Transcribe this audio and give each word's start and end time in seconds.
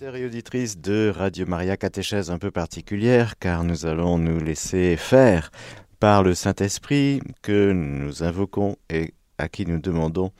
auditrice 0.00 0.78
de 0.78 1.12
Radio 1.12 1.44
Maria, 1.44 1.76
catéchèse 1.76 2.30
un 2.30 2.38
peu 2.38 2.52
particulière, 2.52 3.36
car 3.40 3.64
nous 3.64 3.84
allons 3.84 4.16
nous 4.16 4.38
laisser 4.38 4.96
faire 4.96 5.50
par 5.98 6.22
le 6.22 6.36
Saint-Esprit 6.36 7.20
que 7.42 7.72
nous 7.72 8.22
invoquons 8.22 8.76
et 8.90 9.12
à 9.38 9.48
qui 9.48 9.66
nous 9.66 9.80
demandons 9.80 10.30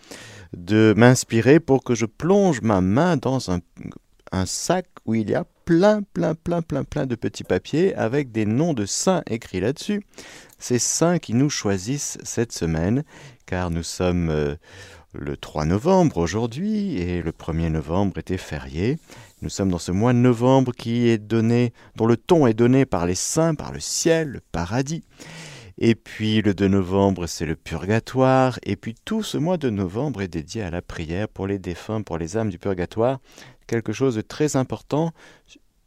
de 0.57 0.95
m'inspirer 0.97 1.59
pour 1.59 1.83
que 1.83 1.97
je 1.97 2.07
plonge 2.07 2.63
ma 2.63 2.81
main 2.81 3.17
dans 3.17 3.51
un, 3.51 3.59
un 4.31 4.47
sac 4.47 4.87
où 5.07 5.17
il 5.17 5.29
y 5.29 5.35
a 5.35 5.45
plein, 5.65 6.03
plein, 6.15 6.37
plein, 6.37 6.63
plein, 6.63 6.85
plein 6.85 7.07
de 7.07 7.17
petits 7.17 7.43
papiers 7.43 7.97
avec 7.97 8.31
des 8.31 8.47
noms 8.47 8.75
de 8.75 8.87
saints 8.87 9.25
écrits 9.29 9.61
là-dessus. 9.61 10.05
Ces 10.61 10.79
saints 10.79 11.19
qui 11.19 11.35
nous 11.35 11.51
choisissent 11.51 12.17
cette 12.23 12.53
semaine, 12.53 13.03
car 13.45 13.71
nous 13.71 13.83
sommes 13.83 14.31
euh, 14.31 14.55
le 15.13 15.37
3 15.37 15.65
novembre 15.65 16.19
aujourd'hui 16.19 16.99
et 16.99 17.23
le 17.23 17.33
1er 17.33 17.71
novembre 17.71 18.19
était 18.19 18.37
férié. 18.37 18.99
Nous 19.41 19.49
sommes 19.49 19.71
dans 19.71 19.79
ce 19.79 19.93
mois 19.93 20.13
de 20.13 20.19
novembre 20.19 20.73
qui 20.73 21.09
est 21.09 21.19
donné, 21.19 21.73
dont 21.97 22.07
le 22.07 22.17
ton 22.17 22.47
est 22.47 22.55
donné 22.55 22.85
par 22.85 23.07
les 23.07 23.15
saints, 23.15 23.55
par 23.55 23.73
le 23.73 23.81
ciel, 23.81 24.29
le 24.29 24.41
paradis. 24.53 25.05
Et 25.79 25.95
puis 25.95 26.43
le 26.43 26.55
2 26.55 26.69
novembre, 26.69 27.27
c'est 27.27 27.47
le 27.47 27.57
purgatoire. 27.57 28.59
Et 28.65 28.77
puis 28.77 28.97
tout 29.05 29.23
ce 29.23 29.39
mois 29.39 29.57
de 29.57 29.71
novembre 29.71 30.23
est 30.23 30.29
dédié 30.29 30.63
à 30.63 30.71
la 30.71 30.83
prière 30.83 31.29
pour 31.29 31.47
les 31.47 31.59
défunts, 31.59 32.03
pour 32.03 32.19
les 32.19 32.37
âmes 32.37 32.51
du 32.51 32.59
purgatoire. 32.59 33.21
Quelque 33.67 33.93
chose 33.93 34.17
de 34.17 34.21
très 34.21 34.57
important 34.57 35.13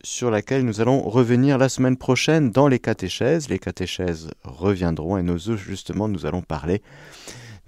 sur 0.03 0.31
laquelle 0.31 0.65
nous 0.65 0.81
allons 0.81 1.01
revenir 1.01 1.59
la 1.59 1.69
semaine 1.69 1.97
prochaine 1.97 2.49
dans 2.49 2.67
les 2.67 2.79
catéchèses. 2.79 3.49
Les 3.49 3.59
catéchèses 3.59 4.29
reviendront 4.43 5.17
et 5.17 5.23
nous 5.23 5.37
justement 5.57 6.07
nous 6.07 6.25
allons 6.25 6.41
parler 6.41 6.81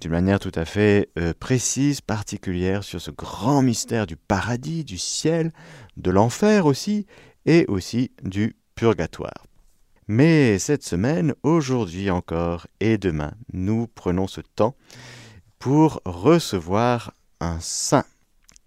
d'une 0.04 0.12
manière 0.12 0.38
tout 0.38 0.52
à 0.54 0.66
fait 0.66 1.08
euh, 1.18 1.32
précise, 1.32 2.02
particulière 2.02 2.84
sur 2.84 3.00
ce 3.00 3.10
grand 3.10 3.62
mystère 3.62 4.06
du 4.06 4.18
paradis, 4.18 4.84
du 4.84 4.98
ciel, 4.98 5.50
de 5.96 6.10
l'enfer 6.10 6.66
aussi, 6.66 7.06
et 7.46 7.64
aussi 7.68 8.10
du 8.22 8.54
purgatoire. 8.74 9.46
Mais 10.06 10.58
cette 10.58 10.82
semaine, 10.82 11.32
aujourd'hui 11.42 12.10
encore 12.10 12.66
et 12.80 12.98
demain, 12.98 13.32
nous 13.54 13.86
prenons 13.86 14.26
ce 14.26 14.42
temps 14.42 14.74
pour 15.58 16.02
recevoir 16.04 17.14
un 17.40 17.58
saint. 17.60 18.04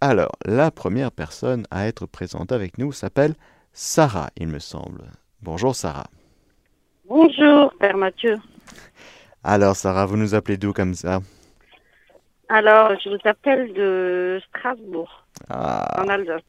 Alors, 0.01 0.35
la 0.43 0.71
première 0.71 1.11
personne 1.11 1.67
à 1.69 1.85
être 1.85 2.07
présente 2.07 2.51
avec 2.51 2.79
nous 2.79 2.91
s'appelle 2.91 3.35
Sarah, 3.73 4.31
il 4.37 4.47
me 4.47 4.57
semble. 4.57 5.11
Bonjour 5.43 5.75
Sarah. 5.75 6.07
Bonjour, 7.07 7.71
Père 7.79 7.97
Mathieu. 7.97 8.37
Alors, 9.43 9.75
Sarah, 9.75 10.05
vous 10.05 10.17
nous 10.17 10.35
appelez 10.35 10.57
d'où 10.57 10.73
comme 10.73 10.93
ça 10.93 11.19
Alors, 12.49 12.91
je 13.03 13.09
vous 13.09 13.19
appelle 13.25 13.73
de 13.73 14.41
Strasbourg, 14.49 15.25
Ah. 15.49 16.01
en 16.03 16.07
Alsace. 16.07 16.41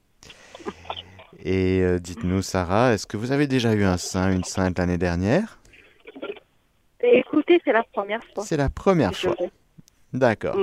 Et 1.45 1.81
euh, 1.83 1.99
dites-nous, 2.01 2.43
Sarah, 2.43 2.93
est-ce 2.95 3.07
que 3.07 3.17
vous 3.17 3.31
avez 3.31 3.47
déjà 3.47 3.73
eu 3.73 3.85
un 3.85 3.97
saint, 3.97 4.33
une 4.33 4.43
sainte 4.45 4.79
l'année 4.79 4.99
dernière? 4.99 5.59
Écoutez, 7.01 7.61
c'est 7.65 7.73
la 7.73 7.85
première 7.85 8.21
fois. 8.35 8.45
C'est 8.45 8.57
la 8.57 8.69
première 8.69 9.15
fois. 9.15 9.37
D'accord. 10.13 10.57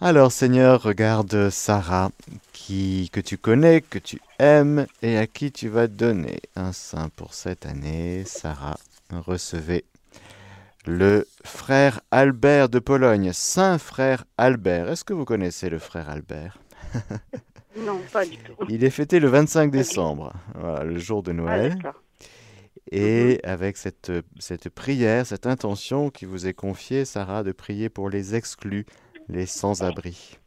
Alors, 0.00 0.30
Seigneur, 0.30 0.82
regarde 0.82 1.50
Sarah, 1.50 2.10
qui, 2.52 3.10
que 3.12 3.20
tu 3.20 3.38
connais, 3.38 3.80
que 3.80 3.98
tu 3.98 4.20
aimes, 4.38 4.86
et 5.02 5.18
à 5.18 5.26
qui 5.26 5.50
tu 5.50 5.68
vas 5.68 5.88
donner 5.88 6.40
un 6.54 6.72
saint 6.72 7.08
pour 7.16 7.34
cette 7.34 7.66
année. 7.66 8.22
Sarah, 8.24 8.76
recevez 9.10 9.84
le 10.86 11.26
frère 11.44 12.00
Albert 12.10 12.68
de 12.68 12.78
Pologne, 12.78 13.30
Saint 13.32 13.78
frère 13.78 14.24
Albert. 14.38 14.88
Est-ce 14.90 15.04
que 15.04 15.12
vous 15.14 15.24
connaissez 15.24 15.70
le 15.70 15.78
frère 15.78 16.08
Albert? 16.10 16.58
Non, 17.76 18.00
pas 18.12 18.24
du 18.24 18.36
tout. 18.36 18.54
Il 18.68 18.84
est 18.84 18.90
fêté 18.90 19.18
le 19.18 19.26
25 19.26 19.72
décembre, 19.72 20.32
voilà, 20.54 20.84
le 20.84 20.96
jour 20.96 21.24
de 21.24 21.32
Ah, 21.32 21.34
Noël. 21.34 21.76
Et 22.92 23.40
avec 23.42 23.76
cette, 23.76 24.12
cette 24.38 24.68
prière, 24.68 25.26
cette 25.26 25.48
intention 25.48 26.08
qui 26.08 26.24
vous 26.24 26.46
est 26.46 26.54
confiée, 26.54 27.04
Sarah, 27.04 27.42
de 27.42 27.50
prier 27.50 27.88
pour 27.88 28.10
les 28.10 28.36
exclus, 28.36 28.86
les 29.28 29.46
sans-abri. 29.46 30.38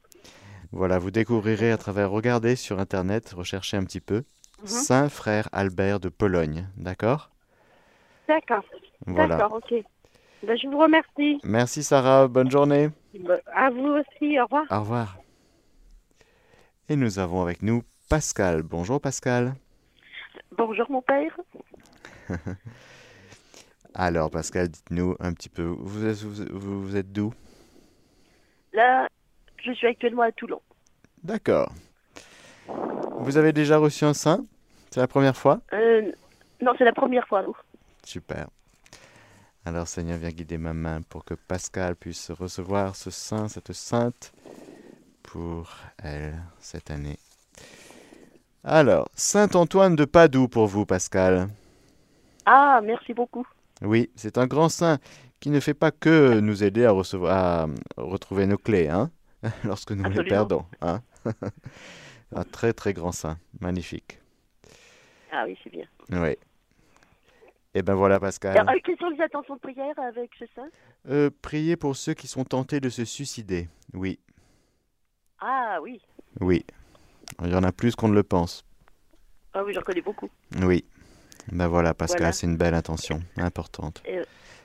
Voilà, 0.71 0.99
vous 0.99 1.11
découvrirez 1.11 1.69
à 1.69 1.77
travers, 1.77 2.09
regardez 2.09 2.55
sur 2.55 2.79
Internet, 2.79 3.33
recherchez 3.35 3.75
un 3.75 3.83
petit 3.83 3.99
peu, 4.01 4.23
Mhm. 4.61 4.67
Saint 4.67 5.09
Frère 5.09 5.49
Albert 5.51 5.99
de 5.99 6.07
Pologne, 6.07 6.69
d'accord? 6.77 7.29
D'accord, 8.29 8.63
Voilà. 9.05 9.35
d'accord, 9.35 9.59
ok. 9.69 9.83
Ben, 10.43 10.55
je 10.57 10.67
vous 10.67 10.77
remercie. 10.77 11.39
Merci 11.43 11.83
Sarah, 11.83 12.27
bonne 12.27 12.49
journée. 12.51 12.89
Ben, 13.19 13.39
À 13.53 13.69
vous 13.69 13.87
aussi, 13.99 14.39
au 14.39 14.43
revoir. 14.43 14.65
Au 14.69 14.79
revoir. 14.81 15.17
Et 16.89 16.95
nous 16.95 17.19
avons 17.19 17.41
avec 17.41 17.61
nous 17.63 17.83
Pascal. 18.09 18.61
Bonjour 18.63 19.01
Pascal. 19.01 19.55
Bonjour, 20.57 20.89
mon 20.89 21.01
père. 21.01 21.37
Alors 23.93 24.29
Pascal, 24.29 24.67
dites-nous 24.69 25.15
un 25.19 25.33
petit 25.33 25.49
peu, 25.49 25.63
vous 25.63 26.05
êtes, 26.05 26.17
vous, 26.23 26.45
vous- 26.59 26.81
vous 26.83 26.95
êtes 26.95 27.11
d'où? 27.11 27.33
Là, 28.73 29.07
je 29.63 29.71
suis 29.73 29.87
actuellement 29.87 30.21
à 30.21 30.31
Toulon. 30.31 30.61
D'accord. 31.23 31.71
Vous 33.19 33.37
avez 33.37 33.53
déjà 33.53 33.77
reçu 33.79 34.05
un 34.05 34.13
saint? 34.13 34.45
C'est 34.91 34.99
la 34.99 35.07
première 35.07 35.35
fois? 35.35 35.61
Euh, 35.73 36.11
non, 36.61 36.73
c'est 36.77 36.83
la 36.85 36.93
première 36.93 37.27
fois, 37.27 37.41
nous. 37.41 37.55
Super. 38.03 38.47
Alors 39.67 39.89
Seigneur, 39.89 40.17
viens 40.17 40.29
guider 40.29 40.57
ma 40.57 40.73
main 40.73 41.01
pour 41.01 41.25
que 41.25 41.33
Pascal 41.33 41.97
puisse 41.97 42.31
recevoir 42.31 42.95
ce 42.95 43.11
saint, 43.11 43.49
cette 43.49 43.73
sainte 43.73 44.31
pour 45.23 45.75
elle 46.01 46.41
cette 46.57 46.89
année. 46.89 47.17
Alors, 48.63 49.09
Saint 49.13 49.49
Antoine 49.55 49.97
de 49.97 50.05
Padoue 50.05 50.47
pour 50.47 50.67
vous, 50.67 50.85
Pascal. 50.85 51.49
Ah, 52.45 52.79
merci 52.81 53.13
beaucoup. 53.13 53.45
Oui, 53.81 54.09
c'est 54.15 54.37
un 54.37 54.47
grand 54.47 54.69
saint 54.69 54.99
qui 55.41 55.49
ne 55.49 55.59
fait 55.59 55.73
pas 55.73 55.91
que 55.91 56.39
nous 56.39 56.63
aider 56.63 56.85
à, 56.85 56.91
recevoir, 56.91 57.35
à 57.35 57.67
retrouver 57.97 58.47
nos 58.47 58.57
clés, 58.57 58.87
hein, 58.87 59.11
lorsque 59.65 59.91
nous 59.91 60.09
les 60.09 60.23
perdons. 60.23 60.63
Hein. 60.79 61.01
un 62.33 62.43
très 62.45 62.71
très 62.71 62.93
grand 62.93 63.11
saint, 63.11 63.37
magnifique. 63.59 64.21
Ah 65.29 65.43
oui, 65.45 65.57
c'est 65.61 65.71
bien. 65.71 65.87
Oui. 66.09 66.37
Et 67.77 67.83
ben 67.83 67.93
voilà, 67.93 68.19
Pascal. 68.19 68.57
Alors, 68.57 68.71
euh, 68.73 68.79
quelles 68.83 68.97
sont 68.97 69.09
les 69.09 69.21
intentions 69.21 69.53
de 69.55 69.59
prière 69.59 69.93
avec 69.99 70.31
ce 70.39 70.45
saint 70.55 70.67
Euh, 71.09 71.29
priez 71.43 71.75
pour 71.75 71.95
ceux 71.95 72.15
qui 72.15 72.25
sont 72.27 72.43
tentés 72.43 72.79
de 72.79 72.89
se 72.89 73.05
suicider. 73.05 73.67
Oui, 73.93 74.17
Ah 75.39 75.77
oui. 75.83 76.01
oui. 76.41 76.65
Il 77.43 77.51
y 77.51 77.55
en 77.55 77.61
a 77.61 77.71
plus 77.71 77.95
qu'on 77.95 78.07
ne 78.07 78.15
le 78.15 78.23
pense. 78.23 78.65
Ah 79.53 79.63
oui, 79.63 79.73
j'en 79.75 79.81
connais 79.81 80.01
beaucoup. 80.01 80.27
Oui. 80.63 80.85
Ben 81.51 81.67
voilà, 81.67 81.93
Pascal, 81.93 82.17
Voilà. 82.21 82.31
c'est 82.31 82.47
une 82.47 82.57
belle 82.57 82.73
intention, 82.73 83.21
importante. 83.37 84.01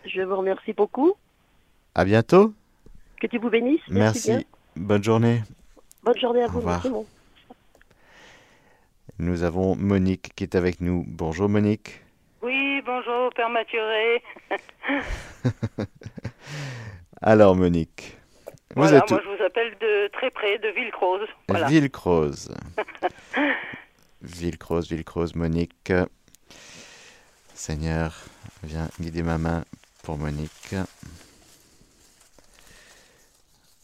Je 0.06 0.22
vous 0.22 0.36
remercie 0.36 0.72
beaucoup. 0.72 1.12
À 1.94 2.06
bientôt. 2.06 2.54
Que 3.20 3.26
Dieu 3.26 3.40
vous 3.40 3.50
bénisse. 3.50 3.82
Merci. 3.90 4.30
bien. 4.30 4.42
Bonne 4.74 5.04
journée. 5.04 5.42
Bonne 6.02 6.18
journée 6.18 6.42
à 6.44 6.46
Au 6.46 6.50
vous. 6.50 6.58
revoir. 6.58 6.76
Merci, 6.76 6.88
mon. 6.90 7.06
Nous 9.18 9.42
avons 9.42 9.76
Monique 9.76 10.32
qui 10.34 10.44
est 10.44 10.54
avec 10.54 10.80
nous. 10.80 11.04
Bonjour 11.06 11.50
Monique. 11.50 12.00
Bonjour, 12.84 13.30
Père 13.34 13.48
Mathuré. 13.50 14.22
Alors 17.22 17.54
Monique, 17.54 18.16
vous 18.74 18.82
Voilà, 18.82 18.98
êtes 18.98 19.10
où 19.10 19.14
moi 19.14 19.22
je 19.24 19.36
vous 19.36 19.42
appelle 19.44 19.72
de 19.80 20.08
très 20.12 20.30
près, 20.30 20.58
de 20.58 20.68
Villecroze. 20.68 21.28
Voilà. 21.48 21.68
Villecroze. 21.68 22.52
Villecroze, 24.22 24.88
Villecroze, 24.88 25.34
Monique. 25.36 25.92
Seigneur, 27.54 28.14
viens 28.64 28.88
guider 29.00 29.22
ma 29.22 29.38
main 29.38 29.64
pour 30.02 30.18
Monique. 30.18 30.74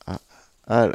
Ah, 0.06 0.18
alors, 0.68 0.92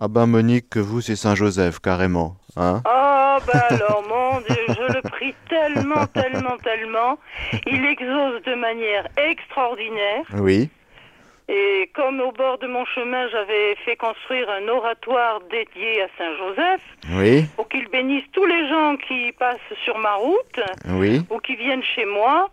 ah 0.00 0.08
ben 0.08 0.26
Monique, 0.26 0.76
vous 0.76 1.00
c'est 1.00 1.16
Saint-Joseph 1.16 1.78
carrément, 1.78 2.34
hein? 2.56 2.82
Oh, 2.84 3.36
bah 3.46 3.66
alors, 3.70 4.02
mon 4.08 4.40
Dieu, 4.40 4.64
je 4.68 4.92
le 4.92 5.02
prie 5.02 5.34
tellement, 5.48 6.06
tellement, 6.12 6.56
tellement. 6.58 7.18
Il 7.66 7.84
exauce 7.86 8.42
de 8.42 8.54
manière 8.54 9.06
extraordinaire. 9.16 10.24
Oui, 10.38 10.68
Et 11.48 11.90
comme 11.94 12.20
au 12.20 12.32
bord 12.32 12.58
de 12.58 12.66
mon 12.66 12.84
chemin, 12.86 13.28
j'avais 13.28 13.76
fait 13.84 13.96
construire 13.96 14.48
un 14.50 14.66
oratoire 14.68 15.40
dédié 15.50 16.02
à 16.02 16.08
Saint-Joseph, 16.18 16.80
oui, 17.12 17.44
pour 17.54 17.68
qu'il 17.68 17.86
bénisse 17.88 18.24
tous 18.32 18.46
les 18.46 18.68
gens 18.68 18.96
qui 18.96 19.30
passent 19.32 19.78
sur 19.84 19.96
ma 19.98 20.14
route 20.14 20.60
oui. 20.88 21.22
ou 21.30 21.38
qui 21.38 21.54
viennent 21.54 21.84
chez 21.84 22.04
moi. 22.06 22.50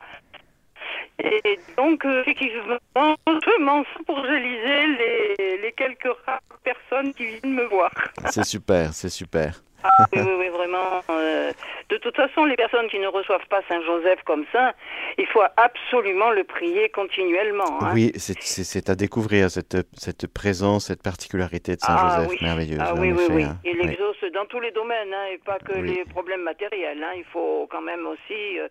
Et 1.19 1.59
donc, 1.77 2.05
euh, 2.05 2.21
effectivement, 2.21 2.77
je 2.95 3.63
m'en 3.63 3.83
fous 3.83 4.03
pour 4.05 4.17
réaliser 4.19 4.87
les, 4.87 5.57
les 5.57 5.71
quelques 5.73 6.09
rares 6.25 6.41
personnes 6.63 7.13
qui 7.13 7.25
viennent 7.25 7.55
me 7.55 7.65
voir. 7.65 7.91
C'est 8.29 8.45
super, 8.45 8.93
c'est 8.93 9.09
super. 9.09 9.61
Ah, 9.83 10.05
oui, 10.13 10.19
oui, 10.21 10.33
oui, 10.39 10.47
vraiment. 10.49 11.01
euh, 11.09 11.51
de 11.89 11.97
toute 11.97 12.15
façon, 12.15 12.45
les 12.45 12.55
personnes 12.55 12.87
qui 12.89 12.99
ne 12.99 13.07
reçoivent 13.07 13.45
pas 13.49 13.61
Saint 13.67 13.81
Joseph 13.81 14.21
comme 14.25 14.45
ça, 14.51 14.73
il 15.17 15.25
faut 15.27 15.41
absolument 15.57 16.29
le 16.31 16.43
prier 16.43 16.89
continuellement. 16.89 17.81
hein. 17.83 17.91
Oui, 17.93 18.11
c'est- 18.15 18.89
à 18.89 18.95
découvrir 18.95 19.49
cette, 19.51 19.77
cette 19.97 20.27
présence, 20.27 20.85
cette 20.87 21.03
particularité 21.03 21.75
de 21.75 21.81
Saint-Joseph 21.81 22.29
oui. 22.29 22.37
merveilleuse. 22.41 22.79
Ah 22.81 22.93
oui, 22.95 23.11
oui, 23.11 23.23
effet, 23.23 23.33
oui. 23.33 23.43
hein. 23.43 23.57
Il 23.65 23.79
Oui. 23.81 23.89
exauce 23.91 24.23
dans 24.33 24.45
tous 24.45 24.59
les 24.59 24.71
domaines, 24.71 25.13
hein, 25.13 25.25
et 25.33 25.37
pas 25.39 25.59
que 25.59 25.73
Oui. 25.73 25.87
les 25.95 26.05
problèmes 26.05 26.41
matériels. 26.43 27.03
hein. 27.03 27.13
Il 27.17 27.25
faut 27.25 27.67
quand 27.71 27.81
même 27.81 28.05
aussi. 28.07 28.59
euh, 28.59 28.67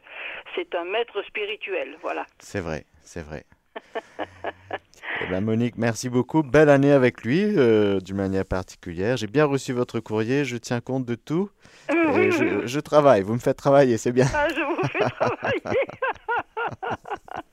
c'est 0.54 0.74
un 0.74 0.84
maître 0.84 1.22
spirituel, 1.26 1.96
voilà. 2.02 2.24
C'est 2.38 2.60
vrai, 2.60 2.84
c'est 3.02 3.22
vrai. 3.24 3.44
Eh 5.22 5.26
ben, 5.30 5.40
Monique, 5.44 5.76
merci 5.76 6.08
beaucoup. 6.08 6.42
Belle 6.42 6.68
année 6.70 6.92
avec 6.92 7.22
lui, 7.24 7.42
euh, 7.56 8.00
d'une 8.00 8.16
manière 8.16 8.44
particulière. 8.44 9.16
J'ai 9.16 9.26
bien 9.26 9.44
reçu 9.44 9.72
votre 9.72 10.00
courrier, 10.00 10.44
je 10.44 10.56
tiens 10.56 10.80
compte 10.80 11.04
de 11.04 11.14
tout. 11.14 11.50
Et 11.90 12.30
je, 12.66 12.80
travaille, 12.80 13.22
vous 13.22 13.34
me 13.34 13.38
faites 13.38 13.56
travailler, 13.56 13.96
c'est 13.98 14.12
bien. 14.12 14.26
Ah, 14.34 14.48
je 14.48 14.60
vous 14.62 14.88
fais 14.88 14.98
travailler. 14.98 15.78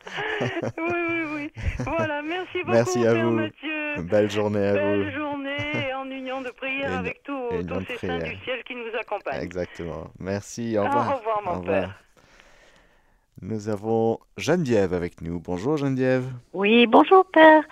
oui, 0.78 1.00
oui, 1.10 1.24
oui. 1.36 1.52
Voilà, 1.86 2.22
merci 2.22 2.60
beaucoup, 2.60 2.72
Merci 2.72 3.06
à 3.06 3.14
Père 3.14 3.26
vous. 3.26 3.32
Mathieu. 3.32 4.02
Belle 4.04 4.32
journée 4.32 4.68
à 4.68 4.74
Belle 4.74 5.06
vous. 5.06 5.12
journée 5.18 5.94
en 5.96 6.10
union 6.10 6.42
de 6.42 6.50
prière 6.50 6.92
une- 6.92 6.98
avec 7.00 7.22
tous 7.24 7.50
tous 7.68 7.86
ces 7.88 7.98
saints 8.08 8.18
du 8.20 8.36
ciel 8.44 8.64
qui 8.66 8.76
nous 8.76 8.98
accompagnent. 9.00 9.42
Exactement. 9.44 10.10
Merci, 10.20 10.78
au 10.78 10.82
Au 10.82 10.86
revoir. 10.86 11.18
revoir, 11.18 11.42
mon 11.44 11.52
Au 11.52 11.60
revoir. 11.60 11.80
père. 11.82 12.04
Nous 13.42 13.70
avons 13.70 14.20
Geneviève 14.38 14.94
avec 14.94 15.22
nous. 15.22 15.40
Bonjour 15.40 15.78
Geneviève. 15.78 16.26
Oui, 16.54 16.88
bonjour 16.88 17.26
père. 17.32 17.64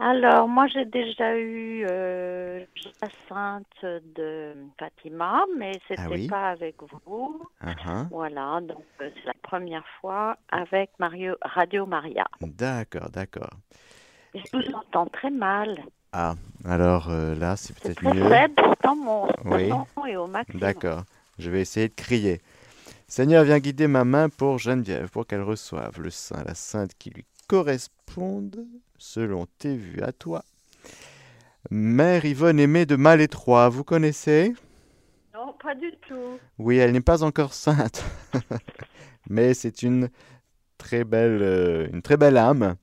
Alors, 0.00 0.48
moi 0.48 0.66
j'ai 0.66 0.84
déjà 0.84 1.38
eu 1.38 1.86
euh, 1.88 2.64
la 3.00 3.08
sainte 3.28 3.84
de 4.16 4.52
Fatima, 4.78 5.44
mais 5.56 5.72
c'était 5.86 6.02
Ah 6.04 6.08
oui? 6.10 6.26
pas 6.26 6.50
avec 6.50 6.74
vous. 7.06 7.40
Ah, 7.60 7.74
ah. 7.86 8.06
Voilà, 8.10 8.60
donc 8.60 8.82
euh, 9.00 9.08
c'est 9.14 9.26
la 9.26 9.34
première 9.42 9.84
fois 10.00 10.36
avec 10.50 10.90
Mario, 10.98 11.36
Radio 11.42 11.86
Maria. 11.86 12.24
D'accord, 12.40 13.08
d'accord. 13.10 13.50
Je 14.34 14.40
vous 14.52 14.74
entends 14.74 15.06
très 15.06 15.30
mal. 15.30 15.78
Ah, 16.12 16.34
alors 16.64 17.08
euh, 17.10 17.34
là, 17.36 17.56
c'est 17.56 17.78
peut-être 17.78 17.96
très 18.02 18.12
mieux. 18.14 18.28
faible, 18.28 18.54
pourtant 18.56 18.96
mon 18.96 19.28
Oui. 19.44 19.70
son 19.94 20.06
est 20.06 20.16
au 20.16 20.26
maximum. 20.26 20.60
D'accord. 20.60 21.02
Je 21.38 21.50
vais 21.50 21.60
essayer 21.60 21.88
de 21.88 21.94
crier. 21.94 22.40
Seigneur, 23.06 23.44
viens 23.44 23.58
guider 23.58 23.86
ma 23.86 24.04
main 24.04 24.28
pour 24.28 24.58
Geneviève, 24.58 25.10
pour 25.10 25.26
qu'elle 25.26 25.42
reçoive 25.42 26.00
le 26.00 26.10
saint, 26.10 26.42
la 26.44 26.54
sainte 26.54 26.92
qui 26.98 27.10
lui 27.10 27.24
corresponde, 27.46 28.66
selon 28.98 29.46
tes 29.58 29.76
vues 29.76 30.02
à 30.02 30.12
toi. 30.12 30.44
Mère 31.70 32.24
Yvonne 32.24 32.58
aimée 32.58 32.86
de 32.86 32.96
Malétroit, 32.96 33.68
vous 33.68 33.84
connaissez? 33.84 34.54
Non, 35.34 35.54
pas 35.62 35.74
du 35.74 35.92
tout. 36.08 36.38
Oui, 36.58 36.78
elle 36.78 36.92
n'est 36.92 37.00
pas 37.00 37.22
encore 37.22 37.52
sainte, 37.52 38.04
mais 39.28 39.52
c'est 39.52 39.82
une 39.82 40.08
très 40.78 41.04
belle, 41.04 41.42
euh, 41.42 41.88
une 41.92 42.02
très 42.02 42.16
belle 42.16 42.38
âme. 42.38 42.76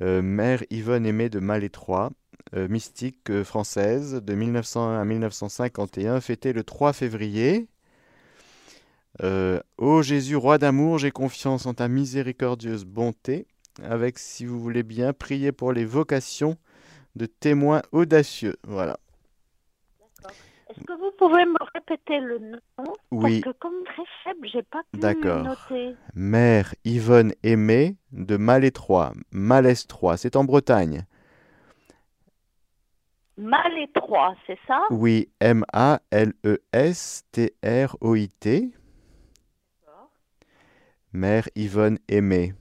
Euh, 0.00 0.22
Mère 0.22 0.62
Yvonne 0.70 1.06
aimée 1.06 1.28
de 1.28 1.40
Malétroit, 1.40 2.10
euh, 2.54 2.68
mystique 2.68 3.42
française 3.42 4.22
de 4.22 4.34
1901 4.34 5.00
à 5.00 5.04
1951, 5.04 6.20
fêtée 6.20 6.52
le 6.52 6.62
3 6.64 6.92
février. 6.92 7.68
Euh, 9.22 9.60
Ô 9.76 10.02
Jésus, 10.02 10.36
roi 10.36 10.58
d'amour, 10.58 10.98
j'ai 10.98 11.10
confiance 11.10 11.66
en 11.66 11.74
ta 11.74 11.88
miséricordieuse 11.88 12.84
bonté, 12.84 13.46
avec, 13.82 14.18
si 14.18 14.46
vous 14.46 14.60
voulez 14.60 14.82
bien, 14.82 15.12
prier 15.12 15.52
pour 15.52 15.72
les 15.72 15.84
vocations 15.84 16.56
de 17.16 17.26
témoins 17.26 17.82
audacieux. 17.92 18.56
Voilà. 18.66 18.98
Est-ce 20.70 20.84
que 20.84 20.92
vous 20.92 21.10
pouvez 21.18 21.44
me 21.44 21.58
répéter 21.74 22.20
le 22.20 22.38
nom? 22.38 22.60
Oui. 23.10 23.40
Parce 23.40 23.54
que 23.54 23.60
comme 23.60 23.82
très 23.84 24.04
faible, 24.22 24.48
j'ai 24.52 24.62
pas 24.62 24.82
pu 24.92 25.00
D'accord. 25.00 25.42
noter. 25.42 25.96
Mère 26.14 26.74
Yvonne 26.84 27.32
Aimée 27.42 27.96
de 28.12 28.36
Malétroit, 28.36 29.12
Malestroit, 29.32 30.16
c'est 30.16 30.36
en 30.36 30.44
Bretagne. 30.44 31.04
Mal 33.36 33.78
étroit, 33.78 34.36
c'est 34.46 34.58
ça? 34.66 34.80
Oui, 34.90 35.28
M-A-L-E-S-T-R-O-I-T. 35.40 36.00
Mère 41.12 41.48
Yvonne 41.54 41.98
Aimée. 42.08 42.54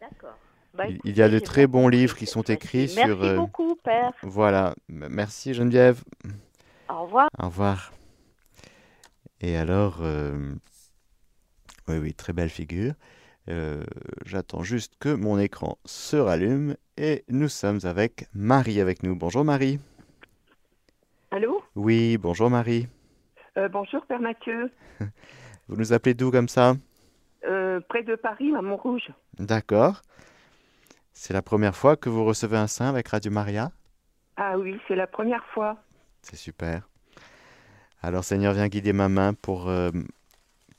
D'accord. 0.00 0.36
Bah, 0.74 0.86
Il- 0.86 0.94
écoutez, 0.96 1.10
Il 1.10 1.16
y 1.16 1.22
a 1.22 1.28
de 1.28 1.38
très 1.38 1.66
bons 1.66 1.88
livres 1.88 2.16
qui 2.16 2.26
sont 2.26 2.42
écrits 2.42 2.90
Merci 2.94 2.94
sur. 3.00 3.22
euh, 3.22 3.36
beaucoup, 3.36 3.76
Père. 3.76 4.12
Voilà. 4.22 4.74
Merci 4.88 5.54
Geneviève. 5.54 6.02
Au 6.88 7.02
revoir. 7.04 7.28
Au 7.38 7.46
revoir. 7.46 7.92
Et 9.40 9.56
alors, 9.56 9.98
euh, 10.02 10.54
oui, 11.88 11.98
oui, 11.98 12.14
très 12.14 12.32
belle 12.32 12.48
figure. 12.48 12.94
Euh, 13.48 13.82
J'attends 14.24 14.62
juste 14.62 14.94
que 15.00 15.12
mon 15.12 15.38
écran 15.38 15.76
se 15.84 16.16
rallume 16.16 16.76
et 16.96 17.24
nous 17.28 17.48
sommes 17.48 17.80
avec 17.84 18.26
Marie 18.34 18.80
avec 18.80 19.02
nous. 19.02 19.16
Bonjour 19.16 19.44
Marie. 19.44 19.80
Allô? 21.32 21.62
Oui, 21.74 22.18
bonjour 22.18 22.50
Marie. 22.50 22.86
Euh, 23.58 23.68
Bonjour 23.68 24.04
Père 24.06 24.20
Mathieu. 24.20 24.70
Vous 25.68 25.76
nous 25.76 25.92
appelez 25.92 26.14
d'où 26.14 26.30
comme 26.30 26.48
ça? 26.48 26.74
Euh, 27.44 27.80
près 27.88 28.02
de 28.02 28.14
Paris, 28.14 28.54
à 28.54 28.62
Montrouge. 28.62 29.10
D'accord. 29.38 30.02
C'est 31.12 31.32
la 31.32 31.42
première 31.42 31.76
fois 31.76 31.96
que 31.96 32.08
vous 32.08 32.24
recevez 32.24 32.56
un 32.56 32.66
saint 32.66 32.88
avec 32.88 33.08
Radio 33.08 33.30
Maria? 33.30 33.70
Ah 34.36 34.58
oui, 34.58 34.78
c'est 34.88 34.94
la 34.94 35.06
première 35.06 35.44
fois. 35.46 35.76
C'est 36.22 36.36
super. 36.36 36.88
Alors 38.00 38.24
Seigneur, 38.24 38.54
viens 38.54 38.68
guider 38.68 38.92
ma 38.92 39.08
main 39.08 39.34
pour 39.34 39.68
euh, 39.68 39.90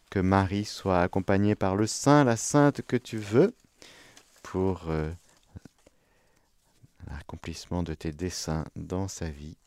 que 0.10 0.20
Marie 0.20 0.66
soit 0.66 1.00
accompagnée 1.00 1.56
par 1.56 1.76
le 1.76 1.88
saint, 1.88 2.24
la 2.24 2.36
sainte 2.36 2.82
que 2.82 2.98
tu 2.98 3.18
veux, 3.18 3.54
pour 4.42 4.86
euh, 4.90 5.12
l'accomplissement 7.10 7.84
de 7.84 7.94
tes 7.94 8.12
desseins 8.12 8.66
dans 8.76 9.08
sa 9.08 9.30
vie. 9.30 9.58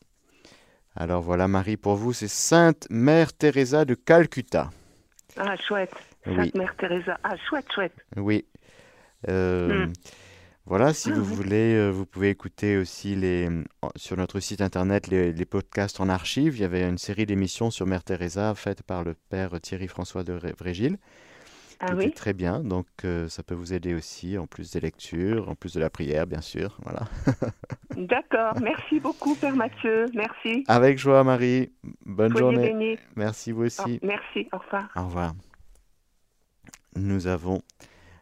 Alors 0.95 1.21
voilà 1.21 1.47
Marie, 1.47 1.77
pour 1.77 1.95
vous, 1.95 2.13
c'est 2.13 2.27
Sainte 2.27 2.87
Mère 2.89 3.33
Teresa 3.33 3.85
de 3.85 3.93
Calcutta. 3.93 4.71
Ah, 5.37 5.55
chouette. 5.57 5.93
Oui. 6.27 6.35
Sainte 6.35 6.55
Mère 6.55 6.75
Teresa. 6.77 7.17
Ah, 7.23 7.35
chouette, 7.49 7.65
chouette. 7.73 7.95
Oui. 8.15 8.45
Euh, 9.29 9.87
Hmm. 9.87 9.93
Voilà, 10.65 10.93
si 10.93 11.11
vous 11.11 11.23
voulez, 11.35 11.75
euh, 11.75 11.89
vous 11.91 12.05
pouvez 12.05 12.29
écouter 12.29 12.75
aussi 12.77 13.15
les, 13.15 13.47
sur 13.95 14.17
notre 14.17 14.41
site 14.41 14.59
internet 14.61 15.07
les, 15.07 15.31
les 15.31 15.45
podcasts 15.45 16.01
en 16.01 16.09
archive. 16.09 16.57
Il 16.57 16.61
y 16.61 16.65
avait 16.65 16.87
une 16.87 16.97
série 16.97 17.25
d'émissions 17.25 17.71
sur 17.71 17.85
Mère 17.85 18.03
Teresa 18.03 18.53
faites 18.53 18.83
par 18.83 19.03
le 19.05 19.13
père 19.29 19.61
Thierry-François 19.61 20.25
de 20.25 20.33
Ré- 20.33 20.53
Vrégil, 20.59 20.97
Ah 21.79 21.93
oui? 21.95 22.11
très 22.11 22.33
bien. 22.33 22.59
Donc 22.59 22.85
euh, 23.05 23.29
ça 23.29 23.43
peut 23.43 23.55
vous 23.55 23.71
aider 23.73 23.93
aussi, 23.93 24.37
en 24.37 24.45
plus 24.45 24.71
des 24.71 24.81
lectures, 24.81 25.47
en 25.49 25.55
plus 25.55 25.73
de 25.73 25.79
la 25.79 25.89
prière, 25.89 26.27
bien 26.27 26.41
sûr. 26.41 26.77
Voilà. 26.83 27.03
D'accord. 27.95 28.59
Merci 28.61 28.99
beaucoup 28.99 29.35
Père 29.35 29.55
Mathieu. 29.55 30.07
Merci. 30.13 30.65
Avec 30.67 30.97
joie, 30.99 31.23
Marie. 31.23 31.71
Bonne 32.05 32.31
Soyez 32.33 32.43
journée. 32.43 32.73
bénis. 32.73 32.97
Merci 33.15 33.53
vous 33.53 33.63
aussi. 33.63 34.01
merci. 34.03 34.49
Au 34.51 34.57
revoir. 34.57 34.89
Au 34.97 35.05
revoir. 35.05 35.33
Nous 36.97 37.27
avons 37.27 37.61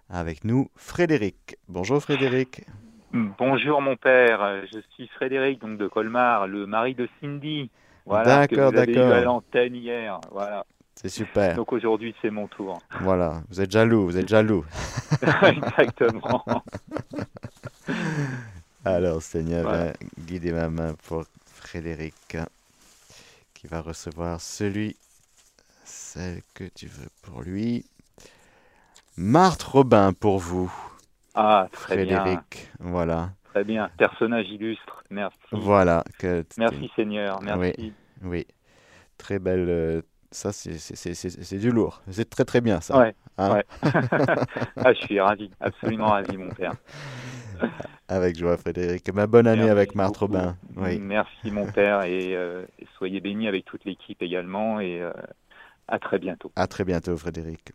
avec 0.09 0.43
nous 0.43 0.69
Frédéric. 0.75 1.55
Bonjour 1.69 2.01
Frédéric. 2.01 2.65
Bonjour 3.13 3.81
mon 3.81 3.95
père, 3.95 4.41
Euh, 4.43 4.63
je 4.73 4.79
suis 4.93 5.07
Frédéric 5.07 5.61
donc 5.61 5.77
de 5.77 5.87
Colmar, 5.87 6.45
le 6.47 6.65
mari 6.67 6.93
de 6.93 7.07
Cindy. 7.21 7.69
Voilà, 8.05 8.47
que 8.47 8.55
D'accord, 8.55 8.73
vous 8.73 8.77
avez 8.79 8.91
eu 8.91 8.95
d'accord. 8.95 9.13
à 9.13 9.21
l'antenne 9.21 9.75
hier. 9.75 10.19
Voilà. 10.31 10.65
C'est 10.95 11.07
super. 11.09 11.55
Donc 11.55 11.71
aujourd'hui 11.71 12.13
c'est 12.21 12.29
mon 12.29 12.47
tour. 12.47 12.81
Voilà, 12.99 13.41
vous 13.49 13.61
êtes 13.61 13.71
jaloux, 13.71 14.03
vous 14.05 14.17
êtes 14.17 14.27
jaloux. 14.27 14.65
Exactement. 15.43 16.43
Alors, 18.85 19.21
Seigneur, 19.21 19.63
Voilà. 19.63 19.83
viens 19.85 19.93
guider 20.25 20.51
ma 20.51 20.69
main 20.69 20.93
pour 21.07 21.23
Frédéric, 21.45 22.37
qui 23.53 23.67
va 23.67 23.79
recevoir 23.81 24.39
celui, 24.41 24.95
celle 25.85 26.41
que 26.53 26.65
tu 26.65 26.87
veux 26.87 27.07
pour 27.23 27.41
lui. 27.41 27.85
Marthe 29.17 29.63
Robin 29.63 30.13
pour 30.13 30.39
vous, 30.39 30.71
Ah, 31.33 31.67
très 31.71 32.03
bien. 32.05 32.19
Frédéric. 32.21 32.71
Voilà, 32.79 33.31
Très 33.53 33.63
bien. 33.63 33.89
Personnage 33.97 34.49
illustre. 34.49 35.03
Merci. 35.09 35.37
voilà. 35.53 36.03
Que 36.19 36.43
Merci 36.57 36.91
Seigneur. 36.95 37.41
Merci. 37.41 37.73
Oui. 37.79 37.93
Oui, 38.23 38.47
très 39.17 39.39
belle. 39.39 39.67
euh, 39.69 40.01
Ça, 40.31 40.51
c'est 40.51 41.57
du 41.57 41.71
lourd. 41.71 42.01
C'est 42.09 42.29
très 42.29 42.43
très 42.43 42.59
bien 42.59 42.81
ça. 42.81 42.97
Ouais. 42.99 43.15
Hein 43.37 43.53
ouais. 43.53 43.63
ah, 44.77 44.93
je 44.93 44.99
suis 45.05 45.19
ravi. 45.21 45.49
Absolument 45.61 46.07
ravi 46.07 46.35
mon 46.35 46.49
père. 46.49 46.73
Avec 48.09 48.37
joie, 48.37 48.57
Frédéric. 48.57 49.09
Ma 49.13 49.27
bonne 49.27 49.47
année 49.47 49.59
Merci 49.59 49.71
avec 49.71 49.95
Marthe 49.95 50.19
beaucoup. 50.19 50.33
Robin. 50.33 50.57
Oui. 50.75 50.99
Merci 50.99 51.51
mon 51.51 51.65
père 51.71 52.03
et, 52.03 52.35
euh, 52.35 52.65
et 52.79 52.87
soyez 52.97 53.21
bénis 53.21 53.47
avec 53.47 53.63
toute 53.63 53.85
l'équipe 53.85 54.21
également 54.21 54.81
et 54.81 55.01
euh, 55.01 55.13
à 55.87 55.99
très 55.99 56.19
bientôt. 56.19 56.51
À 56.57 56.67
très 56.67 56.83
bientôt, 56.83 57.15
Frédéric. 57.15 57.71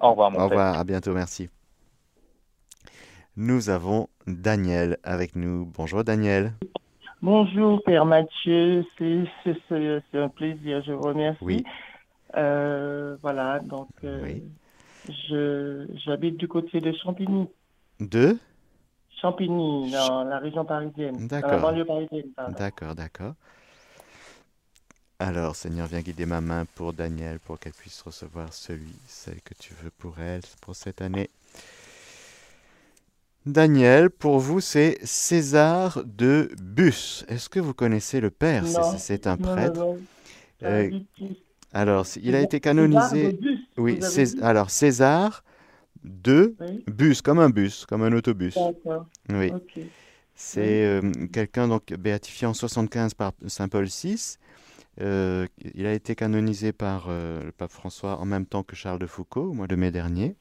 Au 0.00 0.10
revoir 0.10 0.30
mon 0.30 0.38
Au 0.38 0.48
père. 0.48 0.58
revoir, 0.58 0.78
à 0.78 0.84
bientôt, 0.84 1.12
merci. 1.12 1.48
Nous 3.36 3.68
avons 3.70 4.08
Daniel 4.26 4.98
avec 5.02 5.34
nous. 5.36 5.66
Bonjour 5.74 6.04
Daniel. 6.04 6.52
Bonjour, 7.22 7.82
Père 7.84 8.04
Mathieu. 8.04 8.84
C'est 8.98 9.24
un 10.14 10.28
plaisir, 10.28 10.82
je 10.86 10.92
vous 10.92 11.02
remercie. 11.02 11.38
Oui. 11.42 11.64
Euh, 12.36 13.16
voilà, 13.22 13.60
donc 13.60 13.88
euh, 14.04 14.20
Oui. 14.22 14.42
je 15.08 15.86
j'habite 16.04 16.36
du 16.36 16.48
côté 16.48 16.80
de 16.80 16.92
Champigny. 16.92 17.48
Deux 18.00 18.38
Champigny, 19.20 19.90
dans 19.92 20.24
la 20.24 20.38
région 20.38 20.64
parisienne. 20.64 21.26
D'accord. 21.28 21.60
banlieue 21.60 21.84
parisienne, 21.84 22.26
pardon. 22.36 22.56
D'accord, 22.58 22.94
d'accord. 22.94 23.34
Alors, 25.26 25.56
Seigneur, 25.56 25.86
viens 25.86 26.02
guider 26.02 26.26
ma 26.26 26.42
main 26.42 26.66
pour 26.74 26.92
Daniel, 26.92 27.38
pour 27.38 27.58
qu'elle 27.58 27.72
puisse 27.72 28.02
recevoir 28.02 28.52
celui, 28.52 28.92
celle 29.08 29.40
que 29.40 29.54
tu 29.58 29.72
veux 29.82 29.88
pour 29.90 30.18
elle, 30.18 30.42
pour 30.60 30.76
cette 30.76 31.00
année. 31.00 31.30
Daniel, 33.46 34.10
pour 34.10 34.38
vous, 34.38 34.60
c'est 34.60 34.98
César 35.02 36.02
de 36.04 36.50
Bus. 36.60 37.24
Est-ce 37.28 37.48
que 37.48 37.58
vous 37.58 37.72
connaissez 37.72 38.20
le 38.20 38.28
père? 38.30 38.64
C'est- 38.98 39.26
un 39.26 39.36
Non, 39.36 39.46
non, 39.46 39.54
prêtre. 39.54 39.80
non. 39.80 39.98
Euh. 40.62 40.90
Alors, 41.72 42.06
il 42.22 42.34
a 42.34 42.42
été 42.42 42.60
canonisé. 42.60 43.32
de 43.32 43.38
Bus, 43.38 43.58
Oui, 43.78 44.00
alors 44.42 44.68
César 44.68 45.42
de 46.04 46.54
Oui, 46.60 46.84
Bus, 46.86 47.22
comme 47.22 47.38
un 47.38 47.48
bus, 47.48 47.86
comme 47.86 48.02
un 48.02 48.12
autobus. 48.12 48.56
d'accord. 48.56 49.06
Oui. 49.30 49.52
C'est 50.34 50.84
euh, 50.84 51.00
quelqu'un 51.32 51.66
donc 51.66 51.94
béatifié 51.94 52.46
en 52.46 52.52
75 52.52 53.14
par 53.14 53.32
Saint 53.46 53.68
Paul 53.68 53.86
VI. 53.86 54.36
Euh, 55.00 55.46
il 55.74 55.86
a 55.86 55.92
été 55.92 56.14
canonisé 56.14 56.72
par 56.72 57.06
euh, 57.08 57.42
le 57.42 57.52
pape 57.52 57.72
François 57.72 58.18
en 58.20 58.24
même 58.24 58.46
temps 58.46 58.62
que 58.62 58.76
Charles 58.76 58.98
de 59.00 59.06
Foucault 59.06 59.50
au 59.50 59.52
mois 59.52 59.66
de 59.66 59.74
mai 59.76 59.90
dernier. 59.90 60.36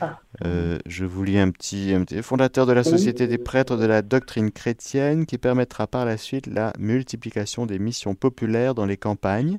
Ah. 0.00 0.18
Euh, 0.44 0.78
je 0.86 1.04
vous 1.04 1.24
lis 1.24 1.38
un 1.38 1.50
petit, 1.50 1.92
un 1.92 2.04
petit- 2.04 2.22
fondateur 2.22 2.66
de 2.66 2.72
la. 2.72 2.84
Société 2.84 3.26
des 3.26 3.36
prêtres 3.38 3.76
de 3.76 3.84
la 3.84 4.02
doctrine 4.02 4.50
chrétienne 4.50 5.26
qui 5.26 5.38
permettra 5.38 5.86
par 5.86 6.04
la 6.04 6.16
suite 6.16 6.46
la 6.46 6.72
multiplication 6.78 7.66
des 7.66 7.78
missions 7.78 8.14
populaires 8.14 8.74
dans 8.74 8.86
les 8.86 8.96
campagnes. 8.96 9.58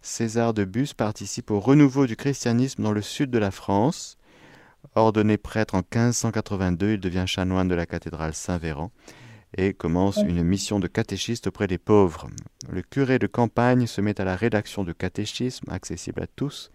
César 0.00 0.54
de 0.54 0.64
Bus 0.64 0.94
participe 0.94 1.50
au 1.50 1.60
renouveau 1.60 2.06
du 2.06 2.16
christianisme 2.16 2.82
dans 2.82 2.92
le 2.92 3.02
sud 3.02 3.30
de 3.30 3.38
la 3.38 3.50
France. 3.50 4.16
Ordonné 4.96 5.36
prêtre 5.36 5.74
en 5.74 5.82
1582, 5.82 6.94
il 6.94 7.00
devient 7.00 7.24
chanoine 7.26 7.68
de 7.68 7.74
la 7.74 7.86
cathédrale 7.86 8.34
Saint-Véran 8.34 8.90
et 9.56 9.74
commence 9.74 10.16
une 10.16 10.42
mission 10.42 10.80
de 10.80 10.86
catéchiste 10.86 11.48
auprès 11.48 11.66
des 11.66 11.78
pauvres. 11.78 12.28
Le 12.70 12.82
curé 12.82 13.18
de 13.18 13.26
campagne 13.26 13.86
se 13.86 14.00
met 14.00 14.20
à 14.20 14.24
la 14.24 14.36
rédaction 14.36 14.84
de 14.84 14.92
catéchisme 14.92 15.70
accessible 15.70 16.22
à 16.22 16.26
tous. 16.26 16.70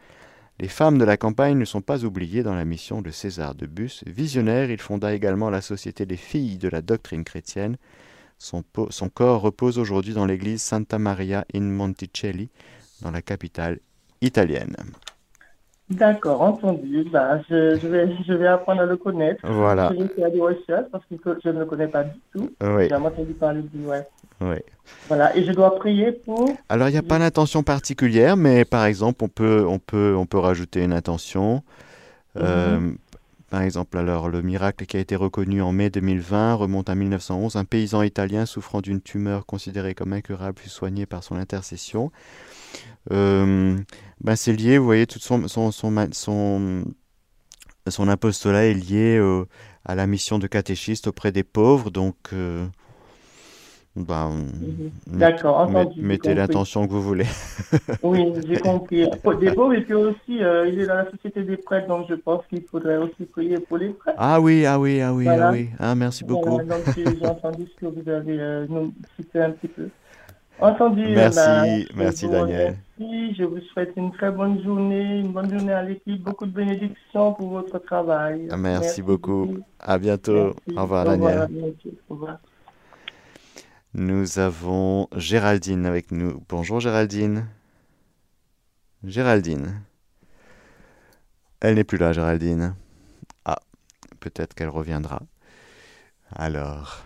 Les 0.60 0.68
femmes 0.68 0.98
de 0.98 1.06
la 1.06 1.18
campagne 1.18 1.58
ne 1.58 1.66
sont 1.66 1.82
pas 1.82 2.04
oubliées 2.04 2.44
dans 2.44 2.56
la 2.56 2.66
mission 2.66 3.02
de 3.02 3.12
César 3.12 3.54
de 3.56 3.68
Bus. 3.68 4.04
Visionnaire, 4.08 4.72
il 4.72 4.80
fonda 4.80 5.14
également 5.14 5.50
la 5.50 5.62
Société 5.62 6.06
des 6.06 6.18
filles 6.18 6.58
de 6.58 6.70
la 6.70 6.82
doctrine 6.82 7.24
chrétienne. 7.24 7.78
Son 8.40 8.64
corps 9.14 9.42
repose 9.42 9.80
aujourd'hui 9.80 10.14
dans 10.14 10.26
l'église 10.26 10.62
Santa 10.62 11.00
Maria 11.00 11.46
in 11.54 11.62
Monticelli, 11.62 12.50
dans 13.02 13.12
la 13.12 13.22
capitale 13.22 13.80
italienne. 14.22 14.76
D'accord, 15.90 16.42
entendu. 16.42 17.06
Bah, 17.12 17.40
je, 17.50 17.80
je 17.82 17.88
vais, 17.88 18.10
je 18.28 18.34
vais 18.34 18.48
apprendre 18.48 18.82
à 18.82 18.86
le 18.86 18.98
connaître. 18.98 19.40
Voilà. 19.46 19.90
Je 19.98 20.04
vais 20.04 20.10
faire 20.10 20.32
des 20.32 20.42
recherches 20.42 20.90
parce 20.92 21.04
que 21.06 21.40
je 21.44 21.50
ne 21.50 21.60
le 21.60 21.66
connais 21.66 21.88
pas 21.88 22.04
du 22.04 22.20
tout. 22.34 22.50
Oui, 22.62 22.88
J'ai 22.90 22.96
entendu 22.96 23.34
parler 23.34 23.62
du 23.62 23.86
ouais. 23.86 24.06
oui. 24.42 24.58
Voilà, 25.08 25.36
et 25.36 25.44
je 25.46 25.52
dois 25.54 25.76
prier 25.76 26.12
pour. 26.12 26.50
Alors, 26.68 26.90
il 26.90 26.92
n'y 26.92 26.98
a 26.98 27.04
pas 27.04 27.20
d'intention 27.20 27.64
particulière, 27.64 28.36
mais 28.36 28.66
par 28.66 28.86
exemple, 28.86 29.24
on 29.24 29.30
peut, 29.30 29.66
on 29.68 29.80
peut, 29.80 30.14
on 30.18 30.26
peut 30.26 30.40
rajouter 30.40 30.84
une 30.84 30.94
intention. 30.94 31.64
Euh, 32.38 32.92
Par 33.50 33.62
exemple, 33.62 33.98
alors, 33.98 34.28
le 34.28 34.42
miracle 34.42 34.86
qui 34.86 34.98
a 34.98 35.00
été 35.00 35.16
reconnu 35.16 35.62
en 35.62 35.72
mai 35.72 35.90
2020 35.90 36.56
remonte 36.56 36.90
à 36.90 36.96
1911. 36.96 37.56
Un 37.56 37.64
paysan 37.64 38.02
italien 38.02 38.46
souffrant 38.46 38.82
d'une 38.82 39.00
tumeur 39.02 39.46
considérée 39.46 39.96
comme 39.96 40.12
incurable 40.12 40.60
fut 40.60 40.68
soigné 40.70 41.06
par 41.06 41.24
son 41.24 41.36
intercession. 41.38 42.12
Euh, 43.12 43.78
ben, 44.22 44.36
c'est 44.36 44.54
lié, 44.54 44.78
vous 44.78 44.86
voyez, 44.86 45.08
tout 45.08 45.20
son, 45.20 45.48
son, 45.48 45.72
son, 45.72 45.94
son, 46.12 46.84
son 47.88 48.08
apostolat 48.08 48.66
est 48.66 48.74
lié 48.74 49.22
à 49.86 49.96
la 49.96 50.08
mission 50.08 50.40
de 50.40 50.48
catéchiste 50.48 51.08
auprès 51.08 51.32
des 51.32 51.44
pauvres. 51.44 51.90
Donc, 51.90 52.16
euh, 52.34 52.68
ben, 53.96 54.30
Mhm. 54.30 54.92
D'accord, 55.20 55.70
met- 55.70 55.88
mettez 56.02 56.36
l'intention 56.36 56.88
que 56.88 56.92
vous 56.92 57.02
voulez. 57.02 57.26
Oui, 58.04 58.24
j'ai 58.48 58.60
compris. 58.60 59.06
Des 59.40 59.52
pauvres, 59.52 59.74
et 59.74 59.82
puis 59.82 59.94
aussi, 59.96 60.44
euh, 60.44 60.68
il 60.68 60.80
est 60.80 60.86
dans 60.86 60.96
la 60.96 61.10
société 61.10 61.44
des 61.44 61.58
prêtres, 61.58 61.88
donc 61.88 62.06
je 62.08 62.14
pense 62.14 62.46
qu'il 62.48 62.62
faudrait 62.70 62.98
aussi 62.98 63.26
prier 63.26 63.58
pour 63.58 63.78
les 63.78 63.90
prêtres. 63.90 64.18
Ah 64.20 64.40
oui, 64.40 64.66
ah 64.66 64.80
oui, 64.80 65.02
ah 65.02 65.14
oui, 65.14 65.24
Voilà. 65.24 65.48
ah 65.48 65.52
oui. 65.52 65.70
Ah, 65.80 65.96
merci 65.96 66.24
beaucoup. 66.24 66.50
Voilà, 66.50 66.64
donc 66.64 66.84
j'ai 66.96 67.28
entendu 67.28 67.66
ce 67.76 67.86
que 67.86 67.86
vous 67.88 68.10
avez 68.10 68.40
euh, 68.40 68.68
cité 69.16 69.42
un 69.42 69.52
petit 69.52 69.68
peu. 69.68 69.90
Entendu. 70.60 71.06
Merci, 71.10 71.88
merci, 71.96 72.28
Daniel. 72.28 72.78
remercie. 72.98 73.36
Je 73.38 73.44
vous 73.44 73.60
souhaite 73.72 73.94
une 73.96 74.12
très 74.12 74.32
bonne 74.32 74.64
journée, 74.64 75.20
une 75.20 75.32
bonne 75.32 75.50
journée 75.52 75.74
à 75.74 75.84
l'équipe, 75.84 76.24
beaucoup 76.24 76.46
de 76.48 76.52
bénédictions 76.52 77.34
pour 77.34 77.50
votre 77.50 77.78
travail. 77.80 78.48
Ah, 78.50 78.58
merci 78.58 79.02
beaucoup. 79.04 79.58
À 79.80 80.00
bientôt. 80.00 80.56
Merci. 80.66 80.78
Au 80.78 80.82
revoir, 80.82 81.06
Daniel. 81.06 81.48
Au 82.10 82.14
revoir. 82.14 82.40
Nous 83.94 84.40
avons 84.40 85.08
Géraldine 85.16 85.86
avec 85.86 86.12
nous. 86.12 86.44
Bonjour, 86.50 86.80
Géraldine. 86.80 87.48
Géraldine. 89.04 89.82
Elle 91.60 91.76
n'est 91.76 91.84
plus 91.84 91.98
là, 91.98 92.14
Géraldine. 92.14 92.76
Ah, 93.46 93.60
peut-être 94.20 94.56
qu'elle 94.56 94.70
reviendra. 94.70 95.22
Alors, 96.36 97.04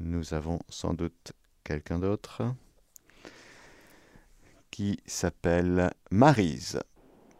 nous 0.00 0.34
avons 0.34 0.58
sans 0.68 0.92
doute 0.92 1.32
quelqu'un 1.62 1.98
d'autre 1.98 2.42
qui 4.74 4.98
s'appelle 5.06 5.92
Marise. 6.10 6.80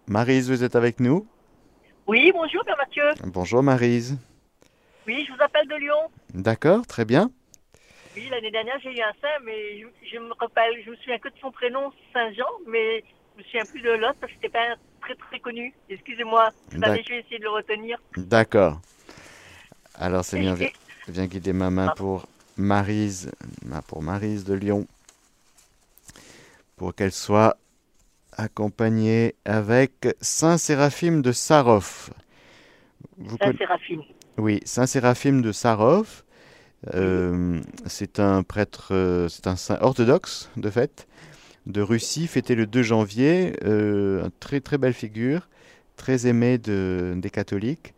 Marise, 0.07 0.49
vous 0.53 0.63
êtes 0.63 0.77
avec 0.77 1.01
nous? 1.01 1.27
Oui, 2.07 2.31
bonjour 2.33 2.65
Père 2.65 2.77
Mathieu. 2.77 3.03
Bonjour, 3.25 3.61
Marise. 3.61 4.17
Oui, 5.05 5.25
je 5.27 5.33
vous 5.33 5.43
appelle 5.43 5.67
de 5.67 5.75
Lyon. 5.75 5.97
D'accord, 6.33 6.87
très 6.87 7.05
bien. 7.05 7.33
Oui, 8.15 8.29
l'année 8.31 8.53
dernière, 8.53 8.79
j'ai 8.85 8.97
eu 8.97 9.01
un 9.03 9.11
saint, 9.21 9.43
mais 9.45 9.81
je, 9.81 9.87
je 10.13 10.19
me 10.21 10.33
rappelle, 10.39 10.81
je 10.87 10.91
me 10.93 10.97
souviens 10.99 11.19
que 11.19 11.29
de 11.29 11.35
son 11.41 11.51
prénom, 11.51 11.91
Saint-Jean, 12.13 12.47
mais 12.69 13.03
je 13.35 13.39
me 13.41 13.45
souviens 13.47 13.65
plus 13.65 13.81
de 13.83 13.91
l'autre 13.91 14.15
parce 14.21 14.33
que 14.33 14.39
c'était 14.41 14.53
pas 14.57 14.77
très 15.01 15.17
très 15.17 15.41
connu. 15.41 15.75
Excusez-moi, 15.91 16.51
je 16.71 16.79
vais 16.79 17.01
essayer 17.19 17.39
de 17.39 17.43
le 17.43 17.51
retenir. 17.51 17.99
D'accord. 18.17 18.81
Alors, 19.97 20.25
Seigneur, 20.25 20.57
Et- 20.63 20.73
viens, 21.09 21.27
guider 21.27 21.53
ma 21.53 21.71
main 21.71 21.89
Ah. 21.91 21.95
pour 21.97 22.27
Marise, 22.57 23.33
ma- 23.65 23.83
pour 23.83 24.03
Marise 24.05 24.45
de 24.45 24.55
Lyon, 24.55 24.87
pour 26.77 26.95
qu'elle 26.95 27.13
soit 27.13 27.57
accompagnée 28.37 29.35
avec 29.45 30.09
Saint 30.21 30.59
Séraphime 30.59 31.23
de 31.23 31.33
Sarov. 31.33 32.11
Vous 33.19 33.37
Saint 33.41 33.53
Séraphine. 33.57 34.03
Oui, 34.39 34.61
Saint 34.65 34.87
Séraphime 34.87 35.43
de 35.43 35.53
Sarov. 35.53 36.25
euh, 36.95 37.61
c'est 37.87 38.21
un 38.21 38.43
prêtre, 38.43 38.89
euh, 38.93 39.29
c'est 39.29 39.47
un 39.47 39.57
saint 39.57 39.79
orthodoxe 39.81 40.51
de 40.57 40.69
fait, 40.69 41.07
de 41.67 41.81
Russie, 41.81 42.27
fêté 42.27 42.55
le 42.55 42.67
2 42.67 42.83
janvier. 42.83 43.55
euh, 43.65 44.25
une 44.25 44.31
très 44.41 44.61
très 44.61 44.77
belle 44.77 44.93
figure, 44.93 45.49
très 45.97 46.27
aimé 46.27 46.59
de, 46.59 47.15
des 47.17 47.31
catholiques, 47.31 47.95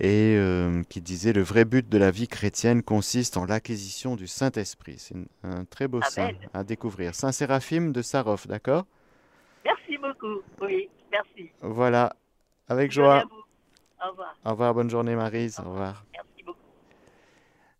et 0.00 0.36
euh, 0.36 0.82
qui 0.88 1.00
disait 1.00 1.32
le 1.32 1.42
vrai 1.42 1.64
but 1.64 1.88
de 1.88 1.98
la 1.98 2.10
vie 2.10 2.28
chrétienne 2.28 2.82
consiste 2.82 3.36
en 3.36 3.44
l'acquisition 3.44 4.16
du 4.16 4.26
Saint-Esprit. 4.26 4.96
C'est 4.98 5.16
un 5.42 5.64
très 5.64 5.88
beau 5.88 6.02
saint 6.02 6.30
à 6.52 6.64
découvrir. 6.64 7.14
Saint 7.14 7.32
Séraphime 7.32 7.92
de 7.92 8.02
Sarov, 8.02 8.46
d'accord? 8.46 8.84
Merci 9.64 9.96
beaucoup. 9.98 10.42
Oui, 10.60 10.88
merci. 11.10 11.50
Voilà, 11.62 12.14
avec 12.68 12.92
joie. 12.92 13.20
à 13.20 13.24
vous. 13.24 13.42
Au 14.04 14.10
revoir. 14.10 14.36
Au 14.44 14.50
revoir, 14.50 14.74
bonne 14.74 14.90
journée 14.90 15.14
Marise, 15.16 15.58
au 15.60 15.70
revoir. 15.70 16.04
Merci 16.12 16.42
beaucoup. 16.44 16.58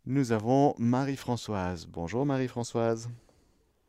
Nous 0.07 0.33
avons 0.33 0.75
Marie-Françoise. 0.79 1.87
Bonjour 1.87 2.25
Marie-Françoise. 2.25 3.11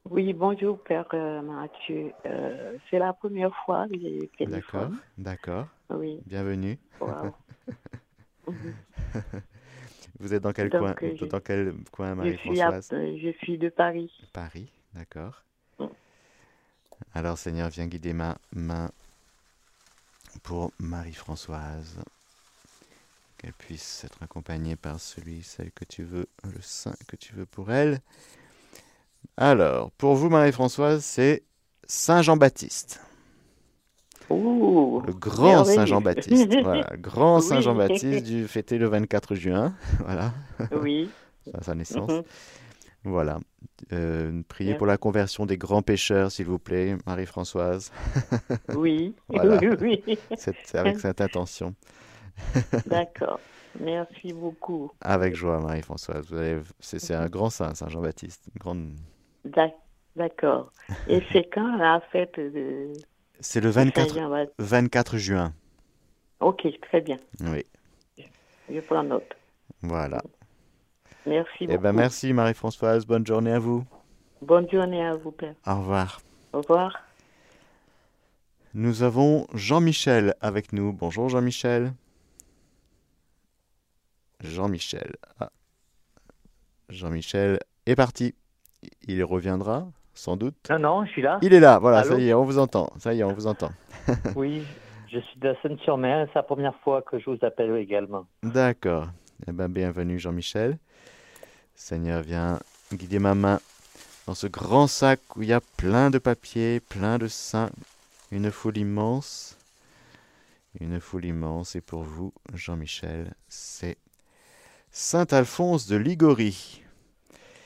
Oui, 0.09 0.33
bonjour 0.33 0.81
Père 0.83 1.05
euh, 1.13 1.41
Mathieu. 1.41 2.11
Euh, 2.25 2.77
c'est 2.89 2.99
la 2.99 3.13
première 3.13 3.53
fois 3.65 3.87
que 3.87 3.99
j'ai 3.99 4.23
eu 4.23 4.45
D'accord, 4.45 4.89
d'accord. 5.17 5.67
Oui, 5.89 6.19
Bienvenue. 6.25 6.77
wow. 6.99 7.33
Mhm. 8.47 8.73
Vous 10.19 10.33
êtes 10.33 10.41
dans 10.41 10.53
quel 10.53 10.69
Donc, 10.69 10.81
coin 10.81 10.95
je- 11.15 11.25
Dans 11.25 11.39
quel 11.39 11.73
coin, 11.91 12.15
Marie-Françoise 12.15 12.89
je 12.91 13.33
suis 13.43 13.57
de 13.57 13.69
Paris. 13.69 14.11
Paris, 14.33 14.71
d'accord. 14.93 15.43
Mm. 15.79 15.85
Alors 17.13 17.37
Seigneur, 17.37 17.69
viens 17.69 17.87
guider 17.87 18.13
ma 18.13 18.37
main 18.53 18.89
pour 20.43 20.71
Marie-Françoise. 20.79 21.99
Qu'elle 23.37 23.53
puisse 23.53 24.03
être 24.03 24.23
accompagnée 24.23 24.75
par 24.75 24.99
celui, 24.99 25.43
celle 25.43 25.71
que 25.71 25.85
tu 25.85 26.03
veux, 26.03 26.27
le 26.43 26.59
saint 26.61 26.95
que 27.07 27.15
tu 27.15 27.33
veux 27.35 27.45
pour 27.45 27.71
elle. 27.71 27.99
Alors, 29.37 29.91
pour 29.91 30.15
vous, 30.15 30.29
Marie-Françoise, 30.29 31.03
c'est 31.05 31.43
Saint 31.85 32.23
Jean-Baptiste. 32.23 32.99
Ouh, 34.29 35.01
Le 35.05 35.13
grand. 35.13 35.63
Saint 35.63 35.85
Jean-Baptiste. 35.85 36.53
Voilà, 36.63 36.89
grand 36.97 37.39
Saint 37.39 37.57
Oui. 37.57 37.61
Jean-Baptiste, 37.63 38.25
du 38.25 38.47
fêté 38.47 38.77
le 38.77 38.87
24 38.87 39.35
juin. 39.35 39.73
Voilà, 39.99 40.33
oui. 40.81 41.09
à 41.53 41.63
sa 41.63 41.75
naissance. 41.75 42.11
Mhm. 42.11 42.23
Voilà. 43.03 43.39
Euh, 43.93 44.41
priez 44.49 44.71
Bien. 44.71 44.77
pour 44.77 44.87
la 44.87 44.97
conversion 44.97 45.45
des 45.45 45.57
grands 45.57 45.81
pécheurs, 45.81 46.29
s'il 46.31 46.45
vous 46.45 46.59
plaît, 46.59 46.97
Marie-Françoise. 47.05 47.91
Oui, 48.75 49.15
Voilà. 49.29 49.57
oui, 49.79 50.01
oui. 50.05 50.17
C'est 50.35 50.75
avec 50.75 50.99
cette 50.99 51.21
intention. 51.21 51.73
D'accord. 52.85 53.39
Merci 53.79 54.33
beaucoup. 54.33 54.91
Avec 55.01 55.35
joie, 55.35 55.59
Marie-Françoise. 55.59 56.25
C'est 56.79 57.13
un 57.13 57.27
grand 57.27 57.49
saint, 57.49 57.73
Saint 57.75 57.89
Jean-Baptiste. 57.89 58.49
Grande... 58.59 58.91
D'ac- 59.45 59.75
D'accord. 60.15 60.71
Et 61.07 61.21
c'est 61.31 61.47
quand 61.53 61.77
la 61.77 62.01
fête 62.11 62.37
de 62.39 62.91
C'est 63.39 63.59
le 63.61 63.67
de 63.67 63.71
24, 63.73 64.07
Saint-Jean-Baptiste 64.09 64.55
24 64.59 65.17
juin. 65.17 65.53
Ok, 66.39 66.67
très 66.81 67.01
bien. 67.01 67.17
Oui, 67.41 67.63
Je 68.69 68.79
prends 68.81 69.03
note. 69.03 69.33
voilà. 69.81 70.21
Merci 71.25 71.51
Eh 71.61 71.67
beaucoup. 71.67 71.81
ben 71.81 71.93
merci, 71.93 72.31
Marie-Françoise. 72.33 73.05
Bonne 73.05 73.25
journée 73.25 73.51
à 73.51 73.59
vous. 73.59 73.83
Bonne 74.41 74.69
journée 74.69 75.05
à 75.05 75.15
vous, 75.15 75.31
Père. 75.31 75.55
Au 75.65 75.75
revoir. 75.79 76.21
Au 76.53 76.61
revoir. 76.61 76.95
Nous 78.73 79.03
avons 79.03 79.47
Jean-Michel 79.53 80.35
avec 80.41 80.71
nous. 80.73 80.93
Bonjour 80.93 81.29
Jean-Michel. 81.29 81.93
Jean-Michel. 84.41 85.15
Ah. 85.39 85.49
Jean-Michel 86.89 87.59
est 87.87 87.95
parti. 87.95 88.35
Il 89.07 89.23
reviendra, 89.23 89.87
sans 90.17 90.35
doute. 90.35 90.55
Non, 90.69 90.79
non, 90.79 91.05
je 91.05 91.11
suis 91.11 91.21
là. 91.21 91.39
Il 91.41 91.53
est 91.53 91.59
là, 91.59 91.79
voilà, 91.79 91.99
Allô 91.99 92.11
ça 92.11 92.19
y 92.19 92.29
est, 92.29 92.33
on 92.33 92.43
vous 92.43 92.57
entend. 92.57 92.89
Ça 92.97 93.13
y 93.13 93.19
est, 93.19 93.23
on 93.23 93.33
vous 93.33 93.47
entend. 93.47 93.69
Oui, 94.35 94.63
je 95.11 95.19
suis 95.19 95.39
de 95.39 95.55
Seine-sur-Mer. 95.61 96.27
C'est 96.27 96.39
la 96.39 96.43
première 96.43 96.75
fois 96.79 97.01
que 97.01 97.19
je 97.19 97.29
vous 97.29 97.37
appelle 97.41 97.75
également. 97.77 98.25
D'accord. 98.43 99.07
Eh 99.47 99.51
ben, 99.51 99.67
bienvenue 99.67 100.17
Jean-Michel. 100.17 100.77
Seigneur, 101.75 102.21
viens 102.21 102.59
guider 102.93 103.19
ma 103.19 103.35
main 103.35 103.59
dans 104.25 104.33
ce 104.33 104.47
grand 104.47 104.87
sac 104.87 105.19
où 105.35 105.43
il 105.43 105.49
y 105.49 105.53
a 105.53 105.61
plein 105.77 106.09
de 106.09 106.17
papiers, 106.17 106.79
plein 106.79 107.17
de 107.17 107.27
saints, 107.27 107.69
une 108.31 108.51
foule 108.51 108.77
immense. 108.77 109.57
Une 110.79 110.99
foule 110.99 111.25
immense. 111.25 111.75
Et 111.75 111.81
pour 111.81 112.03
vous, 112.03 112.33
Jean-Michel, 112.53 113.33
c'est 113.47 113.97
Saint 114.91 115.25
Alphonse 115.31 115.87
de 115.87 115.95
Ligorie. 115.95 116.83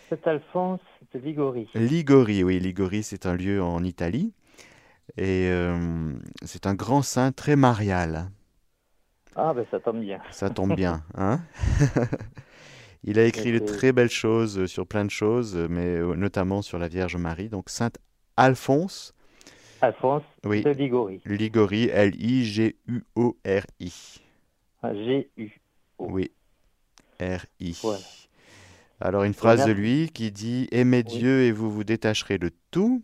C'est 0.09 0.27
Alphonse 0.27 0.81
de 1.13 1.19
Ligorie. 1.19 1.69
Ligorie, 1.75 2.43
oui, 2.43 2.59
Ligorie, 2.59 3.03
c'est 3.03 3.25
un 3.25 3.35
lieu 3.35 3.61
en 3.61 3.83
Italie. 3.83 4.33
Et 5.17 5.49
euh, 5.49 6.13
c'est 6.43 6.67
un 6.67 6.73
grand 6.73 7.01
saint 7.01 7.31
très 7.31 7.55
marial. 7.55 8.29
Ah, 9.35 9.53
ben 9.53 9.65
ça 9.71 9.79
tombe 9.79 9.99
bien. 9.99 10.19
Ça 10.31 10.49
tombe 10.49 10.75
bien, 10.75 11.03
hein 11.15 11.41
Il 13.03 13.17
a 13.17 13.25
écrit 13.25 13.51
de 13.51 13.59
très 13.59 13.91
belles 13.91 14.11
choses 14.11 14.67
sur 14.67 14.85
plein 14.85 15.05
de 15.05 15.09
choses, 15.09 15.55
mais 15.69 15.97
euh, 15.97 16.15
notamment 16.15 16.61
sur 16.61 16.77
la 16.77 16.87
Vierge 16.87 17.15
Marie. 17.15 17.49
Donc 17.49 17.69
Saint 17.69 17.89
Alphonse, 18.37 19.15
Alphonse 19.81 20.23
oui, 20.45 20.61
de 20.61 20.69
Ligorie. 20.69 21.21
Ligorie, 21.25 21.89
L-I-G-U-O-R-I. 21.89 23.41
Ah, 24.83 24.93
G-U. 24.93 25.49
Oui, 25.97 26.31
R-I. 27.19 27.79
Voilà. 27.81 27.99
Alors 29.01 29.23
une 29.23 29.33
phrase 29.33 29.65
de 29.65 29.71
lui 29.71 30.09
qui 30.13 30.31
dit 30.31 30.67
Aimez 30.71 31.03
Oui. 31.07 31.17
Dieu 31.19 31.41
et 31.43 31.51
vous 31.51 31.71
vous 31.71 31.83
détacherez 31.83 32.37
de 32.37 32.51
tout, 32.69 33.03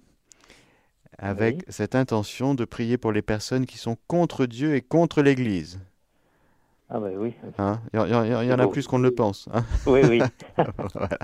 avec 1.17 1.55
Oui. 1.57 1.63
cette 1.69 1.95
intention 1.95 2.53
de 2.53 2.65
prier 2.65 2.97
pour 2.97 3.11
les 3.11 3.21
personnes 3.23 3.65
qui 3.65 3.77
sont 3.77 3.97
contre 4.07 4.45
Dieu 4.45 4.75
et 4.75 4.81
contre 4.81 5.21
l'Église. 5.23 5.79
Ah, 6.89 6.99
ben 6.99 7.17
oui. 7.17 7.33
Hein? 7.57 7.81
Il 7.93 7.97
y, 7.97 7.99
en- 7.99 8.23
il 8.23 8.31
y 8.47 8.53
en- 8.53 8.59
a 8.59 8.65
beau. 8.65 8.69
plus 8.71 8.87
qu'on 8.87 8.99
ne 8.99 9.03
le 9.03 9.13
pense. 9.15 9.49
hein? 9.53 9.65
Oui, 9.87 10.01
oui. 10.07 10.21
Voilà. 10.93 11.17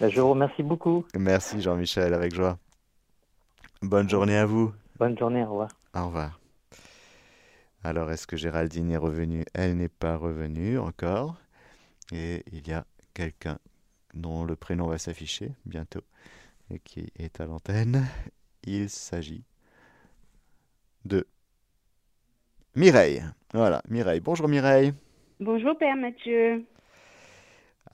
Ben, 0.00 0.08
je 0.10 0.20
vous 0.20 0.30
remercie 0.30 0.62
beaucoup. 0.62 1.04
Merci 1.16 1.62
Jean-Michel, 1.62 2.12
avec 2.14 2.34
joie. 2.34 2.58
Bonne 3.80 4.08
journée 4.10 4.36
à 4.36 4.44
vous. 4.46 4.72
Bonne 4.98 5.16
journée, 5.18 5.42
au 5.44 5.50
revoir. 5.50 5.68
Au 5.94 6.06
revoir. 6.06 6.40
Alors, 7.84 8.10
est-ce 8.10 8.26
que 8.26 8.36
Géraldine 8.36 8.90
est 8.90 8.96
revenue? 8.96 9.44
Elle 9.54 9.76
n'est 9.76 9.88
pas 9.88 10.16
revenue 10.16 10.78
encore. 10.78 11.36
Et 12.12 12.44
il 12.52 12.66
y 12.68 12.72
a 12.72 12.84
quelqu'un 13.14 13.58
dont 14.12 14.44
le 14.44 14.56
prénom 14.56 14.88
va 14.88 14.98
s'afficher 14.98 15.52
bientôt 15.64 16.02
et 16.70 16.78
qui 16.78 17.12
est 17.16 17.40
à 17.40 17.46
l'antenne. 17.46 18.06
Il 18.64 18.90
s'agit 18.90 19.44
de 21.04 21.26
Mireille. 22.74 23.22
Voilà, 23.52 23.82
Mireille. 23.88 24.20
Bonjour 24.20 24.48
Mireille. 24.48 24.92
Bonjour 25.40 25.76
Père 25.76 25.96
Mathieu, 25.96 26.64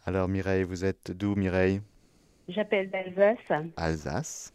Alors 0.07 0.29
Mireille, 0.29 0.63
vous 0.63 0.85
êtes 0.85 1.11
d'où 1.11 1.35
Mireille? 1.35 1.81
J'appelle 2.49 2.91
d'Alsace. 2.91 3.73
Alsace. 3.77 4.53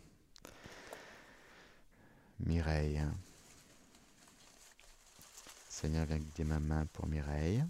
Mireille. 2.40 3.02
Seigneur, 5.70 6.06
viens 6.06 6.18
guider 6.18 6.44
ma 6.44 6.60
main 6.60 6.86
pour 6.94 7.08
Mireille. 7.08 7.64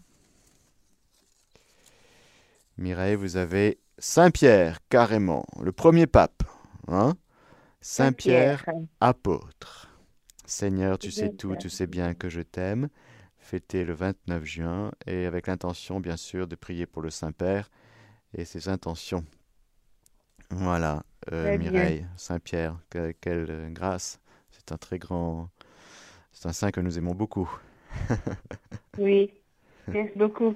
Mireille, 2.78 3.16
vous 3.16 3.38
avez 3.38 3.80
Saint-Pierre, 3.98 4.80
carrément, 4.90 5.46
le 5.62 5.72
premier 5.72 6.08
pape. 6.08 6.44
Hein? 6.88 7.16
Saint-Pierre, 7.82 8.66
apôtre. 9.00 9.90
Seigneur, 10.46 11.00
tu 11.00 11.12
sais 11.12 11.30
tout, 11.30 11.56
tu 11.56 11.70
sais 11.70 11.88
bien 11.88 12.14
que 12.14 12.30
je 12.30 12.42
t'aime. 12.42 12.90
Fêté 13.38 13.86
le 13.86 13.94
29 13.94 14.44
juin 14.44 14.92
et 15.06 15.26
avec 15.26 15.48
l'intention, 15.48 16.00
bien 16.00 16.18
sûr, 16.18 16.48
de 16.48 16.56
prier 16.56 16.86
pour 16.86 17.02
le 17.02 17.10
Saint-Père 17.10 17.70
et 18.34 18.44
ses 18.44 18.70
intentions. 18.70 19.24
Voilà, 20.50 21.04
euh. 21.32 21.58
Mireille, 21.58 22.06
Saint-Pierre, 22.18 22.78
que- 22.90 23.14
quelle 23.22 23.72
grâce. 23.74 24.20
C'est 24.52 24.72
un 24.72 24.78
très 24.78 25.00
grand. 25.00 25.50
C'est 26.32 26.48
un 26.48 26.54
saint 26.54 26.72
que 26.72 26.82
nous 26.82 26.98
aimons 26.98 27.16
beaucoup. 27.16 27.50
Oui, 28.98 29.32
merci 29.88 30.18
beaucoup. 30.18 30.56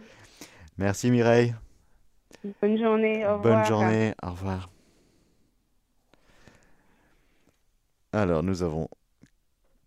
Merci 0.77 1.11
Mireille. 1.11 1.53
Bonne 2.61 2.77
journée, 2.77 3.25
au 3.25 3.37
Bonne 3.39 3.51
revoir. 3.59 3.65
journée, 3.65 4.13
au 4.23 4.29
revoir. 4.31 4.69
Alors, 8.13 8.43
nous 8.43 8.63
avons 8.63 8.87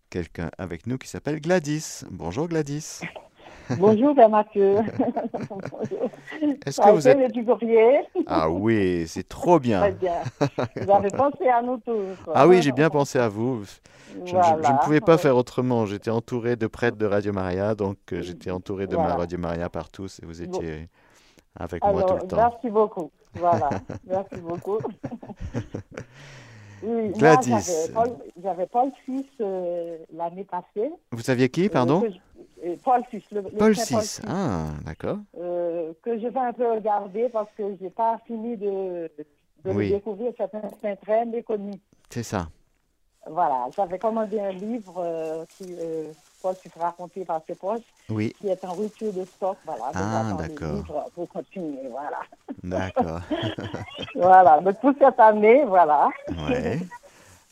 quelqu'un 0.09 0.49
avec 0.57 0.87
nous 0.87 0.97
qui 0.97 1.07
s'appelle 1.07 1.41
Gladys. 1.41 2.03
Bonjour 2.11 2.47
Gladys. 2.47 3.01
Bonjour, 3.79 4.13
Père 4.13 4.29
Mathieu. 4.29 4.75
Est-ce 6.65 6.81
que 6.81 6.89
vous 6.91 7.07
êtes... 7.07 7.17
le 7.17 7.29
du 7.29 7.45
courrier. 7.45 8.01
Ah 8.27 8.49
oui, 8.49 9.05
c'est 9.07 9.27
trop 9.27 9.57
bien. 9.59 9.79
Très 9.79 9.91
bien. 9.93 10.21
Vous 10.75 10.91
avez 10.91 11.09
pensé 11.09 11.47
à 11.47 11.61
nous 11.61 11.77
tous. 11.77 12.17
Ah 12.35 12.45
oui, 12.47 12.61
j'ai 12.61 12.73
bien 12.73 12.89
pensé 12.89 13.17
à 13.19 13.29
vous. 13.29 13.63
Je, 13.63 14.27
je- 14.27 14.31
je 14.33 14.71
ne 14.71 14.83
pouvais 14.83 14.99
pas 15.01 15.17
faire 15.17 15.37
autrement. 15.37 15.85
J'étais 15.85 16.11
entouré 16.11 16.55
de 16.57 16.67
prêtres 16.67 16.97
de 16.97 17.05
Radio 17.05 17.31
Maria, 17.33 17.73
donc 17.73 17.97
euh, 18.11 18.21
j'étais 18.21 18.51
entouré 18.51 18.85
de 18.85 18.95
ma. 18.97 19.15
Radio 19.15 19.37
Maria 19.39 19.69
par 19.69 19.89
tous 19.89 20.19
et 20.21 20.25
vous 20.25 20.41
Bon. 20.45 20.59
Avec 21.59 21.81
moi 21.83 21.91
Alors, 21.91 22.17
tout 22.17 22.23
le 22.23 22.27
temps. 22.29 22.35
merci 22.37 22.69
beaucoup. 22.69 23.11
Voilà, 23.35 23.69
merci 24.07 24.35
beaucoup. 24.37 24.79
Oui, 26.85 27.09
moi, 27.09 27.17
Gladys. 27.17 27.89
j'avais 28.41 28.67
Paul, 28.67 28.91
VI 29.07 29.25
euh, 29.39 29.97
l'année 30.11 30.43
passée. 30.43 30.91
Vous 31.13 31.21
saviez 31.21 31.47
qui, 31.47 31.67
Euh, 31.67 31.69
pardon 31.69 32.03
je- 32.05 32.67
euh, 32.67 32.75
Paul 32.83 33.01
VI. 33.09 33.23
Le, 33.31 33.41
le 33.41 33.49
Paul 33.51 33.71
VI. 33.71 34.19
Ah, 34.27 34.65
d'accord. 34.85 35.17
euh, 35.39 35.93
que 36.03 36.19
je 36.19 36.27
vais 36.27 36.39
un 36.39 36.51
peu 36.51 36.69
regarder 36.73 37.29
parce 37.29 37.47
que 37.57 37.63
j'ai 37.79 37.89
pas 37.89 38.19
fini 38.27 38.57
de, 38.57 39.09
de 39.63 39.71
Oui. 39.71 39.89
le 39.91 39.95
découvrir. 39.95 40.33
C'est 40.35 40.53
un 40.55 40.69
saint 40.81 40.95
très 40.97 41.25
méconnu. 41.25 41.71
C'est 42.09 42.23
ça. 42.23 42.49
Voilà, 43.25 43.67
j'avais 43.77 43.97
commandé 43.97 44.37
un 44.41 44.51
livre 44.51 44.95
euh, 44.97 45.45
qui, 45.55 45.73
euh, 45.79 46.11
Paul 46.43 46.55
qui 46.61 46.69
sera 46.69 46.87
raconté 46.87 47.23
par 47.23 47.41
ses 47.47 47.55
proches, 47.55 47.81
Oui, 48.09 48.35
qui 48.39 48.49
est 48.49 48.63
en 48.65 48.75
rupture 48.75 49.13
de 49.13 49.25
stock. 49.37 49.57
Voilà, 49.65 49.85
Ah, 49.95 50.33
d'accord. 50.37 51.09
pour 51.15 51.29
continuer. 51.29 51.87
Voilà. 51.89 52.19
d'accord. 52.61 53.21
voilà, 54.15 54.59
donc 54.59 54.77
pour 54.81 54.91
cette 54.99 55.19
année, 55.19 55.63
voilà. 55.63 56.09
Ouais. 56.49 56.81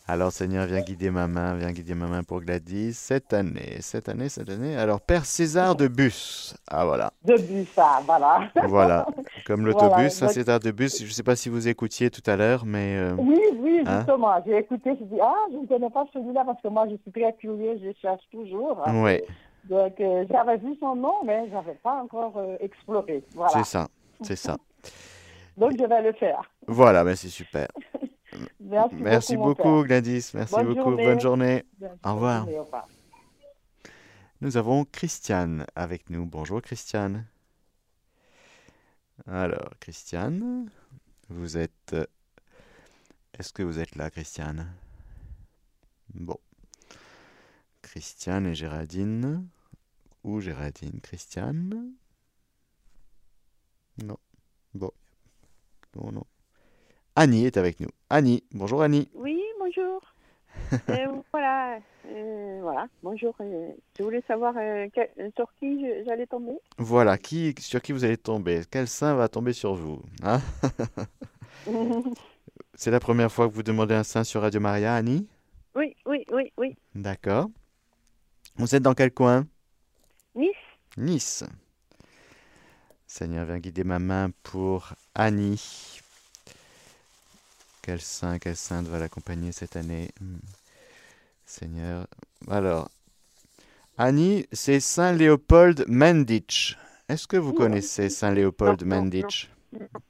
Alors, 0.07 0.31
Seigneur, 0.31 0.65
viens 0.65 0.81
guider 0.81 1.09
ma 1.09 1.27
main, 1.27 1.55
viens 1.55 1.71
guider 1.71 1.93
ma 1.93 2.07
main 2.07 2.23
pour 2.23 2.41
Gladys. 2.41 2.93
Cette 2.93 3.31
année, 3.33 3.77
cette 3.79 4.09
année, 4.09 4.27
cette 4.29 4.49
année. 4.49 4.75
Alors, 4.75 4.99
Père 4.99 5.25
César 5.25 5.75
de 5.75 5.87
Bus. 5.87 6.53
Ah, 6.67 6.83
voilà. 6.85 7.11
De 7.23 7.37
but, 7.37 7.67
ça, 7.73 8.01
voilà. 8.05 8.49
Voilà. 8.67 9.05
Comme 9.45 9.65
l'autobus, 9.65 9.89
Voilà, 9.89 10.09
Saint 10.09 10.25
donc- 10.25 10.33
César 10.35 10.59
de 10.59 10.71
Bus. 10.71 10.99
Je 10.99 11.05
ne 11.05 11.09
sais 11.11 11.23
pas 11.23 11.35
si 11.37 11.47
vous 11.49 11.67
écoutiez 11.67 12.09
tout 12.09 12.23
à 12.29 12.35
l'heure, 12.35 12.65
mais. 12.65 12.97
euh, 12.97 13.15
Oui, 13.17 13.39
oui, 13.59 13.83
Hein? 13.85 13.99
justement. 13.99 14.33
J'ai 14.45 14.57
écouté, 14.57 14.91
je 14.99 15.05
dis, 15.05 15.19
ah, 15.21 15.33
je 15.51 15.57
ne 15.57 15.65
connais 15.67 15.89
pas 15.89 16.05
celui-là 16.11 16.43
parce 16.45 16.61
que 16.61 16.67
moi, 16.67 16.87
je 16.89 16.95
suis 16.97 17.11
très 17.11 17.33
curieux, 17.39 17.79
je 17.81 17.91
cherche 18.01 18.23
toujours. 18.31 18.83
Ouais, 19.01 19.23
Donc, 19.69 19.93
euh, 20.01 20.25
j'avais 20.29 20.57
vu 20.57 20.75
son 20.79 20.95
nom, 20.95 21.13
mais 21.23 21.47
je 21.47 21.53
n'avais 21.53 21.75
pas 21.81 22.01
encore 22.03 22.33
euh, 22.37 22.57
exploré. 22.59 23.23
Voilà. 23.33 23.51
c'est 23.53 23.63
ça. 23.65 23.87
C'est 24.21 24.35
ça. 24.35 24.57
Donc, 25.57 25.71
je 25.79 25.85
vais 25.85 26.01
le 26.01 26.11
faire. 26.13 26.41
Voilà, 26.67 27.03
ben 27.05 27.15
c'est 27.15 27.29
super. 27.29 27.67
Merci, 28.59 28.95
Merci 28.95 29.37
beaucoup. 29.37 29.83
Gladys. 29.83 30.31
Merci 30.33 30.55
Bonne 30.55 30.73
beaucoup. 30.73 30.91
journée. 30.91 31.05
Bonne 31.05 31.19
journée. 31.19 31.63
Au 32.03 32.13
revoir. 32.15 32.37
journée, 32.43 32.59
au 32.59 32.63
revoir. 32.63 32.87
Nous 34.41 34.57
avons 34.57 34.85
Christiane 34.85 35.65
avec 35.75 36.09
nous. 36.09 36.25
Bonjour, 36.25 36.61
Christiane. 36.61 37.25
Alors, 39.27 39.71
Christiane, 39.79 40.69
Vous 41.29 41.57
êtes. 41.57 41.95
Est-ce 43.37 43.53
que 43.53 43.63
vous 43.63 43.79
êtes 43.79 43.95
là, 43.95 44.09
Christiane? 44.09 44.73
Bon. 46.13 46.37
Christiane 47.81 48.47
et 48.47 48.55
Géraldine. 48.55 49.47
Ou 50.23 50.39
Géraldine, 50.39 51.01
Christiane? 51.01 51.93
Non. 54.03 54.17
Bon. 54.73 54.91
Non, 55.95 56.11
non. 56.11 56.25
Annie 57.15 57.45
est 57.45 57.57
avec 57.57 57.79
nous. 57.79 57.89
Annie, 58.09 58.43
bonjour 58.53 58.81
Annie. 58.81 59.09
Oui, 59.13 59.41
bonjour. 59.59 60.01
Euh, 60.89 61.07
voilà, 61.33 61.79
euh, 62.07 62.59
voilà, 62.61 62.87
bonjour. 63.03 63.35
euh, 63.41 63.71
je 63.97 64.03
voulais 64.03 64.23
savoir 64.27 64.53
euh, 64.57 64.87
quel- 64.93 65.09
sur 65.35 65.51
qui 65.59 65.85
j'allais 66.05 66.27
tomber. 66.27 66.53
Voilà, 66.77 67.17
qui, 67.17 67.53
sur 67.59 67.81
qui 67.81 67.91
vous 67.91 68.03
allez 68.05 68.15
tomber? 68.17 68.61
Quel 68.69 68.87
saint 68.87 69.15
va 69.15 69.27
tomber 69.27 69.51
sur 69.53 69.73
vous 69.73 70.01
hein? 70.23 70.39
C'est 72.73 72.91
la 72.91 72.99
première 73.01 73.31
fois 73.31 73.47
que 73.49 73.53
vous 73.53 73.63
demandez 73.63 73.95
un 73.95 74.03
saint 74.03 74.23
sur 74.23 74.41
Radio 74.41 74.59
Maria, 74.61 74.95
Annie? 74.95 75.27
Oui, 75.75 75.95
oui, 76.05 76.25
oui, 76.31 76.51
oui. 76.57 76.75
D'accord. 76.95 77.47
Vous 78.55 78.73
êtes 78.75 78.83
dans 78.83 78.93
quel 78.93 79.13
coin? 79.13 79.45
Nice 80.35 80.51
Nice. 80.97 81.43
Seigneur, 83.07 83.45
viens 83.45 83.59
guider 83.59 83.83
ma 83.83 83.99
main 83.99 84.29
pour 84.43 84.93
Annie. 85.15 85.99
Quel 87.81 87.99
saint, 88.01 88.37
quelle 88.39 88.55
sainte 88.55 88.87
va 88.87 88.99
l'accompagner 88.99 89.51
cette 89.51 89.75
année 89.75 90.09
Hmm. 90.19 90.37
Seigneur. 91.45 92.07
Alors, 92.49 92.89
Annie, 93.97 94.45
c'est 94.53 94.79
Saint 94.79 95.11
Léopold 95.11 95.83
Mendich. 95.87 96.77
Est-ce 97.09 97.27
que 97.27 97.35
vous 97.35 97.51
connaissez 97.51 98.09
Saint 98.09 98.31
Léopold 98.31 98.83
Non, 98.85 99.09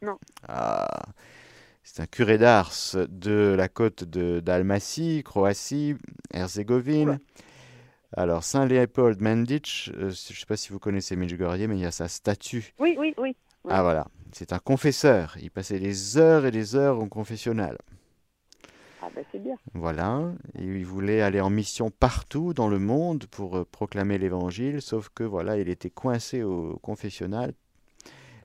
non. 0.03 0.19
Ah, 0.47 1.01
c'est 1.83 2.01
un 2.01 2.05
curé 2.05 2.37
d'Ars 2.37 2.71
de 3.09 3.55
la 3.57 3.67
côte 3.69 4.03
de 4.03 4.39
d'Almacie, 4.39 5.23
Croatie, 5.25 5.95
Herzégovine. 6.31 7.19
Alors, 8.15 8.43
Saint 8.43 8.65
Léopold 8.65 9.19
Mendich, 9.21 9.89
euh, 9.95 10.01
je 10.01 10.05
ne 10.05 10.11
sais 10.11 10.45
pas 10.47 10.57
si 10.57 10.69
vous 10.69 10.79
connaissez 10.79 11.15
Medjugorje, 11.15 11.61
mais 11.61 11.77
il 11.77 11.81
y 11.81 11.85
a 11.85 11.91
sa 11.91 12.07
statue. 12.07 12.73
Oui, 12.77 12.95
oui, 12.99 13.13
oui. 13.17 13.35
Ah 13.69 13.83
voilà, 13.83 14.07
c'est 14.31 14.53
un 14.53 14.59
confesseur. 14.59 15.37
Il 15.41 15.51
passait 15.51 15.79
des 15.79 16.17
heures 16.17 16.45
et 16.45 16.51
des 16.51 16.75
heures 16.75 16.99
au 16.99 17.05
confessionnal. 17.07 17.77
Ah, 19.03 19.09
ben 19.15 19.23
c'est 19.31 19.39
bien. 19.39 19.55
Voilà, 19.73 20.31
et 20.57 20.63
il 20.63 20.85
voulait 20.85 21.21
aller 21.21 21.41
en 21.41 21.49
mission 21.49 21.89
partout 21.89 22.53
dans 22.53 22.67
le 22.69 22.77
monde 22.79 23.25
pour 23.27 23.57
euh, 23.57 23.65
proclamer 23.71 24.17
l'évangile, 24.19 24.81
sauf 24.81 25.09
que 25.09 25.23
voilà, 25.23 25.57
il 25.57 25.69
était 25.69 25.89
coincé 25.89 26.43
au 26.43 26.77
confessionnal 26.83 27.53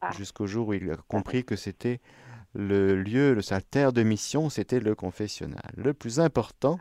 Ah. 0.00 0.12
jusqu'au 0.12 0.46
jour 0.46 0.68
où 0.68 0.72
il 0.74 0.90
a 0.90 0.96
compris 1.08 1.44
que 1.44 1.56
c'était 1.56 2.00
le 2.54 2.96
lieu, 3.02 3.34
le, 3.34 3.42
sa 3.42 3.60
terre 3.60 3.92
de 3.92 4.02
mission, 4.02 4.48
c'était 4.48 4.80
le 4.80 4.94
confessionnal. 4.94 5.70
Le 5.76 5.92
plus 5.92 6.20
important 6.20 6.78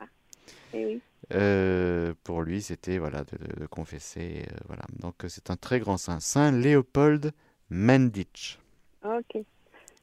Eh 0.73 0.85
oui. 0.85 1.01
euh, 1.33 2.13
pour 2.23 2.43
lui, 2.43 2.61
c'était 2.61 2.97
voilà 2.97 3.23
de, 3.25 3.65
confesser. 3.67 4.45
euh, 4.51 4.55
voilà, 4.67 4.83
donc 4.99 5.15
c'est 5.27 5.49
un 5.49 5.57
très 5.57 5.79
grand 5.81 5.97
saint, 5.97 6.19
Saint 6.21 6.51
Léopold 6.51 7.33
Mendich. 7.69 8.59
Ok. 9.03 9.35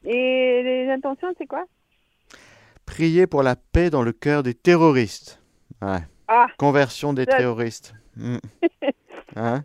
Et 0.05 0.63
les 0.63 0.89
intentions, 0.91 1.33
c'est 1.37 1.47
quoi? 1.47 1.65
Prier 2.85 3.27
pour 3.27 3.43
la 3.43 3.55
paix 3.55 3.89
dans 3.89 4.03
le 4.03 4.11
cœur 4.11 4.43
des 4.43 4.53
terroristes. 4.53 5.41
Ouais. 5.81 5.99
Ah. 6.27 6.47
Conversion 6.57 7.13
des 7.13 7.25
Ça- 7.25 7.37
terroristes. 7.37 7.93
Hmm. 8.15 8.37
Hein? 9.35 9.63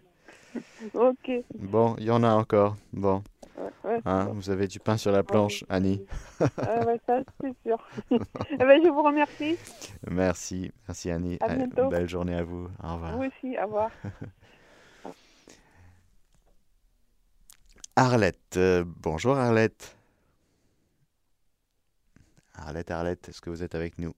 Ok. 0.94 1.30
Bon, 1.58 1.94
il 1.98 2.04
y 2.04 2.10
en 2.10 2.22
a 2.22 2.30
encore. 2.30 2.76
Bon. 2.92 3.22
Ouais, 3.58 3.70
ouais. 3.84 4.00
Hein, 4.06 4.30
vous 4.32 4.48
avez 4.50 4.66
du 4.66 4.78
pain 4.80 4.96
sur 4.96 5.12
la 5.12 5.22
planche, 5.22 5.62
Annie. 5.68 6.06
Ah, 6.40 6.86
ouais, 6.86 6.98
ça, 7.06 7.20
c'est 7.40 7.54
sûr. 7.66 7.76
eh 8.10 8.56
ben, 8.56 8.80
je 8.82 8.88
vous 8.88 9.02
remercie. 9.02 9.58
Merci, 10.10 10.70
merci 10.86 11.10
Annie. 11.10 11.36
À 11.40 11.54
bientôt. 11.54 11.88
Belle 11.88 12.08
journée 12.08 12.34
à 12.36 12.44
vous. 12.44 12.68
Au 12.82 12.94
revoir. 12.94 13.16
Vous 13.16 13.24
aussi, 13.24 13.58
au 13.58 13.64
revoir. 13.66 13.90
Arlette, 18.00 18.56
euh, 18.56 18.84
bonjour 18.86 19.36
Arlette. 19.36 19.96
Arlette, 22.54 22.92
Arlette, 22.92 23.28
est-ce 23.28 23.40
que 23.40 23.50
vous 23.50 23.64
êtes 23.64 23.74
avec 23.74 23.98
nous? 23.98 24.14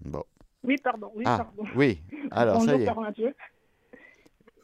Bon. 0.00 0.24
Oui, 0.64 0.78
pardon. 0.82 1.12
Oui, 1.14 1.22
ah, 1.28 1.38
pardon. 1.38 1.62
oui. 1.76 2.02
Alors, 2.32 2.58
Bonjour, 2.58 2.70
ça 2.70 2.76
y 2.76 2.82
est. 2.82 2.92
Mathieu. 2.92 3.34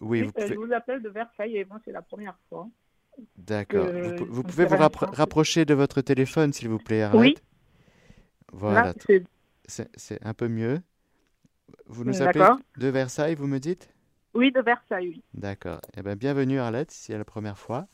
Oui, 0.00 0.22
vous 0.22 0.30
euh, 0.30 0.32
pouvez... 0.32 0.48
Je 0.48 0.54
vous 0.54 0.72
appelle 0.72 1.00
de 1.00 1.08
Versailles 1.08 1.58
et 1.58 1.64
moi, 1.64 1.78
c'est 1.84 1.92
la 1.92 2.02
première 2.02 2.36
fois. 2.48 2.68
D'accord. 3.36 3.86
Vous, 4.28 4.42
pouvez 4.42 4.64
vous 4.64 4.74
rappro- 4.74 5.14
rapprocher 5.14 5.64
de 5.64 5.74
votre 5.74 6.00
téléphone, 6.00 6.52
s'il 6.52 6.68
vous 6.68 6.80
plaît, 6.80 7.02
Arlette? 7.02 7.20
Oui. 7.20 7.36
Voilà. 8.52 8.82
Là, 8.86 8.94
c'est- 9.68 10.24
un 10.26 10.34
peu 10.34 10.48
mieux. 10.48 10.82
Vous 11.86 12.02
nous 12.02 12.20
appelez 12.20 12.48
de 12.78 12.88
Versailles, 12.88 13.36
vous 13.36 13.46
me 13.46 13.60
dites? 13.60 13.93
Oui, 14.34 14.50
de 14.50 14.60
Versailles, 14.60 15.08
oui. 15.08 15.22
D'accord. 15.34 15.80
Eh 15.96 16.02
bien, 16.02 16.16
bienvenue 16.16 16.58
Arlette, 16.58 16.90
si 16.90 17.04
c'est 17.04 17.18
la 17.18 17.24
première 17.24 17.58
fois. 17.58 17.86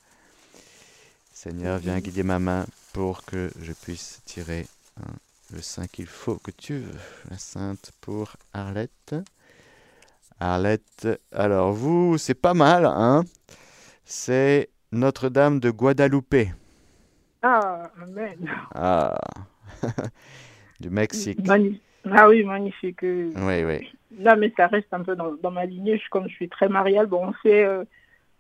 Seigneur, 1.33 1.79
viens 1.79 2.01
guider 2.01 2.23
ma 2.23 2.39
main 2.39 2.67
pour 2.93 3.25
que 3.25 3.51
je 3.61 3.73
puisse 3.73 4.23
tirer 4.25 4.67
hein, 4.99 5.13
le 5.53 5.61
saint 5.61 5.87
qu'il 5.87 6.07
faut 6.07 6.37
que 6.37 6.51
tu 6.51 6.79
veux. 6.79 6.99
La 7.31 7.37
sainte 7.37 7.93
pour 8.01 8.37
Arlette. 8.55 9.15
Arlette, 10.39 11.09
alors 11.33 11.73
vous, 11.73 12.17
c'est 12.17 12.35
pas 12.35 12.55
mal, 12.55 12.87
hein 12.87 13.25
C'est 14.07 14.71
Notre-Dame 14.93 15.61
de 15.61 15.71
Guadalupe. 15.71 16.49
Ah, 17.43 17.91
amen. 18.03 18.51
Ah, 18.75 19.19
du 20.81 20.89
Mexique. 20.89 21.47
Magnifique. 21.47 21.83
Ah 22.11 22.29
oui, 22.29 22.45
magnifique. 22.45 23.03
Oui, 23.03 23.65
oui. 23.65 23.93
Là, 24.19 24.37
mais 24.37 24.53
ça 24.57 24.67
reste 24.67 24.93
un 24.93 25.03
peu 25.03 25.15
dans, 25.17 25.33
dans 25.43 25.51
ma 25.51 25.65
lignée. 25.67 25.97
Je, 25.99 26.09
comme 26.11 26.29
je 26.29 26.35
suis 26.35 26.49
très 26.49 26.69
mariale, 26.69 27.07
bon, 27.07 27.29
on, 27.29 27.49
euh, 27.49 27.85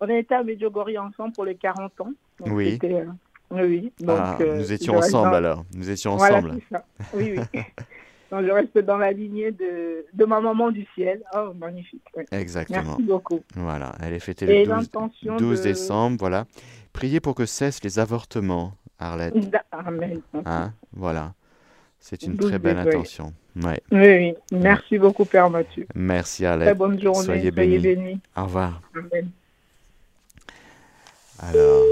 on 0.01 0.09
a 0.09 0.15
été 0.15 0.35
à 0.35 0.43
Medjugorje 0.43 0.97
ensemble 0.97 1.33
pour 1.33 1.45
les 1.45 1.55
40 1.55 2.01
ans. 2.01 2.13
Donc, 2.41 2.49
Oui. 2.51 2.79
euh, 2.85 3.05
oui, 3.51 3.63
oui. 3.63 3.93
Donc, 4.01 4.19
Ah, 4.21 4.37
euh, 4.41 4.57
nous 4.59 4.73
étions 4.73 4.97
ensemble 4.97 5.31
dans- 5.31 5.37
alors. 5.37 5.65
Nous 5.75 5.89
étions 5.91 6.17
Voilà, 6.17 6.39
ensemble. 6.39 6.59
c'est 6.69 6.77
ça. 6.77 6.85
Oui, 7.15 7.35
oui. 7.55 7.61
Donc, 8.31 8.45
je 8.47 8.51
reste 8.53 8.79
dans 8.79 8.97
la 8.97 9.11
lignée 9.11 9.51
de, 9.51 10.07
de 10.13 10.25
ma 10.25 10.41
maman 10.41 10.71
du 10.71 10.87
ciel. 10.95 11.21
Oh, 11.35 11.53
magnifique. 11.59 12.03
oui. 12.17 12.23
Exactement. 12.31 12.83
Merci 12.85 13.03
beaucoup. 13.03 13.41
Voilà, 13.57 13.93
elle 14.01 14.13
est 14.13 14.21
fêtée 14.21 14.45
Et 14.45 14.65
le 14.65 14.73
12, 14.73 14.77
l'intention 14.93 15.37
12 15.37 15.59
de- 15.61 15.65
décembre, 15.65 16.17
voilà. 16.21 16.45
Priez 16.93 17.19
pour 17.21 17.35
que 17.35 17.45
cessent 17.45 17.83
les 17.83 17.99
avortements, 17.99 18.73
Arlette. 19.01 19.35
Amen. 19.73 20.21
Hein, 20.45 20.73
voilà. 20.93 21.35
C'est 21.99 22.23
une 22.23 22.37
12 22.37 22.51
très 22.51 22.59
belle 22.61 22.79
intention. 22.79 23.33
Ouais. 23.57 23.81
Oui, 23.91 23.99
oui. 24.01 24.35
Merci 24.53 24.99
beaucoup, 24.99 25.25
Père 25.25 25.51
Mathieu. 25.51 25.87
Merci 25.95 26.47
Arlette. 26.47 26.69
Très 26.69 26.75
bonne 26.75 27.01
journée. 27.01 27.25
Soyez 27.25 27.51
Soyez 27.51 27.79
bénis. 27.79 27.79
bénis. 27.79 28.21
Au 28.37 28.45
revoir. 28.45 28.81
Amen. 28.95 29.31
Alors. 31.39 31.85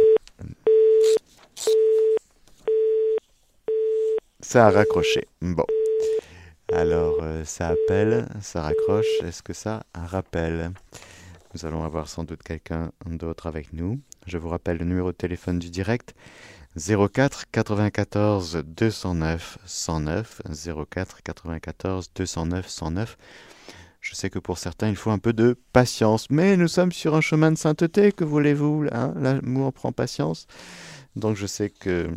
Ça 4.41 4.67
a 4.67 4.71
raccroché. 4.71 5.27
Bon. 5.43 5.65
Alors, 6.73 7.19
euh, 7.23 7.45
ça 7.45 7.69
appelle, 7.69 8.27
ça 8.41 8.63
raccroche. 8.63 9.07
Est-ce 9.25 9.43
que 9.43 9.53
ça 9.53 9.83
rappelle 9.95 10.71
Nous 11.55 11.67
allons 11.67 11.83
avoir 11.85 12.09
sans 12.09 12.25
doute 12.25 12.43
quelqu'un 12.43 12.93
d'autre 13.07 13.47
avec 13.47 13.73
nous. 13.73 13.99
Je 14.27 14.39
vous 14.39 14.49
rappelle 14.49 14.79
le 14.79 14.85
numéro 14.85 15.11
de 15.13 15.17
téléphone 15.17 15.59
du 15.59 15.71
direct 15.71 16.15
04 16.79 17.45
94 17.51 18.63
209 18.65 19.59
109 19.67 20.43
04 20.91 21.23
94 21.23 22.11
209 22.15 22.69
109. 22.69 23.19
Je 24.01 24.15
sais 24.15 24.31
que 24.31 24.39
pour 24.39 24.59
certains, 24.59 24.89
il 24.89 24.97
faut 24.97 25.11
un 25.11 25.19
peu 25.19 25.33
de 25.33 25.59
patience, 25.73 26.31
mais 26.31 26.57
nous 26.57 26.69
sommes 26.69 26.93
sur 26.93 27.15
un 27.15 27.21
chemin 27.21 27.51
de 27.51 27.59
sainteté, 27.59 28.13
que 28.13 28.25
voulez-vous 28.25 28.87
hein? 28.93 29.13
L'amour 29.17 29.73
prend 29.73 29.93
patience. 29.93 30.47
Donc 31.17 31.37
je 31.37 31.47
sais 31.47 31.71
que 31.71 32.09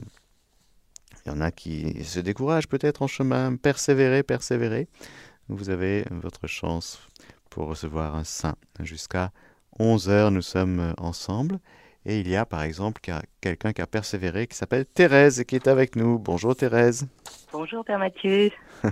il 1.26 1.30
y 1.30 1.32
en 1.32 1.42
a 1.42 1.52
qui 1.52 2.04
se 2.04 2.20
découragent 2.20 2.68
peut-être 2.68 3.02
en 3.02 3.08
chemin. 3.08 3.56
Persévérer, 3.56 4.24
persévérer. 4.24 4.88
Vous 5.50 5.70
avez 5.70 6.06
votre 6.10 6.48
chance 6.48 7.00
pour 7.50 7.68
recevoir 7.68 8.16
un 8.16 8.24
saint. 8.24 8.56
Jusqu'à 8.80 9.32
11 9.80 10.10
heures, 10.10 10.32
nous 10.32 10.42
sommes 10.42 10.94
ensemble. 10.98 11.60
Et 12.06 12.20
il 12.20 12.28
y 12.28 12.36
a 12.36 12.46
par 12.46 12.64
exemple 12.64 13.00
quelqu'un 13.42 13.74
qui 13.74 13.82
a 13.82 13.88
persévéré, 13.88 14.48
qui 14.48 14.56
s'appelle 14.58 14.86
Thérèse, 14.86 15.40
et 15.40 15.46
qui 15.46 15.56
est 15.56 15.68
avec 15.68 15.96
nous. 15.96 16.18
Bonjour 16.18 16.56
Thérèse. 16.56 17.08
Bonjour 17.54 17.86
Père 17.86 18.00
Mathieu. 18.00 18.50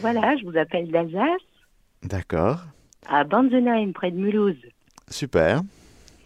Voilà, 0.00 0.36
je 0.36 0.44
vous 0.44 0.56
appelle 0.58 0.90
d'Alsace, 0.90 1.40
D'accord. 2.02 2.60
à 3.08 3.24
Banzenheim, 3.24 3.92
près 3.92 4.10
de 4.10 4.16
Mulhouse. 4.16 4.56
Super. 5.08 5.62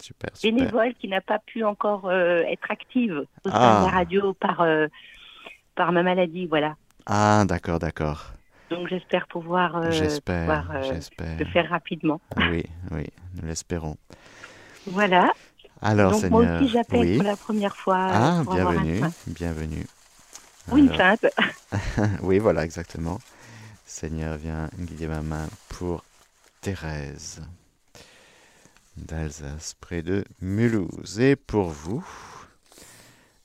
Super, 0.00 0.36
super. 0.36 0.52
Bénévole 0.58 0.94
qui 0.94 1.08
n'a 1.08 1.20
pas 1.20 1.38
pu 1.38 1.62
encore 1.64 2.06
euh, 2.08 2.42
être 2.42 2.68
active 2.70 3.24
au 3.44 3.48
sein 3.48 3.54
Ah. 3.54 3.80
de 3.80 3.86
la 3.86 3.92
radio 3.96 4.32
par, 4.34 4.60
euh, 4.60 4.88
par 5.76 5.92
ma 5.92 6.02
maladie, 6.02 6.46
voilà. 6.46 6.76
Ah, 7.06 7.44
d'accord, 7.46 7.78
d'accord. 7.78 8.32
Donc 8.70 8.88
j'espère 8.88 9.26
pouvoir, 9.28 9.76
euh, 9.76 9.90
J'espère, 9.90 10.40
pouvoir, 10.40 10.70
euh, 10.72 10.82
j'espère. 10.82 11.38
le 11.38 11.44
faire 11.46 11.68
rapidement. 11.70 12.20
Ah 12.36 12.48
Oui, 12.50 12.64
oui, 12.90 13.04
nous 13.40 13.46
l'espérons. 13.48 13.96
Voilà. 14.86 15.32
Alors, 15.84 16.12
Donc 16.12 16.20
Seigneur, 16.22 16.40
moi 16.42 16.56
aussi 16.62 16.68
j'appelle 16.72 17.00
oui. 17.00 17.14
pour 17.16 17.24
la 17.24 17.36
première 17.36 17.76
fois. 17.76 17.96
euh, 17.96 18.12
Ah, 18.14 18.42
pour 18.42 18.54
avoir 18.54 18.78
un 18.78 18.84
bienvenue, 18.84 19.00
bienvenue. 19.26 19.86
Ou 20.70 20.78
une 20.78 20.94
sainte. 20.96 21.26
oui, 22.22 22.38
voilà, 22.38 22.64
exactement. 22.64 23.20
Seigneur, 23.86 24.36
viens 24.38 24.70
guider 24.78 25.06
ma 25.06 25.22
main 25.22 25.46
pour 25.68 26.04
Thérèse 26.60 27.42
d'Alsace, 28.96 29.74
près 29.80 30.02
de 30.02 30.24
Mulhouse. 30.40 31.20
Et 31.20 31.36
pour 31.36 31.68
vous, 31.70 32.04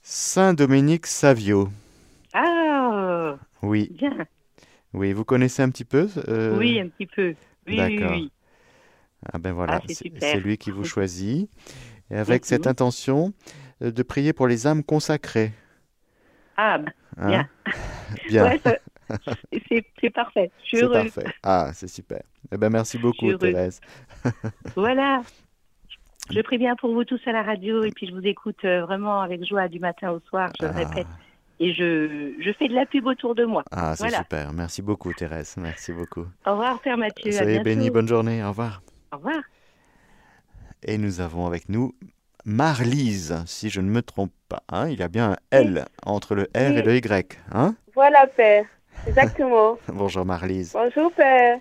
Saint 0.03 0.53
Dominique 0.53 1.07
Savio. 1.07 1.69
Ah, 2.33 3.37
Oui, 3.61 3.91
bien. 3.91 4.25
oui, 4.93 5.13
vous 5.13 5.25
connaissez 5.25 5.61
un 5.61 5.69
petit 5.69 5.85
peu 5.85 6.09
euh, 6.27 6.57
Oui, 6.57 6.79
un 6.79 6.87
petit 6.89 7.07
peu. 7.07 7.35
Oui, 7.67 7.75
oui, 7.87 7.99
D'accord. 7.99 8.11
oui. 8.11 8.31
Ah 9.33 9.37
ben 9.37 9.51
voilà, 9.53 9.81
Ah, 9.83 9.87
c'est 10.19 10.39
lui 10.39 10.57
qui 10.57 10.71
vous 10.71 10.83
choisit. 10.85 11.49
Et 12.11 12.17
avec 12.17 12.45
cette 12.45 12.65
Mhm. 12.65 12.71
intention 12.71 13.33
euh, 13.81 13.91
de 13.91 14.03
prier 14.03 14.33
pour 14.33 14.47
les 14.47 14.67
âmes 14.67 14.83
consacrées. 14.83 15.51
Ah, 16.57 16.79
Hein 17.17 17.27
bien. 17.27 17.49
Bien. 18.29 18.43
Ouais, 18.45 18.59
c'est 19.99 20.09
parfait. 20.09 20.51
Je 20.63 20.67
suis 20.67 20.77
C'est 20.77 20.83
heureuse. 20.83 21.11
parfait. 21.13 21.29
Ah, 21.43 21.71
c'est 21.73 21.87
super. 21.87 22.21
Eh 22.51 22.57
ben 22.57 22.69
merci 22.69 22.97
beaucoup. 22.97 23.33
Thérèse. 23.33 23.79
Voilà. 24.75 25.21
Je 26.31 26.41
prie 26.41 26.57
bien 26.59 26.75
pour 26.75 26.93
vous 26.93 27.03
tous 27.05 27.19
à 27.25 27.31
la 27.31 27.41
radio 27.41 27.83
et 27.83 27.91
puis 27.91 28.07
je 28.07 28.13
vous 28.13 28.25
écoute 28.25 28.63
euh, 28.63 28.85
vraiment 28.85 29.21
avec 29.21 29.43
joie 29.45 29.67
du 29.67 29.79
matin 29.79 30.11
au 30.11 30.19
soir, 30.29 30.51
je 30.59 30.65
le 30.65 30.71
répète. 30.71 31.07
Et 31.59 31.73
je, 31.73 32.33
je 32.39 32.51
fais 32.53 32.67
de 32.67 32.73
la 32.75 32.85
pub 32.85 33.05
autour 33.07 33.33
de 33.35 33.45
moi. 33.45 33.63
Ah, 33.71 33.95
c'est 33.95 34.03
voilà. 34.03 34.19
super. 34.19 34.53
Merci 34.53 34.81
beaucoup, 34.83 35.11
Thérèse. 35.13 35.55
Merci 35.57 35.91
beaucoup. 35.91 36.25
Au 36.45 36.51
revoir, 36.51 36.79
Père 36.81 36.97
Mathieu. 36.97 37.31
Soyez 37.31 37.59
bénis. 37.61 37.89
Bonne 37.89 38.07
journée. 38.07 38.43
Au 38.43 38.49
revoir. 38.49 38.81
Au 39.11 39.17
revoir. 39.17 39.39
Et 40.83 40.97
nous 40.97 41.19
avons 41.21 41.45
avec 41.45 41.69
nous 41.69 41.93
Marlise, 42.45 43.35
si 43.45 43.69
je 43.69 43.81
ne 43.81 43.89
me 43.89 44.01
trompe 44.01 44.31
pas. 44.47 44.63
hein. 44.69 44.87
Il 44.89 44.99
y 44.99 45.03
a 45.03 45.07
bien 45.09 45.33
un 45.33 45.37
L 45.51 45.85
entre 46.05 46.35
le 46.35 46.43
R 46.55 46.77
et 46.77 46.81
le 46.81 46.95
Y. 46.95 47.37
Hein 47.51 47.75
Voilà, 47.93 48.25
Père. 48.27 48.65
Exactement. 49.07 49.77
Bonjour, 49.87 50.25
Marlise. 50.25 50.71
Bonjour, 50.73 51.11
Père. 51.11 51.59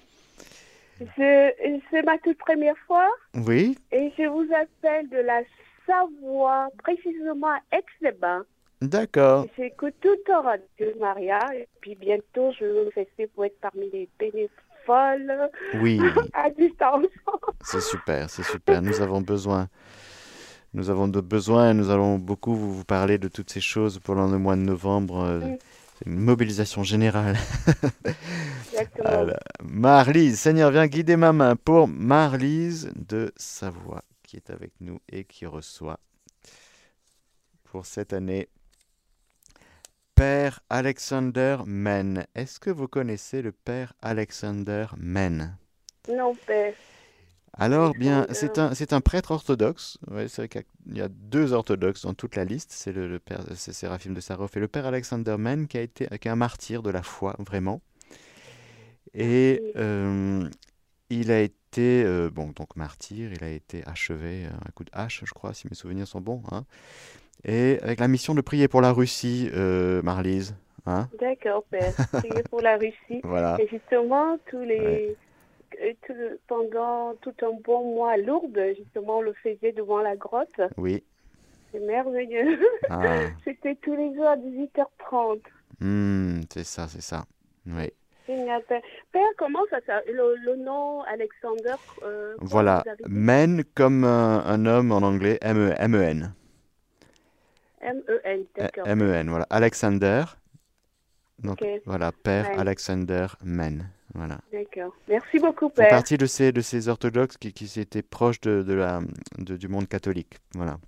C'est 1.17 2.03
ma 2.05 2.19
toute 2.19 2.39
première 2.39 2.77
fois 2.87 3.09
Oui 3.35 3.79
et 3.93 4.13
je 4.19 4.25
vous 4.25 4.47
appelle 4.53 5.09
de 5.09 5.19
la 5.19 5.41
Savoie, 5.87 6.69
précisément 6.83 7.47
à 7.49 7.77
Aix-les-Bains. 7.77 8.45
D'accord. 8.83 9.47
J'écoute 9.57 9.95
tout 10.01 10.17
temps 10.27 10.43
Radio 10.43 10.87
Maria 11.01 11.39
et 11.55 11.69
puis 11.81 11.95
bientôt 11.95 12.53
je 12.59 12.65
vais 12.65 12.85
me 12.87 12.91
fester 12.91 13.27
pour 13.29 13.45
être 13.45 13.59
parmi 13.61 13.89
les 13.93 14.09
Oui. 15.75 16.01
à 16.35 16.51
distance. 16.51 17.07
C'est 17.63 17.81
super, 17.81 18.31
c'est 18.31 18.45
super. 18.45 18.83
Nous 18.83 19.01
avons 19.01 19.21
besoin. 19.21 19.69
Nous 20.75 20.91
avons 20.91 21.09
de 21.09 21.21
besoin 21.21 21.71
et 21.71 21.75
nous 21.75 21.91
allons 21.91 22.19
beaucoup 22.19 22.55
vous, 22.55 22.85
parler 22.85 23.19
de 23.19 23.29
toutes 23.29 23.51
ces 23.51 23.61
choses 23.61 23.99
pendant 23.99 24.29
le 24.29 24.39
mois 24.39 24.57
de 24.57 24.63
novembre. 24.63 25.21
euh, 25.25 25.41
Mm. 25.41 25.59
C'est 25.99 26.07
une 26.11 26.19
mobilisation 26.21 26.85
générale. 26.85 27.37
Exactement. 28.73 29.09
Alors, 29.09 29.37
Marlise, 29.65 30.39
Seigneur, 30.39 30.71
viens 30.71 30.87
guider 30.87 31.17
ma 31.17 31.33
main 31.33 31.57
pour 31.57 31.89
Marlise 31.89 32.93
de 32.95 33.33
Savoie 33.37 34.05
qui 34.29 34.37
est 34.37 34.51
avec 34.51 34.73
nous 34.81 35.01
et 35.11 35.25
qui 35.25 35.47
reçoit 35.47 35.99
pour 37.65 37.87
cette 37.87 38.13
année 38.13 38.49
Père 40.19 40.61
Alexander 40.69 41.59
Men. 41.65 42.27
Est-ce 42.35 42.59
que 42.59 42.71
vous 42.71 42.89
connaissez 42.89 43.41
le 43.41 43.53
Père 43.53 43.93
Alexander 44.03 44.87
Men 44.97 45.57
Non, 46.09 46.35
Père. 46.35 46.75
alors, 47.53 47.95
bien, 47.95 48.27
c'est 48.33 48.59
un, 48.59 48.75
c'est 48.75 48.93
un 48.93 49.01
prêtre 49.01 49.31
orthodoxe. 49.31 49.99
Ouais, 50.11 50.27
c'est 50.29 50.43
vrai 50.43 50.49
qu'il 50.49 50.61
y 50.61 50.65
a- 50.65 50.67
il 50.93 50.99
y 50.99 51.01
a 51.03 51.09
deux 51.09 51.53
orthodoxes 51.53 52.03
dans 52.03 52.15
toute 52.15 52.35
la 52.37 52.45
liste. 52.45 52.71
C'est 52.73 52.93
le, 52.93 53.09
le 53.09 53.19
père, 53.21 53.45
c'est 53.55 53.73
Séraphim 53.73 54.13
de 54.13 54.21
Sarov 54.21 54.51
et 54.57 54.61
le 54.61 54.69
père 54.69 54.87
Alexander 54.87 55.37
Mann 55.39 55.69
qui 55.69 55.79
a 55.79 55.83
été, 55.83 56.07
qui 56.19 56.29
est 56.29 56.31
un 56.31 56.37
martyr 56.37 56.83
de 56.83 56.91
la 56.91 57.03
foi, 57.03 57.37
vraiment. 57.39 57.81
Et 59.15 59.63
euh, 59.77 60.49
il 61.11 61.31
a 61.31 61.41
été, 61.41 61.55
euh, 61.79 62.31
bon, 62.31 62.49
donc 62.57 62.77
martyr, 62.77 63.33
il 63.33 63.45
a 63.45 63.49
été 63.51 63.83
achevé 63.87 64.47
à 64.47 64.55
un 64.69 64.71
coup 64.75 64.85
de 64.85 64.91
hache, 64.93 65.23
je 65.25 65.33
crois, 65.33 65.53
si 65.55 65.69
mes 65.69 65.75
souvenirs 65.75 66.07
sont 66.07 66.21
bons. 66.21 66.43
hein. 66.51 66.65
Et 67.45 67.79
avec 67.83 68.01
la 68.01 68.09
mission 68.09 68.35
de 68.35 68.41
prier 68.41 68.67
pour 68.69 68.81
la 68.81 68.93
Russie, 68.93 69.49
euh, 69.55 70.03
Marlise. 70.03 70.57
Hein 70.87 71.09
D'accord, 71.21 71.65
Père. 71.71 71.93
Priez 72.13 72.43
pour 72.51 72.61
la 72.61 72.77
Russie. 72.77 73.21
Voilà. 73.23 73.57
Et 73.61 73.69
justement, 73.69 74.39
tous 74.51 74.63
les... 74.63 75.17
euh, 75.83 75.93
tout 76.07 76.15
pendant 76.47 77.15
tout 77.21 77.35
un 77.43 77.53
bon 77.65 77.95
mois 77.95 78.13
à 78.13 78.17
Lourdes, 78.17 78.59
justement, 78.77 79.19
on 79.19 79.21
le 79.23 79.35
faisait 79.35 79.73
devant 79.73 79.99
la 80.01 80.17
grotte. 80.17 80.61
Oui. 80.77 81.05
C'est 81.73 81.81
merveilleux. 81.81 82.59
Ah. 82.89 83.19
C'était 83.45 83.77
tous 83.77 83.95
les 83.95 84.15
jours 84.15 84.27
à 84.27 84.37
18h30. 84.37 85.41
Hmm, 85.81 86.41
c'est 86.53 86.65
ça, 86.65 86.89
c'est 86.89 87.03
ça. 87.03 87.25
Oui. 87.67 87.91
Génial, 88.29 88.63
Père. 88.69 88.83
Comment 89.39 89.65
ça 89.71 89.79
s'appelle 89.87 90.15
le, 90.15 90.37
le 90.45 90.57
nom 90.57 91.01
Alexander 91.03 91.75
euh, 92.03 92.35
Voilà, 92.41 92.85
men 93.09 93.65
comme 93.75 94.05
un, 94.05 94.45
un 94.45 94.67
homme 94.67 94.93
en 94.93 94.99
anglais, 94.99 95.39
M-E- 95.41 95.75
M-E-N. 95.79 96.33
M-E-N, 97.81 98.45
d'accord. 98.57 98.87
Euh, 98.87 98.91
M-E-N, 98.93 99.29
voilà. 99.31 99.47
Alexander. 99.51 100.25
Donc, 101.39 101.65
voilà, 101.87 102.11
Père 102.13 102.51
Men. 102.51 102.61
Alexander 102.61 103.27
Men. 103.45 103.89
Voilà. 104.15 104.39
D'accord. 104.53 104.95
Merci 105.09 105.39
beaucoup, 105.39 105.69
Père. 105.69 105.89
partie 105.89 106.17
de 106.19 106.27
ces, 106.27 106.51
de 106.51 106.61
ces 106.61 106.89
orthodoxes 106.89 107.37
qui, 107.37 107.53
qui 107.53 107.79
étaient 107.79 108.03
proches 108.03 108.41
de, 108.41 108.63
de 108.63 108.75
la, 108.75 109.01
de- 109.39 109.57
du 109.57 109.69
monde 109.69 109.87
catholique. 109.89 110.39
Voilà. 110.55 110.79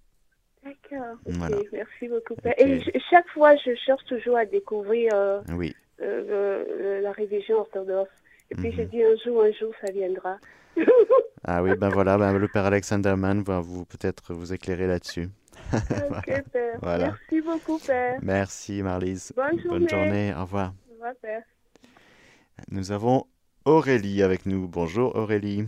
D'accord. 0.65 1.17
Voilà. 1.27 1.57
Merci 1.73 2.09
beaucoup, 2.09 2.35
Père. 2.43 2.55
Et 2.59 2.81
chaque 3.11 3.29
fois, 3.29 3.55
je 3.57 3.75
cherche 3.87 4.05
toujours 4.07 4.37
à 4.37 4.45
découvrir 4.45 5.11
euh, 5.15 5.41
Oui. 5.53 5.75
Euh, 6.03 6.65
le- 6.67 6.83
le- 6.83 7.01
la 7.01 7.13
religion 7.13 7.59
orthodoxe. 7.59 8.11
Et 8.51 8.55
puis, 8.57 8.69
Mhm. 8.69 8.75
je 8.77 8.83
dis 8.83 9.03
un 9.03 9.17
jour, 9.25 9.43
un 9.43 9.53
jour, 9.53 9.73
ça 9.85 9.93
viendra. 9.93 10.37
Ah 11.43 11.63
oui, 11.63 11.71
ben 11.77 11.89
voilà, 11.89 12.19
ben 12.19 12.37
le 12.37 12.49
Père 12.49 12.67
Alexander 12.67 13.15
Man 13.17 13.43
va 13.43 13.61
vous 13.61 13.87
peut-être 13.87 14.35
vous 14.35 14.53
éclairer 14.53 14.87
là-dessus. 14.87 15.31
ok, 15.73 16.43
Père. 16.53 16.79
Voilà. 16.83 17.07
Merci 17.07 17.41
beaucoup, 17.41 17.79
Père. 17.79 18.19
Merci 18.23 18.83
Marlise. 18.83 19.33
Bonne 19.35 19.57
Bonne 19.57 19.63
journée. 19.63 19.89
journée. 19.89 20.35
Au 20.37 20.43
revoir. 20.43 20.75
Au 20.91 20.93
revoir, 20.93 21.13
Père. 21.23 21.43
Nous 22.71 22.93
avons 22.93 23.25
Aurélie 23.65 24.23
avec 24.23 24.45
nous. 24.45 24.69
Bonjour 24.69 25.17
Aurélie. 25.17 25.65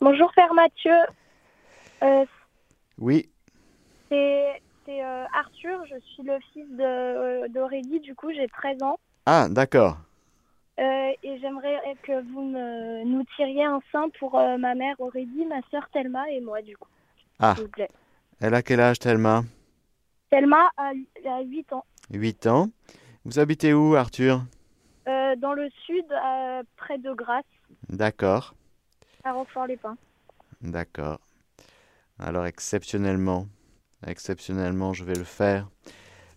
Bonjour 0.00 0.30
Père 0.34 0.52
Mathieu, 0.54 0.92
Euh, 2.02 2.24
Oui. 2.98 3.30
c'est 4.10 4.60
c'est, 4.84 5.02
euh, 5.02 5.24
Arthur, 5.34 5.84
je 5.86 5.98
suis 6.00 6.22
le 6.24 6.38
fils 6.52 6.66
d'Aurélie, 7.54 8.00
du 8.00 8.14
coup 8.16 8.30
j'ai 8.32 8.48
13 8.48 8.82
ans 8.82 8.98
Ah, 9.26 9.48
d'accord. 9.50 9.98
Euh, 10.78 11.12
et 11.22 11.38
j'aimerais 11.40 11.78
que 12.02 12.20
vous 12.32 12.42
me, 12.42 13.04
nous 13.04 13.24
tiriez 13.36 13.64
un 13.64 13.80
sein 13.92 14.08
pour 14.18 14.38
euh, 14.38 14.56
ma 14.58 14.74
mère 14.74 14.96
Aurélie, 15.00 15.46
ma 15.46 15.60
sœur 15.70 15.88
Thelma 15.92 16.28
et 16.30 16.40
moi 16.40 16.62
du 16.62 16.76
coup, 16.76 16.88
Ah, 17.38 17.54
s'il 17.54 17.64
vous 17.64 17.70
plaît. 17.70 17.88
elle 18.40 18.54
a 18.54 18.62
quel 18.62 18.80
âge 18.80 18.98
Thelma? 18.98 19.44
Thelma 20.30 20.68
a, 20.76 20.90
a 21.26 21.40
8 21.42 21.72
ans, 21.72 21.84
8 22.12 22.46
ans. 22.48 22.70
Vous 23.24 23.38
habitez 23.38 23.72
où 23.72 23.94
Arthur? 23.94 24.42
Euh, 25.06 25.36
dans 25.36 25.52
le 25.52 25.70
sud, 25.86 26.06
près 26.76 26.98
de 26.98 27.12
Grasse, 27.14 27.44
D'accord. 27.88 28.54
à 29.22 29.32
Roquefort-les-Pins. 29.32 29.96
D'accord. 30.60 31.20
Alors 32.18 32.46
exceptionnellement, 32.46 33.46
exceptionnellement, 34.06 34.92
je 34.92 35.04
vais 35.04 35.14
le 35.14 35.24
faire. 35.24 35.68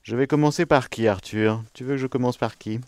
Je 0.08 0.16
vais 0.16 0.26
commencer 0.26 0.66
par 0.66 0.90
qui, 0.90 1.06
Arthur? 1.06 1.62
Tu 1.74 1.84
veux 1.84 1.96
que 1.96 1.98
je 1.98 2.08
commence 2.08 2.38
par 2.38 2.58
qui? 2.58 2.80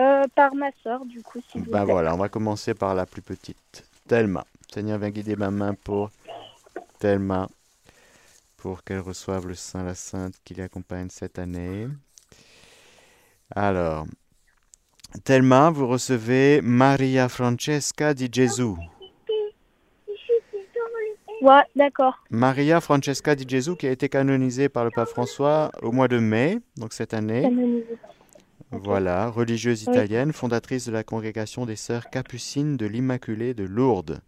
Euh, 0.00 0.24
par 0.34 0.52
ma 0.56 0.70
sœur 0.82 1.04
du 1.06 1.22
coup, 1.22 1.40
vous 1.54 1.60
Ben 1.70 1.84
plaît. 1.84 1.92
voilà, 1.92 2.12
on 2.14 2.18
va 2.18 2.28
commencer 2.28 2.74
par 2.74 2.96
la 2.96 3.06
plus 3.06 3.22
petite. 3.22 3.84
Thelma. 4.08 4.44
Seigneur, 4.74 4.98
viens 4.98 5.10
guider 5.10 5.36
ma 5.36 5.52
main 5.52 5.74
pour 5.74 6.10
Thelma, 6.98 7.46
pour 8.56 8.82
qu'elle 8.82 8.98
reçoive 8.98 9.46
le 9.46 9.54
Saint, 9.54 9.84
la 9.84 9.94
Sainte 9.94 10.34
qui 10.44 10.54
l'accompagne 10.54 11.10
cette 11.10 11.38
année. 11.38 11.86
Alors, 13.54 14.06
Thelma, 15.22 15.70
vous 15.70 15.86
recevez 15.86 16.60
Maria 16.60 17.28
Francesca 17.28 18.14
di 18.14 18.28
Gesù. 18.32 18.76
Ouais, 21.40 21.62
d'accord. 21.76 22.18
Maria 22.30 22.80
Francesca 22.80 23.34
di 23.34 23.44
Gesù 23.48 23.76
qui 23.76 23.86
a 23.86 23.90
été 23.90 24.08
canonisée 24.08 24.68
par 24.68 24.84
le 24.84 24.90
pape 24.90 25.08
François 25.08 25.70
au 25.82 25.92
mois 25.92 26.08
de 26.08 26.18
mai, 26.18 26.58
donc 26.76 26.92
cette 26.92 27.14
année. 27.14 27.42
Canonisée. 27.42 27.98
Voilà, 28.70 29.28
religieuse 29.30 29.84
Oui. 29.86 29.92
italienne, 29.94 30.32
fondatrice 30.32 30.86
de 30.86 30.92
la 30.92 31.02
congrégation 31.04 31.64
des 31.64 31.76
sœurs 31.76 32.10
capucines 32.10 32.76
de 32.76 32.86
l'Immaculée 32.86 33.54
de 33.54 33.64
Lourdes. 33.64 34.20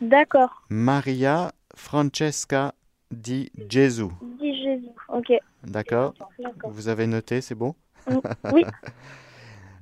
D'accord. 0.00 0.62
Maria 0.70 1.52
Francesca 1.74 2.72
di 3.10 3.50
Gesù. 3.68 4.08
Dis 4.40 4.62
Jésus. 4.62 4.88
Ok. 5.08 5.32
D'accord. 5.64 6.14
Vous 6.64 6.88
avez 6.88 7.06
noté, 7.06 7.40
c'est 7.40 7.54
bon? 7.54 7.74
Mm, 8.08 8.18
Oui. 8.52 8.64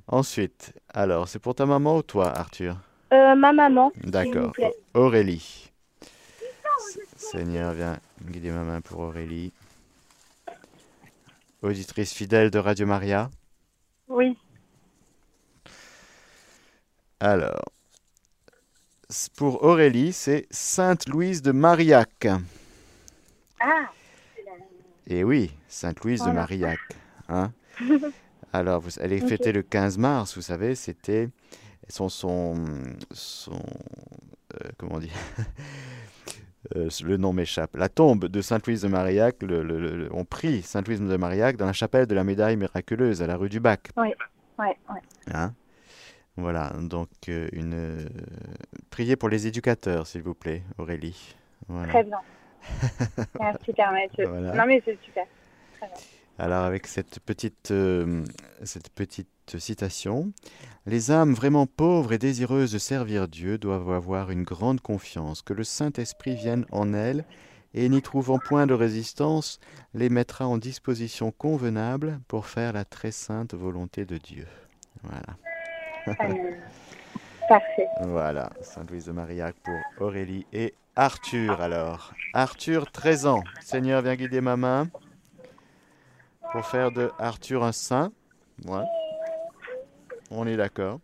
Ensuite, 0.07 0.73
alors, 0.93 1.27
c'est 1.27 1.39
pour 1.39 1.55
ta 1.55 1.65
maman 1.65 1.97
ou 1.97 2.01
toi, 2.03 2.27
Arthur? 2.37 2.77
Euh, 3.13 3.35
ma 3.35 3.53
maman. 3.53 3.91
D'accord. 4.03 4.51
Aurélie. 4.93 5.71
Seigneur, 7.35 7.73
viens 7.73 7.99
guider 8.29 8.51
ma 8.51 8.63
main 8.63 8.81
pour 8.81 8.99
Aurélie. 8.99 9.51
Auditrice 11.61 12.13
fidèle 12.13 12.49
de 12.49 12.59
Radio 12.59 12.85
Maria. 12.85 13.29
Oui. 14.07 14.37
Alors, 17.19 17.65
pour 19.35 19.63
Aurélie, 19.63 20.13
c'est 20.13 20.47
Sainte 20.51 21.07
Louise 21.09 21.41
de 21.41 21.51
Marillac. 21.51 22.27
Ah 23.59 23.89
Et 25.07 25.23
oui, 25.23 25.51
Sainte 25.67 26.03
Louise 26.03 26.21
de. 26.23 26.31
Marillac. 26.31 26.79
Hein 27.29 27.51
Alors, 28.53 28.79
vous- 28.79 28.97
elle 28.99 29.11
est 29.13 29.21
Ok. 29.23 29.29
fêtée 29.29 29.51
le 29.51 29.61
15 29.63 29.97
mars, 29.97 30.35
vous 30.35 30.41
savez, 30.41 30.75
c'était 30.75 31.29
son, 31.89 32.07
son, 32.07 32.55
son 33.11 33.61
euh, 34.53 34.69
comment 34.77 34.95
on 34.95 34.99
dit? 34.99 35.11
Euh, 36.75 36.89
le 37.03 37.17
nom 37.17 37.33
m'échappe. 37.33 37.75
La 37.75 37.89
tombe 37.89 38.25
de 38.25 38.41
Sainte-Louise 38.41 38.81
de 38.81 38.87
Marillac, 38.87 39.43
le, 39.43 39.61
le- 39.63 39.79
le- 39.79 40.09
on 40.13 40.25
prie 40.25 40.61
Sainte-Louise 40.61 40.99
de 41.01 41.17
Marillac 41.17 41.57
dans 41.57 41.65
la 41.65 41.73
chapelle 41.73 42.07
de 42.07 42.15
la 42.15 42.23
médaille 42.23 42.57
miraculeuse 42.57 43.21
à 43.21 43.27
la 43.27 43.35
rue 43.37 43.49
du 43.49 43.59
Bac. 43.59 43.89
Oui, 43.97 44.07
oui, 44.59 44.67
oui. 44.89 44.99
Hein? 45.33 45.53
Voilà, 46.37 46.73
donc 46.81 47.09
euh, 47.29 47.47
une 47.53 47.73
euh, 47.73 48.05
priez 48.89 49.15
pour 49.15 49.29
les 49.29 49.47
éducateurs, 49.47 50.07
s'il 50.07 50.21
vous 50.23 50.33
plaît, 50.33 50.63
Aurélie. 50.77 51.35
Voilà. 51.67 51.87
Très 51.93 52.03
bien. 52.03 52.19
Merci, 53.39 53.73
Père 53.73 53.91
Mathieu. 53.91 54.25
Voilà. 54.27 54.53
Non, 54.53 54.65
mais 54.65 54.81
c'est 54.83 54.97
super. 55.03 55.25
Très 55.77 55.87
bien. 55.87 55.95
Alors 56.37 56.63
avec 56.65 56.87
cette 56.87 57.19
petite, 57.21 57.71
cette 58.63 58.89
petite 58.89 59.29
citation, 59.57 60.31
les 60.85 61.11
âmes 61.11 61.33
vraiment 61.33 61.65
pauvres 61.65 62.13
et 62.13 62.17
désireuses 62.17 62.71
de 62.71 62.77
servir 62.77 63.27
Dieu 63.27 63.57
doivent 63.57 63.91
avoir 63.91 64.31
une 64.31 64.43
grande 64.43 64.81
confiance 64.81 65.41
que 65.41 65.53
le 65.53 65.63
Saint-Esprit 65.63 66.35
vienne 66.35 66.65
en 66.71 66.93
elles 66.93 67.25
et 67.73 67.89
n'y 67.89 68.01
trouvant 68.01 68.39
point 68.39 68.67
de 68.67 68.73
résistance, 68.73 69.59
les 69.93 70.09
mettra 70.09 70.47
en 70.47 70.57
disposition 70.57 71.31
convenable 71.31 72.19
pour 72.27 72.45
faire 72.45 72.71
la 72.73 72.85
très 72.85 73.11
sainte 73.11 73.53
volonté 73.53 74.05
de 74.05 74.17
Dieu. 74.17 74.47
Voilà. 75.03 76.17
Amen. 76.19 76.57
Parfait. 77.49 77.87
Voilà, 78.01 78.49
Sainte-Louise 78.61 79.05
de 79.05 79.11
Marillac 79.11 79.55
pour 79.63 80.07
Aurélie 80.07 80.47
et 80.51 80.73
Arthur 80.95 81.61
alors. 81.61 82.13
Arthur, 82.33 82.91
13 82.91 83.27
ans. 83.27 83.43
Seigneur, 83.61 84.01
viens 84.01 84.15
guider 84.15 84.41
ma 84.41 84.57
main 84.57 84.87
pour 86.51 86.65
faire 86.65 86.91
de 86.91 87.11
Arthur 87.19 87.63
un 87.63 87.71
saint. 87.71 88.11
Ouais. 88.65 88.83
On 90.31 90.47
est 90.47 90.57
d'accord. 90.57 90.99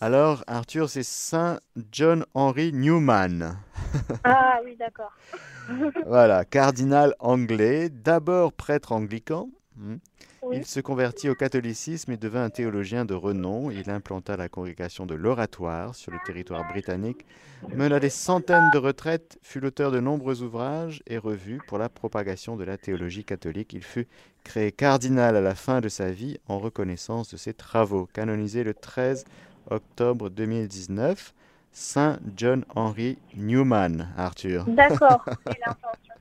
Alors, 0.00 0.42
Arthur, 0.48 0.90
c'est 0.90 1.04
Saint 1.04 1.60
John 1.92 2.24
Henry 2.34 2.72
Newman. 2.72 3.56
Ah 4.24 4.58
oui, 4.64 4.74
d'accord. 4.76 5.12
Voilà, 6.06 6.44
cardinal 6.44 7.14
anglais, 7.18 7.88
d'abord 7.90 8.52
prêtre 8.52 8.92
anglican. 8.92 9.48
Oui. 10.42 10.56
Il 10.56 10.66
se 10.66 10.80
convertit 10.80 11.28
au 11.28 11.36
catholicisme 11.36 12.10
et 12.10 12.16
devint 12.16 12.42
un 12.42 12.50
théologien 12.50 13.04
de 13.04 13.14
renom. 13.14 13.70
Il 13.70 13.88
implanta 13.90 14.36
la 14.36 14.48
congrégation 14.48 15.06
de 15.06 15.14
l'Oratoire 15.14 15.94
sur 15.94 16.10
le 16.10 16.18
territoire 16.26 16.66
britannique, 16.68 17.24
mena 17.74 18.00
des 18.00 18.10
centaines 18.10 18.70
de 18.72 18.78
retraites, 18.78 19.38
fut 19.42 19.60
l'auteur 19.60 19.92
de 19.92 20.00
nombreux 20.00 20.42
ouvrages 20.42 21.02
et 21.06 21.16
revues 21.16 21.60
pour 21.68 21.78
la 21.78 21.88
propagation 21.88 22.56
de 22.56 22.64
la 22.64 22.76
théologie 22.76 23.24
catholique. 23.24 23.72
Il 23.72 23.84
fut 23.84 24.08
créé 24.42 24.72
cardinal 24.72 25.36
à 25.36 25.40
la 25.40 25.54
fin 25.54 25.80
de 25.80 25.88
sa 25.88 26.10
vie 26.10 26.38
en 26.48 26.58
reconnaissance 26.58 27.30
de 27.30 27.36
ses 27.36 27.54
travaux. 27.54 28.08
Canonisé 28.12 28.64
le 28.64 28.74
13 28.74 29.24
octobre 29.70 30.28
2019, 30.28 31.34
Saint 31.70 32.18
John 32.36 32.64
Henry 32.74 33.18
Newman, 33.36 34.08
Arthur. 34.16 34.64
D'accord. 34.66 35.24
C'est 35.46 35.58
l'intention. 35.64 36.11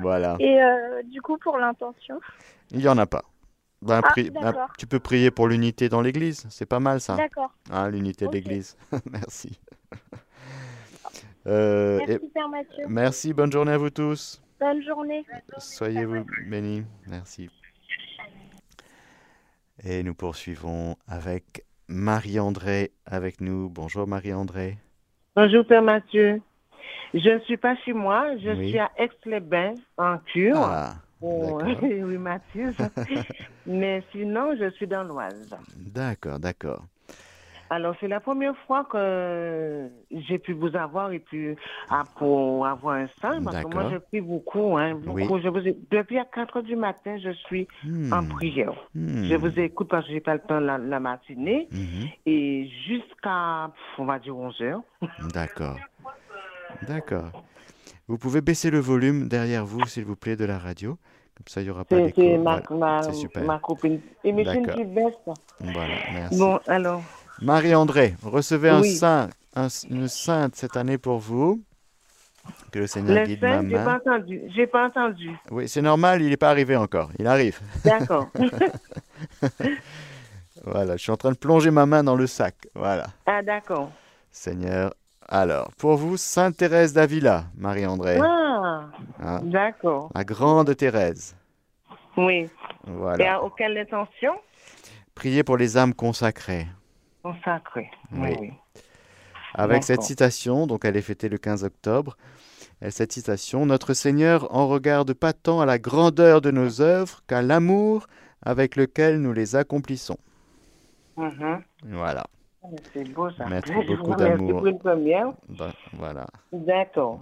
Voilà. 0.00 0.36
Et 0.40 0.62
euh, 0.62 1.02
du 1.04 1.20
coup, 1.22 1.38
pour 1.38 1.58
l'intention 1.58 2.20
Il 2.70 2.78
n'y 2.78 2.88
en 2.88 2.98
a 2.98 3.06
pas. 3.06 3.22
Ben, 3.80 4.00
Ah, 4.02 4.08
pri- 4.10 4.30
ben, 4.30 4.52
tu 4.76 4.86
peux 4.88 4.98
prier 4.98 5.30
pour 5.30 5.46
l'unité 5.46 5.88
dans 5.88 6.00
l'Église, 6.00 6.46
c'est 6.50 6.66
pas 6.66 6.80
mal 6.80 7.00
ça. 7.00 7.16
D'accord. 7.16 7.52
Hein, 7.70 7.90
l'unité 7.90 8.24
Ok. 8.26 8.32
de 8.32 8.36
l'Église. 8.36 8.76
merci. 9.10 9.58
Euh, 11.46 11.98
Merci, 12.06 12.12
et- 12.26 12.28
Père 12.28 12.48
Mathieu. 12.50 12.84
merci, 12.88 13.32
bonne 13.32 13.50
journée 13.50 13.72
à 13.72 13.78
vous 13.78 13.88
tous. 13.88 14.42
Bonne 14.60 14.82
journée. 14.82 15.24
Soyez-vous 15.56 16.26
bénis. 16.46 16.84
Merci. 17.06 17.48
Et 19.82 20.02
nous 20.02 20.14
poursuivons 20.14 20.96
avec 21.06 21.64
Marie-André 21.86 22.90
avec 23.06 23.40
nous. 23.40 23.70
Bonjour 23.70 24.06
Marie-André. 24.06 24.76
Bonjour 25.36 25.64
Père 25.66 25.80
Mathieu. 25.82 26.42
Je 27.14 27.30
ne 27.30 27.38
suis 27.40 27.56
pas 27.56 27.76
chez 27.76 27.92
moi, 27.92 28.36
je 28.38 28.50
Oui. 28.50 28.68
suis 28.70 28.78
à 28.78 28.90
Aix-les-Bains, 28.98 29.76
en 29.96 30.18
cure. 30.18 30.56
Ah, 30.62 30.94
Oh, 31.20 31.60
oui, 31.82 32.16
Mathieu. 32.16 32.72
Mais 33.66 34.04
sinon, 34.12 34.54
je 34.56 34.70
suis 34.70 34.86
dans 34.86 35.02
l'Oise. 35.02 35.48
D'accord, 35.76 36.38
d'accord. 36.38 36.84
Alors, 37.70 37.94
c'est 38.00 38.08
la 38.08 38.20
première 38.20 38.56
fois 38.66 38.84
que 38.90 39.88
j'ai 40.10 40.38
pu 40.38 40.52
vous 40.54 40.74
avoir 40.74 41.12
et 41.12 41.18
puis 41.18 41.54
ah, 41.90 42.06
pour 42.16 42.66
avoir 42.66 42.94
un 42.94 43.08
sein, 43.20 43.42
parce 43.44 43.62
que 43.64 43.68
moi, 43.68 43.90
je 43.90 43.98
prie 43.98 44.20
beaucoup. 44.22 44.78
Hein, 44.78 44.94
beaucoup. 44.94 45.34
Oui. 45.34 45.42
Je 45.42 45.48
vous 45.48 45.60
depuis 45.90 46.18
à 46.18 46.24
4 46.24 46.56
heures 46.58 46.62
du 46.62 46.76
matin, 46.76 47.18
je 47.18 47.30
suis 47.32 47.66
en 48.12 48.22
Hmm. 48.22 48.28
prière. 48.28 48.72
Hmm. 48.94 49.28
Je 49.28 49.34
vous 49.34 49.58
écoute 49.60 49.88
parce 49.88 50.06
que 50.06 50.12
j'ai 50.12 50.20
pas 50.20 50.34
le 50.34 50.40
temps 50.40 50.60
la, 50.60 50.78
la 50.78 51.00
matinée. 51.00 51.68
Mhm. 51.70 52.08
Et 52.24 52.70
jusqu'à, 52.86 53.70
on 53.98 54.04
va 54.06 54.18
dire, 54.18 54.34
11 54.36 54.58
heures. 54.62 54.82
D'accord. 55.34 55.76
D'accord. 56.86 57.44
Vous 58.06 58.18
pouvez 58.18 58.40
baisser 58.40 58.70
le 58.70 58.78
volume 58.78 59.28
derrière 59.28 59.66
vous, 59.66 59.84
s'il 59.86 60.04
vous 60.04 60.16
plaît, 60.16 60.36
de 60.36 60.44
la 60.44 60.58
radio. 60.58 60.98
Comme 61.36 61.46
ça, 61.46 61.60
il 61.60 61.64
n'y 61.64 61.70
aura 61.70 61.84
pas 61.84 61.96
d'écho. 61.96 62.20
c'est 62.20 62.38
ma, 62.38 62.60
Voilà. 62.68 62.96
ma, 62.96 63.02
C'est 63.02 63.12
super. 63.12 63.44
ma 63.44 63.58
copine. 63.58 64.00
Et 64.24 64.32
veste. 64.32 65.18
Voilà, 65.60 65.94
merci. 66.12 66.38
Bon, 66.38 66.58
alors. 66.66 67.02
Marie-André, 67.40 68.16
recevez 68.22 68.70
un 68.70 68.82
saint, 68.82 69.28
un- 69.54 69.68
une 69.90 70.08
sainte 70.08 70.56
cette 70.56 70.76
année 70.76 70.98
pour 70.98 71.18
vous. 71.18 71.62
Que 72.72 72.78
le 72.80 72.86
Seigneur 72.86 73.20
Le 73.20 73.26
guide 73.26 73.42
ma 73.42 73.62
j'ai 73.62 73.74
pas 73.84 73.96
entendu. 73.96 74.40
J'ai 74.56 74.66
pas 74.66 74.86
entendu. 74.86 75.30
Oui, 75.50 75.68
c'est 75.68 75.82
normal, 75.82 76.22
il 76.22 76.30
n'est 76.30 76.36
pas 76.38 76.48
arrivé 76.48 76.76
encore. 76.76 77.10
Il 77.18 77.26
arrive. 77.26 77.60
D'accord. 77.84 78.28
Voilà, 80.64 80.96
je 80.96 81.02
suis 81.02 81.12
en 81.12 81.16
train 81.16 81.30
de 81.32 81.36
plonger 81.36 81.70
ma 81.70 81.86
main 81.86 82.02
dans 82.02 82.16
le 82.16 82.26
sac. 82.26 82.54
Voilà. 82.74 83.06
ah, 83.26 83.42
d'accord. 83.42 83.90
Seigneur. 84.30 84.92
Alors, 85.28 85.70
pour 85.76 85.96
vous, 85.96 86.16
Sainte 86.16 86.56
Thérèse 86.56 86.92
d'Avila, 86.92 87.44
Marie-André. 87.56 88.18
Ah, 88.22 88.86
Hein, 89.20 89.40
d'accord. 89.44 90.10
La 90.14 90.24
grande 90.24 90.74
Thérèse. 90.76 91.36
Oui. 92.16 92.34
Et 92.34 92.50
Voilà. 92.86 93.34
à 93.36 93.40
aucune 93.42 93.76
intention? 93.76 94.32
Priez 95.14 95.42
pour 95.42 95.56
les 95.56 95.76
âmes 95.76 95.94
consacrées. 95.94 96.66
Consacrée. 97.22 97.90
Oui, 98.12 98.34
Oui. 98.40 98.52
Avec 99.54 99.82
cette 99.82 100.02
citation, 100.02 100.66
donc 100.66 100.84
elle 100.84 100.96
est 100.96 101.02
fêtée 101.02 101.28
le 101.28 101.38
15 101.38 101.64
octobre, 101.64 102.16
et 102.80 102.90
cette 102.90 103.12
citation, 103.12 103.66
Notre 103.66 103.92
Seigneur 103.92 104.54
en 104.54 104.68
regarde 104.68 105.12
pas 105.14 105.32
tant 105.32 105.60
à 105.60 105.66
la 105.66 105.78
grandeur 105.78 106.40
de 106.40 106.50
nos 106.50 106.80
œuvres 106.80 107.22
qu'à 107.26 107.42
l'amour 107.42 108.06
avec 108.44 108.76
lequel 108.76 109.20
nous 109.20 109.32
les 109.32 109.56
accomplissons. 109.56 110.18
Mhm. 111.16 111.62
Voilà. 111.86 112.24
C'est 112.92 113.04
beau 113.12 113.30
ça. 113.30 113.46
Mettre 113.46 113.68
Je 113.68 113.86
beaucoup 113.86 114.14
d'amour. 114.14 114.58
pour 114.58 114.66
une 114.66 114.78
première. 114.78 115.32
Bah, 115.48 115.72
voilà. 115.92 116.26
D'accord. 116.52 117.20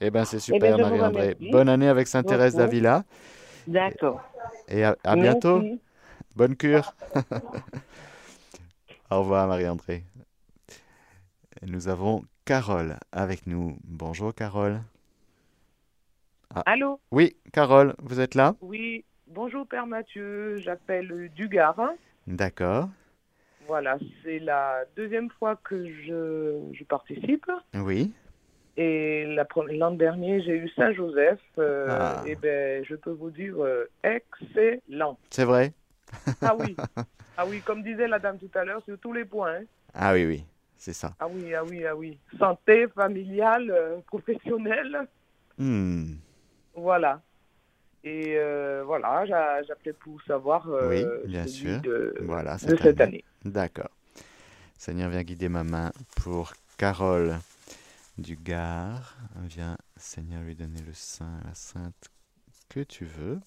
Eh 0.00 0.10
bien, 0.10 0.24
c'est 0.24 0.36
Eh 0.48 0.58
ben, 0.58 0.74
super, 0.76 0.78
Marie-André. 0.78 1.36
Bonne 1.52 1.68
année 1.68 1.88
avec 1.88 2.06
Sainte 2.06 2.26
Thérèse 2.26 2.52
beaucoup. 2.54 2.64
d'Avila. 2.64 3.04
D'accord. 3.66 4.22
Et 4.68 4.84
à, 4.84 4.96
à 5.04 5.16
bientôt. 5.16 5.62
Bonne 6.36 6.56
cure. 6.56 6.94
Au 9.10 9.20
revoir, 9.20 9.46
Marie-André. 9.48 10.04
Nous 11.66 11.88
avons 11.88 12.22
Carole 12.44 12.96
avec 13.12 13.46
nous. 13.46 13.76
Bonjour, 13.84 14.34
Carole. 14.34 14.82
Ah. 16.54 16.62
Allô? 16.66 17.00
Oui, 17.10 17.36
Carole, 17.52 17.94
vous 18.02 18.20
êtes 18.20 18.34
là? 18.34 18.54
Oui, 18.60 19.04
bonjour 19.26 19.66
Père 19.66 19.86
Mathieu, 19.86 20.56
j'appelle 20.58 21.30
Dugard. 21.34 21.80
D'accord. 22.26 22.88
Voilà, 23.66 23.98
c'est 24.22 24.38
la 24.38 24.84
deuxième 24.96 25.30
fois 25.30 25.56
que 25.64 25.86
je, 26.04 26.60
je 26.72 26.84
participe. 26.84 27.50
Oui. 27.74 28.12
Et 28.76 29.24
l'an 29.70 29.90
dernier, 29.92 30.42
j'ai 30.42 30.56
eu 30.56 30.68
Saint-Joseph. 30.70 31.40
euh, 31.58 31.86
Ah. 31.90 32.22
Et 32.26 32.34
ben, 32.36 32.84
je 32.84 32.94
peux 32.94 33.10
vous 33.10 33.30
dire 33.30 33.54
euh, 33.58 33.88
excellent. 34.04 35.18
C'est 35.30 35.44
vrai 35.44 35.72
Ah 36.42 36.54
oui, 36.56 36.76
ah 37.38 37.46
oui, 37.46 37.60
comme 37.62 37.82
disait 37.82 38.06
la 38.08 38.18
dame 38.18 38.38
tout 38.38 38.50
à 38.54 38.64
l'heure, 38.64 38.82
sur 38.84 38.98
tous 38.98 39.12
les 39.12 39.24
points. 39.24 39.54
hein. 39.54 39.64
Ah 39.94 40.12
oui, 40.12 40.26
oui, 40.26 40.44
c'est 40.76 40.92
ça. 40.92 41.14
Ah 41.18 41.26
oui, 41.28 41.54
ah 41.54 41.64
oui, 41.64 41.84
ah 41.86 41.96
oui. 41.96 42.18
Santé, 42.38 42.86
familiale, 42.94 43.70
euh, 43.70 43.98
professionnelle, 44.06 45.06
Hmm. 45.58 46.16
voilà. 46.74 47.22
Et 48.08 48.36
euh, 48.38 48.84
voilà, 48.86 49.26
j'a- 49.26 49.64
j'appelais 49.64 49.92
pour 49.92 50.22
savoir 50.22 50.68
euh, 50.68 50.88
Oui, 51.24 51.28
bien 51.28 51.46
sûr. 51.48 51.80
de, 51.82 52.14
voilà, 52.22 52.54
de 52.54 52.60
cette, 52.60 52.80
cette 52.80 53.00
année. 53.00 53.24
D'accord. 53.44 53.90
Seigneur, 54.78 55.10
viens 55.10 55.24
guider 55.24 55.48
ma 55.48 55.64
main 55.64 55.90
pour 56.22 56.52
Carole. 56.78 57.34
du 58.16 58.36
Gard. 58.36 59.16
Viens, 59.42 59.76
Seigneur, 59.96 60.40
lui 60.42 60.54
donner 60.54 60.80
le 60.86 60.92
saint, 60.94 61.40
la 61.44 61.54
sainte 61.54 62.10
que 62.68 62.80
tu 62.80 63.04
veux. 63.06 63.40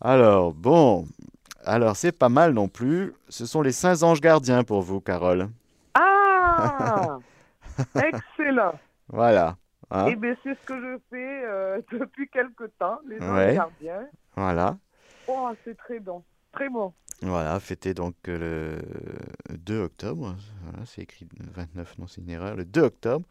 Alors, 0.00 0.52
bon. 0.52 1.06
Alors, 1.64 1.94
c'est 1.96 2.10
pas 2.12 2.28
mal 2.28 2.52
non 2.52 2.66
plus. 2.68 3.14
Ce 3.28 3.46
sont 3.46 3.62
les 3.62 3.72
saints 3.72 4.02
anges 4.02 4.20
gardiens 4.20 4.64
pour 4.64 4.82
vous, 4.82 5.00
Carole. 5.00 5.48
Ah 5.94 7.18
Excellent. 7.96 8.74
Voilà. 9.08 9.56
Hein. 9.90 10.06
Eh 10.10 10.16
bien, 10.16 10.36
c'est 10.42 10.54
ce 10.54 10.62
que 10.64 10.80
je 10.80 10.98
fais 11.10 11.44
euh, 11.44 11.80
depuis 11.92 12.28
quelque 12.28 12.64
temps, 12.78 12.98
les 13.06 13.20
anges 13.20 13.34
Ouais. 13.34 13.54
gardiens. 13.54 14.06
Voilà. 14.36 14.78
Oh, 15.26 15.50
c'est 15.64 15.76
très 15.76 15.98
bon. 16.00 16.22
Très 16.52 16.68
bon. 16.68 16.92
Voilà, 17.22 17.58
fêté 17.60 17.94
donc 17.94 18.14
euh, 18.28 18.78
le 19.48 19.56
2 19.56 19.80
octobre. 19.80 20.36
Voilà, 20.64 20.84
c'est 20.84 21.02
écrit 21.02 21.26
le 21.38 21.46
29, 21.50 21.98
non, 21.98 22.06
c'est 22.06 22.20
une 22.20 22.30
erreur. 22.30 22.56
Le 22.56 22.64
2 22.64 22.82
octobre. 22.82 23.26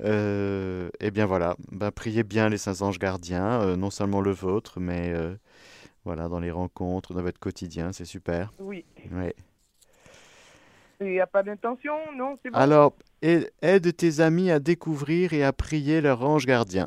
Euh, 0.00 0.88
eh 1.00 1.10
bien 1.10 1.26
voilà, 1.26 1.56
ben, 1.70 1.90
priez 1.90 2.22
bien 2.22 2.48
les 2.48 2.56
saints 2.58 2.80
anges 2.80 2.98
gardiens, 2.98 3.60
euh, 3.60 3.76
non 3.76 3.90
seulement 3.90 4.20
le 4.20 4.30
vôtre, 4.30 4.80
mais 4.80 5.12
voilà, 6.04 6.28
dans 6.28 6.40
les 6.40 6.50
rencontres, 6.50 7.12
dans 7.12 7.22
votre 7.22 7.38
quotidien, 7.40 7.92
c'est 7.92 8.04
super. 8.04 8.52
Oui. 8.58 8.84
Ouais. 9.12 9.34
Il 11.04 11.10
n'y 11.10 11.20
a 11.20 11.26
pas 11.26 11.42
d'intention, 11.42 11.94
non 12.16 12.38
bon 12.44 12.50
Alors, 12.52 12.94
aide 13.22 13.96
tes 13.96 14.20
amis 14.20 14.50
à 14.50 14.58
découvrir 14.58 15.32
et 15.32 15.44
à 15.44 15.52
prier 15.52 16.00
leur 16.00 16.24
ange 16.24 16.46
gardien. 16.46 16.86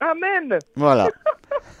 Amen 0.00 0.58
Voilà. 0.76 1.08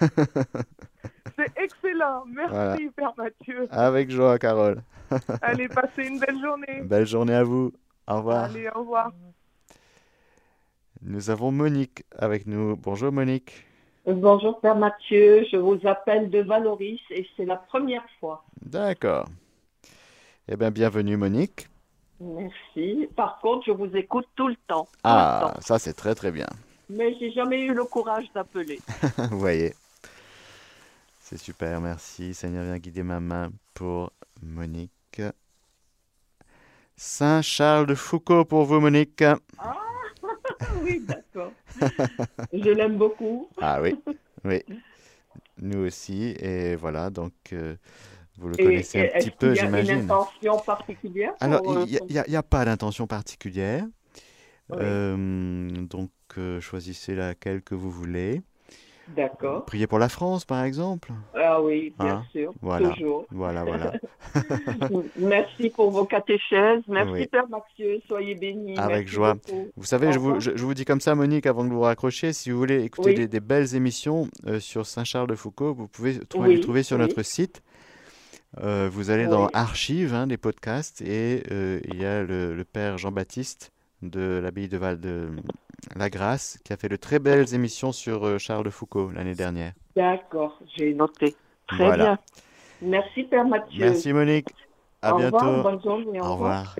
C'est 0.00 1.52
excellent. 1.56 2.24
Merci, 2.26 2.52
Voilà. 2.52 2.76
Père 2.96 3.12
Mathieu. 3.16 3.68
Avec 3.70 4.10
joie, 4.10 4.38
Carole. 4.38 4.82
Allez, 5.42 5.68
passez 5.68 6.06
une 6.06 6.18
belle 6.18 6.40
journée. 6.40 6.82
Belle 6.82 7.06
journée 7.06 7.34
à 7.34 7.42
vous. 7.44 7.72
Au 8.08 8.16
revoir. 8.16 8.44
Allez, 8.44 8.68
au 8.74 8.80
revoir. 8.80 9.12
Nous 11.02 11.30
avons 11.30 11.50
Monique 11.50 12.04
avec 12.16 12.46
nous. 12.46 12.76
Bonjour 12.76 13.12
Monique. 13.12 13.66
Bonjour 14.04 14.60
Père 14.60 14.74
Mathieu, 14.74 15.44
je 15.50 15.56
vous 15.56 15.78
appelle 15.84 16.28
de 16.28 16.40
Valoris 16.40 17.00
et 17.10 17.24
c'est 17.36 17.44
la 17.44 17.54
première 17.56 18.04
fois. 18.18 18.44
D'accord. 18.60 19.26
Eh 20.52 20.56
bien, 20.56 20.70
bienvenue 20.70 21.16
Monique. 21.16 21.66
Merci. 22.20 23.08
Par 23.16 23.38
contre, 23.40 23.64
je 23.64 23.70
vous 23.72 23.88
écoute 23.96 24.26
tout 24.36 24.48
le 24.48 24.56
temps. 24.68 24.84
tout 24.84 24.90
le 24.96 25.00
Ah, 25.04 25.54
temps. 25.54 25.60
ça 25.62 25.78
c'est 25.78 25.94
très 25.94 26.14
très 26.14 26.30
bien. 26.30 26.46
Mais 26.90 27.16
j'ai 27.18 27.32
jamais 27.32 27.62
eu 27.62 27.72
le 27.72 27.84
courage 27.84 28.26
d'appeler. 28.34 28.78
Vous 29.30 29.38
voyez. 29.38 29.72
C'est 31.22 31.38
super, 31.38 31.80
merci. 31.80 32.34
Seigneur, 32.34 32.64
viens 32.64 32.76
guider 32.76 33.02
ma 33.02 33.18
main 33.18 33.50
pour 33.72 34.12
Monique. 34.42 35.22
Saint 36.98 37.40
Charles 37.40 37.86
de 37.86 37.94
Foucault 37.94 38.44
pour 38.44 38.64
vous, 38.64 38.78
Monique. 38.78 39.22
Ah, 39.22 39.74
oui, 40.82 41.00
d'accord. 41.00 41.52
Je 42.52 42.68
l'aime 42.68 42.98
beaucoup. 42.98 43.48
Ah 43.58 43.80
oui, 43.80 43.98
oui. 44.44 44.62
Nous 45.56 45.78
aussi. 45.86 46.34
Et 46.38 46.76
voilà, 46.76 47.08
donc 47.08 47.32
euh, 47.54 47.74
vous 48.38 48.48
le 48.48 48.60
Et- 48.60 48.64
connaissez 48.64 48.98
et 48.98 49.02
un 49.02 49.18
petit 49.18 49.28
est-ce 49.28 49.30
peu, 49.36 49.48
qu'il 49.48 49.56
y 49.56 49.60
a 49.60 49.64
j'imagine. 49.66 49.94
une 49.98 50.04
intention 50.04 50.58
particulière 50.58 51.32
Alors, 51.40 51.60
euh, 51.70 51.84
il 51.86 51.98
n'y 52.12 52.18
a, 52.18 52.24
il 52.26 52.32
y 52.32 52.36
a 52.36 52.42
pas 52.42 52.64
d'intention 52.64 53.06
particulière. 53.06 53.84
Oui. 54.70 54.78
Euh, 54.80 55.68
donc, 55.86 56.10
euh, 56.38 56.60
choisissez 56.60 57.14
laquelle 57.14 57.62
que 57.62 57.74
vous 57.74 57.90
voulez. 57.90 58.40
D'accord. 59.16 59.64
Priez 59.66 59.86
pour 59.88 59.98
la 59.98 60.08
France, 60.08 60.44
par 60.44 60.64
exemple? 60.64 61.10
Ah 61.34 61.60
oui, 61.60 61.92
bien 61.98 62.18
Hein? 62.18 62.24
sûr, 62.32 62.52
Voilà. 62.62 62.90
toujours. 62.90 63.26
Voilà, 63.32 63.64
voilà. 63.64 63.92
Merci 65.18 65.70
pour 65.70 65.90
vos 65.90 66.04
catéchèses. 66.04 66.82
Merci 66.88 67.12
Oui. 67.12 67.26
Père 67.26 67.48
Mathieu, 67.48 68.00
soyez 68.06 68.34
bénis. 68.34 68.78
Avec 68.78 69.00
Merci 69.00 69.12
joie. 69.14 69.34
beaucoup. 69.34 69.68
Vous 69.76 69.84
savez, 69.84 70.12
je 70.12 70.18
vous, 70.18 70.26
revoir. 70.26 70.40
je, 70.40 70.52
je 70.56 70.64
vous 70.64 70.72
dis 70.74 70.84
comme 70.84 71.00
ça, 71.00 71.14
Monique, 71.14 71.46
avant 71.46 71.64
de 71.64 71.70
vous 71.70 71.80
raccrocher, 71.80 72.32
si 72.32 72.50
vous 72.50 72.58
voulez 72.58 72.82
écouter 72.84 73.10
Oui. 73.10 73.14
des, 73.16 73.28
des 73.28 73.40
belles 73.40 73.74
émissions 73.74 74.28
euh, 74.46 74.60
sur 74.60 74.86
Saint-Charles-de-Foucault, 74.86 75.74
vous 75.74 75.88
pouvez 75.88 76.18
trouver, 76.20 76.48
Oui, 76.50 76.54
les 76.56 76.60
trouver 76.60 76.82
sur 76.82 76.96
oui. 76.96 77.02
notre 77.02 77.22
site. 77.22 77.60
Euh, 78.60 78.88
vous 78.92 79.10
allez 79.10 79.26
dans 79.26 79.44
Oui. 79.46 79.50
Archives, 79.54 80.12
hein, 80.14 80.26
des 80.26 80.36
podcasts, 80.36 81.00
et 81.00 81.42
euh, 81.50 81.80
il 81.84 82.00
y 82.00 82.04
a 82.04 82.22
le, 82.22 82.54
le 82.54 82.64
père 82.64 82.98
Jean-Baptiste 82.98 83.72
de 84.02 84.40
l'abbaye 84.42 84.68
de 84.68 84.76
Val 84.76 85.00
de 85.00 85.30
la 85.96 86.10
Grâce 86.10 86.58
qui 86.64 86.72
a 86.72 86.76
fait 86.76 86.88
de 86.88 86.96
très 86.96 87.18
belles 87.18 87.54
émissions 87.54 87.92
sur 87.92 88.26
euh, 88.26 88.38
Charles 88.38 88.64
de 88.64 88.70
Foucault 88.70 89.10
l'année 89.10 89.34
dernière. 89.34 89.72
D'accord, 89.96 90.60
j'ai 90.76 90.92
noté. 90.92 91.34
Très 91.68 91.84
Voilà. 91.84 92.04
bien. 92.04 92.18
Merci 92.82 93.22
Père 93.24 93.46
Mathieu. 93.46 93.78
Merci 93.86 94.12
Monique. 94.12 94.48
À 95.00 95.14
Au 95.14 95.18
bientôt. 95.18 95.38
revoir, 95.38 95.62
bonne 95.62 95.82
journée. 95.82 96.20
Au 96.20 96.32
revoir. 96.34 96.76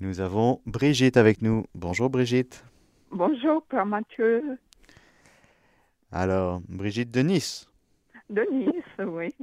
Nous 0.00 0.20
avons 0.20 0.60
Brigitte 0.66 1.16
avec 1.16 1.42
nous. 1.42 1.64
Bonjour 1.74 2.10
Brigitte. 2.10 2.64
Bonjour, 3.10 3.62
Père 3.62 3.86
Mathieu. 3.86 4.58
Alors, 6.10 6.60
Brigitte 6.68 7.10
de 7.10 7.20
Nice. 7.20 7.68
De 8.30 8.46
Nice, 8.52 9.06
oui. 9.06 9.34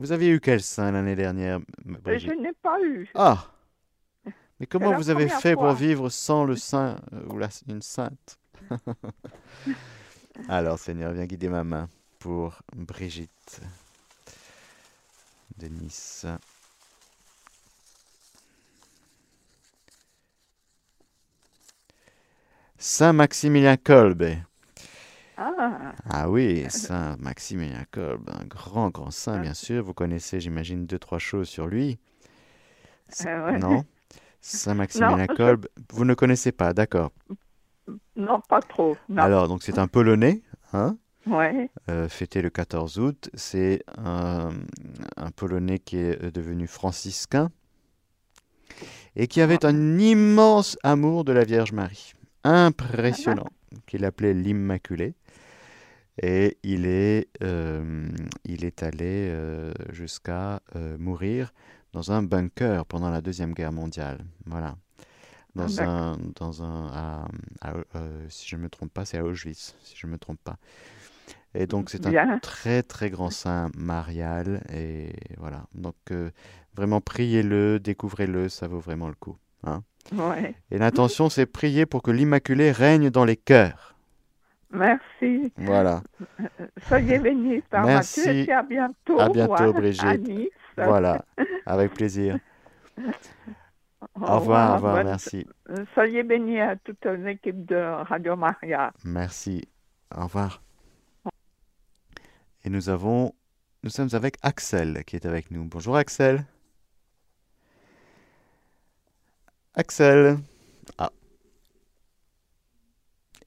Vous 0.00 0.12
avez 0.12 0.28
eu 0.30 0.40
quel 0.40 0.62
saint 0.62 0.90
l'année 0.92 1.14
dernière, 1.14 1.58
Euh, 1.58 1.98
Brigitte 2.02 2.30
Je 2.30 2.34
n'ai 2.40 2.54
pas 2.54 2.80
eu. 2.80 3.10
Ah 3.14 3.50
Mais 4.58 4.64
comment 4.64 4.96
vous 4.96 5.10
avez 5.10 5.28
fait 5.28 5.54
pour 5.54 5.72
vivre 5.72 6.08
sans 6.08 6.44
le 6.44 6.56
saint 6.56 6.98
euh, 7.12 7.26
ou 7.28 7.36
la, 7.36 7.50
une 7.68 7.82
sainte 7.82 8.38
Alors, 10.48 10.78
Seigneur, 10.78 11.12
viens 11.12 11.26
guider 11.26 11.50
ma 11.50 11.64
main 11.64 11.90
pour 12.18 12.62
Brigitte 12.74 13.60
de 15.58 15.66
Nice. 15.68 16.24
Saint 22.78 23.12
Maximilien 23.12 23.76
Kolbe. 23.76 24.38
Ah, 25.42 25.92
Ah 26.10 26.28
oui, 26.30 26.66
Saint 26.68 27.16
Maximilien 27.18 27.84
Kolbe, 27.90 28.28
un 28.30 28.44
grand, 28.44 28.90
grand 28.90 29.10
saint, 29.10 29.38
bien 29.38 29.54
sûr. 29.54 29.82
Vous 29.82 29.94
connaissez, 29.94 30.38
j'imagine, 30.38 30.84
deux, 30.84 30.98
trois 30.98 31.18
choses 31.18 31.48
sur 31.48 31.66
lui. 31.66 31.98
C'est- 33.08 33.28
Euh, 33.30 33.46
ouais. 33.46 33.58
Non? 33.58 33.84
Saint 34.42 34.74
Maximilien 34.74 35.26
je- 35.30 35.34
Kolbe, 35.36 35.66
vous 35.92 36.04
ne 36.04 36.12
connaissez 36.14 36.52
pas, 36.52 36.74
d'accord. 36.74 37.10
non, 38.16 38.40
pas 38.48 38.60
trop. 38.60 38.96
Non. 39.08 39.22
Alors, 39.22 39.48
donc 39.48 39.62
c'est 39.62 39.78
un 39.78 39.86
Polonais, 39.88 40.42
hein, 40.74 40.96
Ouais. 41.26 41.70
euh, 41.88 42.08
fêté 42.10 42.42
le 42.42 42.50
14 42.50 42.98
août. 42.98 43.30
C'est 43.34 43.82
un, 43.96 44.50
un 45.16 45.30
Polonais 45.30 45.78
qui 45.78 45.96
est 45.96 46.22
euh, 46.22 46.30
devenu 46.30 46.66
franciscain 46.66 47.50
et 49.16 49.26
qui 49.26 49.40
avait 49.40 49.64
un 49.64 49.98
immense 49.98 50.76
amour 50.82 51.24
de 51.24 51.32
la 51.32 51.44
Vierge 51.44 51.72
Marie. 51.72 52.12
Impressionnant, 52.44 53.48
qu'il 53.86 54.04
appelait 54.04 54.32
l'Immaculée. 54.34 55.14
Et 56.22 56.58
il 56.62 56.86
est, 56.86 57.28
euh, 57.42 58.08
il 58.44 58.64
est 58.64 58.82
allé 58.82 59.28
euh, 59.30 59.72
jusqu'à 59.90 60.60
euh, 60.76 60.96
mourir 60.98 61.52
dans 61.92 62.12
un 62.12 62.22
bunker 62.22 62.84
pendant 62.86 63.10
la 63.10 63.20
Deuxième 63.20 63.54
Guerre 63.54 63.72
mondiale. 63.72 64.24
Voilà. 64.46 64.76
Dans 65.54 65.66
Ah, 65.78 65.82
un, 65.84 66.18
dans 66.36 66.62
un, 66.62 66.86
à- 66.92 67.28
à- 67.62 67.74
si 68.28 68.48
je 68.48 68.56
ne 68.56 68.62
me 68.62 68.68
trompe 68.68 68.92
pas, 68.92 69.04
c'est 69.04 69.18
à 69.18 69.24
Auschwitz, 69.24 69.74
si 69.82 69.96
je 69.96 70.06
ne 70.06 70.12
me 70.12 70.18
trompe 70.18 70.38
pas. 70.44 70.56
Et 71.54 71.66
donc 71.66 71.90
c'est 71.90 72.06
un 72.06 72.38
très 72.40 72.82
très 72.84 73.10
grand 73.10 73.30
saint 73.30 73.70
marial 73.76 74.62
et 74.72 75.12
voilà. 75.38 75.66
Donc 75.74 75.96
vraiment 76.76 77.00
priez-le, 77.00 77.80
découvrez-le, 77.80 78.48
ça 78.48 78.68
vaut 78.68 78.78
vraiment 78.78 79.08
le 79.08 79.14
coup. 79.14 79.36
hein. 79.64 79.82
Ouais. 80.12 80.54
Et 80.70 80.78
l'intention 80.78 81.28
c'est 81.28 81.46
prier 81.46 81.86
pour 81.86 82.02
que 82.02 82.12
l'Immaculée 82.12 82.70
règne 82.70 83.10
dans 83.10 83.24
les 83.24 83.36
cœurs. 83.36 83.89
Merci. 84.70 85.52
Voilà. 85.56 86.02
Soyez 86.86 87.18
bénis, 87.18 87.60
Père 87.62 87.84
Merci. 87.84 88.20
Mathieu, 88.20 88.48
et 88.48 88.52
à 88.52 88.62
bientôt. 88.62 89.20
À 89.20 89.28
bientôt, 89.28 89.54
voilà, 89.54 89.72
Brigitte. 89.72 90.04
À 90.04 90.16
Nice. 90.16 90.48
Voilà, 90.76 91.24
avec 91.66 91.92
plaisir. 91.94 92.38
Au 94.14 94.22
Au 94.22 94.38
revoir, 94.38 94.72
au 94.72 94.74
revoir, 94.76 95.04
merci. 95.04 95.46
Soyez 95.94 96.22
bénis 96.22 96.60
à 96.60 96.76
toute 96.76 97.04
l'équipe 97.04 97.66
de 97.66 97.76
Radio 97.76 98.36
Maria. 98.36 98.92
Merci. 99.04 99.68
Au 100.16 100.24
revoir. 100.24 100.62
Et 102.64 102.70
nous 102.70 102.88
avons, 102.88 103.34
nous 103.82 103.90
sommes 103.90 104.10
avec 104.12 104.36
Axel 104.42 105.04
qui 105.04 105.16
est 105.16 105.26
avec 105.26 105.50
nous. 105.50 105.64
Bonjour 105.64 105.96
Axel. 105.96 106.44
Axel. 109.74 110.38
Ah. 110.98 111.10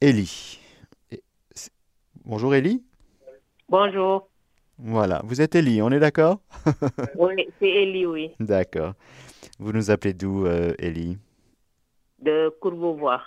Élie. 0.01 0.62
Bonjour 2.25 2.55
Élie. 2.55 2.81
Bonjour. 3.67 4.29
Voilà, 4.79 5.21
vous 5.25 5.41
êtes 5.41 5.55
Élie, 5.55 5.81
on 5.81 5.91
est 5.91 5.99
d'accord? 5.99 6.39
Oui, 7.15 7.47
c'est 7.59 7.69
Elie, 7.69 8.05
oui, 8.05 8.31
D'accord. 8.39 8.93
Vous 9.59 9.71
nous 9.73 9.91
appelez 9.91 10.13
d'où, 10.13 10.45
euh, 10.45 10.73
Élie 10.79 11.17
de 12.19 12.49
Courbevoie. 12.61 13.21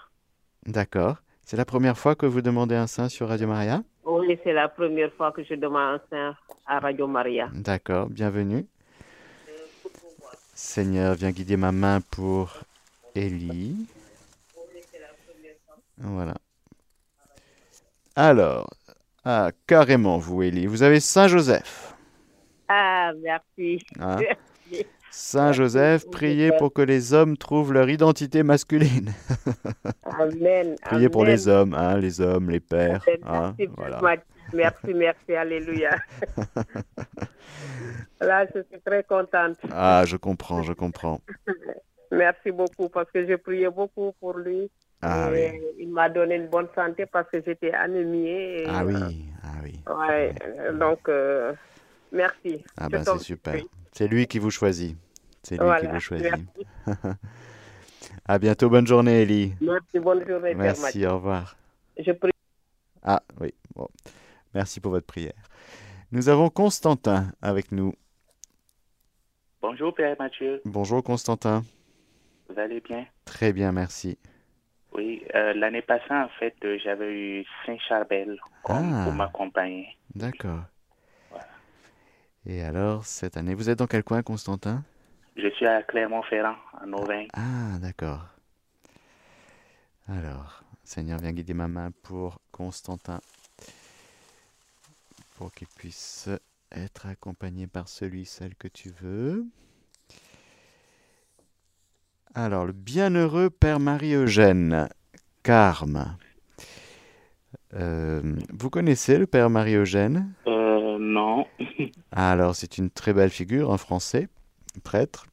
D'accord. 0.64 1.16
C'est 1.42 1.58
la 1.58 1.66
première 1.66 1.98
fois 1.98 2.14
que 2.14 2.24
vous 2.24 2.40
demandez 2.40 2.74
un 2.74 2.86
saint 2.86 3.10
sur 3.10 3.28
Radio 3.28 3.46
Maria? 3.46 3.82
Oui, 4.04 4.38
c'est 4.42 4.54
la 4.54 4.68
première 4.68 5.12
fois 5.12 5.30
que 5.32 5.44
je 5.44 5.54
demande 5.54 6.00
un 6.00 6.00
saint 6.10 6.36
à 6.66 6.78
Radio 6.80 7.06
Maria. 7.06 7.50
D'accord, 7.52 8.08
bienvenue. 8.08 8.66
Seigneur, 10.54 11.14
viens 11.14 11.30
guider 11.32 11.58
ma 11.58 11.70
main 11.70 12.00
pour 12.00 12.60
Élie. 13.14 13.86
Voilà. 15.98 16.34
Alors, 18.16 18.66
ah, 19.28 19.50
carrément, 19.66 20.18
vous, 20.18 20.44
Élie. 20.44 20.66
Vous 20.66 20.84
avez 20.84 21.00
Saint-Joseph. 21.00 21.96
Ah, 22.68 23.10
merci. 23.20 23.84
Merci. 23.98 24.86
Saint-Joseph, 25.10 26.04
priez 26.12 26.52
pour 26.58 26.72
que 26.72 26.82
les 26.82 27.12
hommes 27.12 27.36
trouvent 27.36 27.72
leur 27.72 27.88
identité 27.88 28.44
masculine. 28.44 29.12
Amen. 30.04 30.76
priez 30.82 31.08
pour 31.08 31.24
les 31.24 31.48
hommes, 31.48 31.74
hein, 31.74 31.96
les 31.98 32.20
hommes, 32.20 32.50
les 32.50 32.60
pères. 32.60 33.04
hein, 33.24 33.54
Merci, 33.58 33.72
voilà. 33.76 34.00
Merci, 34.52 34.94
merci, 34.94 35.34
alléluia. 35.34 35.96
Là, 38.20 38.46
je 38.54 38.60
suis 38.62 38.80
très 38.84 39.02
contente. 39.02 39.56
Ah, 39.72 40.04
je 40.06 40.16
comprends, 40.16 40.62
je 40.62 40.72
comprends. 40.72 41.20
Merci 42.12 42.52
beaucoup 42.52 42.88
parce 42.88 43.10
que 43.10 43.26
j'ai 43.26 43.38
prié 43.38 43.68
beaucoup 43.70 44.12
pour 44.20 44.38
lui. 44.38 44.70
Ah 45.02 45.28
oui. 45.30 45.60
Il 45.78 45.90
m'a 45.90 46.08
donné 46.08 46.36
une 46.36 46.48
bonne 46.48 46.68
santé 46.74 47.06
parce 47.06 47.28
que 47.30 47.42
j'étais 47.44 47.72
anémiée. 47.72 48.62
et, 48.62 48.66
Ah 48.68 48.82
euh, 48.82 48.86
oui, 48.86 49.24
ah 49.42 49.48
oui. 49.62 49.80
Ouais, 49.86 50.34
euh, 50.44 50.72
donc, 50.72 51.08
euh, 51.08 51.52
merci. 52.12 52.64
Ah 52.76 52.88
ben 52.88 53.04
c'est 53.04 53.18
super. 53.18 53.56
C'est 53.92 54.08
lui 54.08 54.26
qui 54.26 54.38
vous 54.38 54.50
choisit. 54.50 54.96
C'est 55.42 55.58
lui 55.60 55.68
qui 55.80 55.86
vous 55.86 56.00
choisit. 56.00 56.32
à 58.26 58.38
bientôt, 58.38 58.68
bonne 58.68 58.86
journée, 58.86 59.22
Ellie. 59.22 59.54
Merci, 59.60 59.98
bonne 60.00 60.26
journée, 60.26 60.54
Merci, 60.54 61.06
au 61.06 61.14
revoir. 61.16 61.56
Je 61.98 62.12
prie. 62.12 62.32
Ah 63.02 63.22
oui, 63.40 63.54
bon. 63.74 63.88
Merci 64.54 64.80
pour 64.80 64.90
votre 64.92 65.06
prière. 65.06 65.34
Nous 66.12 66.28
avons 66.28 66.48
Constantin 66.50 67.30
avec 67.42 67.70
nous. 67.72 67.94
Bonjour 69.60 69.94
Père 69.94 70.16
Mathieu, 70.18 70.60
Bonjour 70.64 71.02
Constantin. 71.02 71.64
vous 72.48 72.58
allez 72.58 72.80
bien? 72.80 73.04
Très 73.24 73.52
bien, 73.52 73.72
merci. 73.72 74.18
Oui, 74.96 75.22
euh, 75.34 75.52
l'année 75.52 75.82
passée 75.82 76.10
en 76.10 76.28
fait 76.40 76.54
euh, 76.64 76.78
j'avais 76.82 77.12
eu 77.12 77.44
Saint-Charbel 77.66 78.38
Ah. 78.64 79.02
pour 79.04 79.12
m'accompagner. 79.12 79.94
D'accord. 80.14 80.62
Et 82.48 82.62
alors, 82.62 83.04
cette 83.04 83.36
année, 83.36 83.54
vous 83.54 83.68
êtes 83.68 83.78
dans 83.80 83.88
quel 83.88 84.04
coin, 84.04 84.22
Constantin? 84.22 84.84
Je 85.36 85.48
suis 85.50 85.66
à 85.66 85.82
Clermont-Ferrand 85.82 86.54
en 86.80 86.92
Auvergne. 86.92 87.26
Ah, 87.34 87.76
d'accord. 87.80 88.24
Alors, 90.08 90.62
Seigneur, 90.84 91.18
viens 91.18 91.32
guider 91.32 91.54
ma 91.54 91.66
main 91.66 91.90
pour 92.04 92.38
Constantin, 92.52 93.20
pour 95.36 95.52
qu'il 95.52 95.66
puisse 95.66 96.28
être 96.70 97.06
accompagné 97.06 97.66
par 97.66 97.88
celui, 97.88 98.24
celle 98.24 98.54
que 98.54 98.68
tu 98.68 98.90
veux. 99.00 99.44
Alors, 102.38 102.66
le 102.66 102.72
bienheureux 102.72 103.48
Père 103.48 103.80
Marie-Eugène, 103.80 104.88
Carme. 105.42 106.16
Euh, 107.74 108.20
vous 108.52 108.68
connaissez 108.68 109.16
le 109.16 109.26
Père 109.26 109.48
Marie-Eugène? 109.48 110.32
Euh, 110.46 110.98
non. 111.00 111.46
Alors, 112.12 112.54
c'est 112.54 112.76
une 112.76 112.90
très 112.90 113.14
belle 113.14 113.30
figure, 113.30 113.72
un 113.72 113.78
Français, 113.78 114.28
prêtre, 114.84 115.24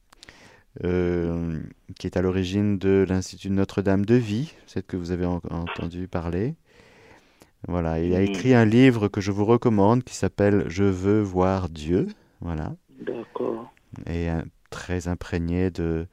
euh, 0.84 1.60
qui 1.98 2.06
est 2.06 2.16
à 2.16 2.22
l'origine 2.22 2.78
de 2.78 3.04
l'Institut 3.06 3.50
Notre-Dame 3.50 4.06
de 4.06 4.14
Vie, 4.14 4.54
peut-être 4.72 4.86
que 4.86 4.96
vous 4.96 5.10
avez 5.10 5.26
en- 5.26 5.42
entendu 5.50 6.08
parler. 6.08 6.54
Voilà, 7.68 8.00
il 8.00 8.14
a 8.14 8.20
Mm. 8.20 8.24
écrit 8.24 8.54
un 8.54 8.64
livre 8.64 9.08
que 9.08 9.20
je 9.20 9.30
vous 9.30 9.44
recommande 9.44 10.04
qui 10.04 10.14
s'appelle 10.14 10.64
Je 10.68 10.84
veux 10.84 11.20
voir 11.20 11.68
Dieu. 11.68 12.06
Voilà, 12.40 12.74
D'accord. 13.00 13.72
et 14.06 14.28
très 14.70 15.06
imprégné 15.08 15.70
de 15.70 16.06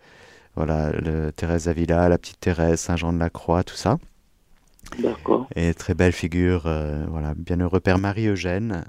voilà, 0.55 0.91
le 0.91 1.31
Thérèse 1.31 1.67
Avila, 1.67 2.09
la 2.09 2.17
petite 2.17 2.39
Thérèse, 2.39 2.79
Saint 2.79 2.95
Jean 2.95 3.13
de 3.13 3.19
la 3.19 3.29
Croix, 3.29 3.63
tout 3.63 3.75
ça. 3.75 3.97
D'accord. 4.99 5.47
Et 5.55 5.73
très 5.73 5.93
belle 5.93 6.11
figure, 6.11 6.63
euh, 6.65 7.05
voilà, 7.07 7.33
bienheureux 7.35 7.79
Père 7.79 7.99
Marie-Eugène, 7.99 8.85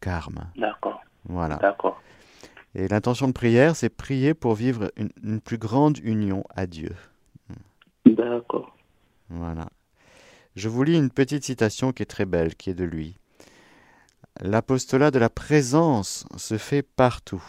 Carme. 0.00 0.50
D'accord. 0.56 1.00
Voilà. 1.24 1.56
D'accord. 1.56 2.00
Et 2.74 2.88
l'intention 2.88 3.28
de 3.28 3.32
prière, 3.32 3.76
c'est 3.76 3.88
prier 3.88 4.34
pour 4.34 4.54
vivre 4.54 4.90
une, 4.96 5.10
une 5.22 5.40
plus 5.40 5.58
grande 5.58 5.98
union 5.98 6.44
à 6.54 6.66
Dieu. 6.66 6.94
D'accord. 8.04 8.76
Voilà. 9.28 9.68
Je 10.56 10.68
vous 10.68 10.82
lis 10.82 10.96
une 10.96 11.10
petite 11.10 11.44
citation 11.44 11.92
qui 11.92 12.02
est 12.02 12.06
très 12.06 12.24
belle, 12.24 12.56
qui 12.56 12.70
est 12.70 12.74
de 12.74 12.84
lui. 12.84 13.16
L'apostolat 14.40 15.10
de 15.10 15.18
la 15.18 15.30
présence 15.30 16.24
se 16.36 16.58
fait 16.58 16.82
partout. 16.82 17.42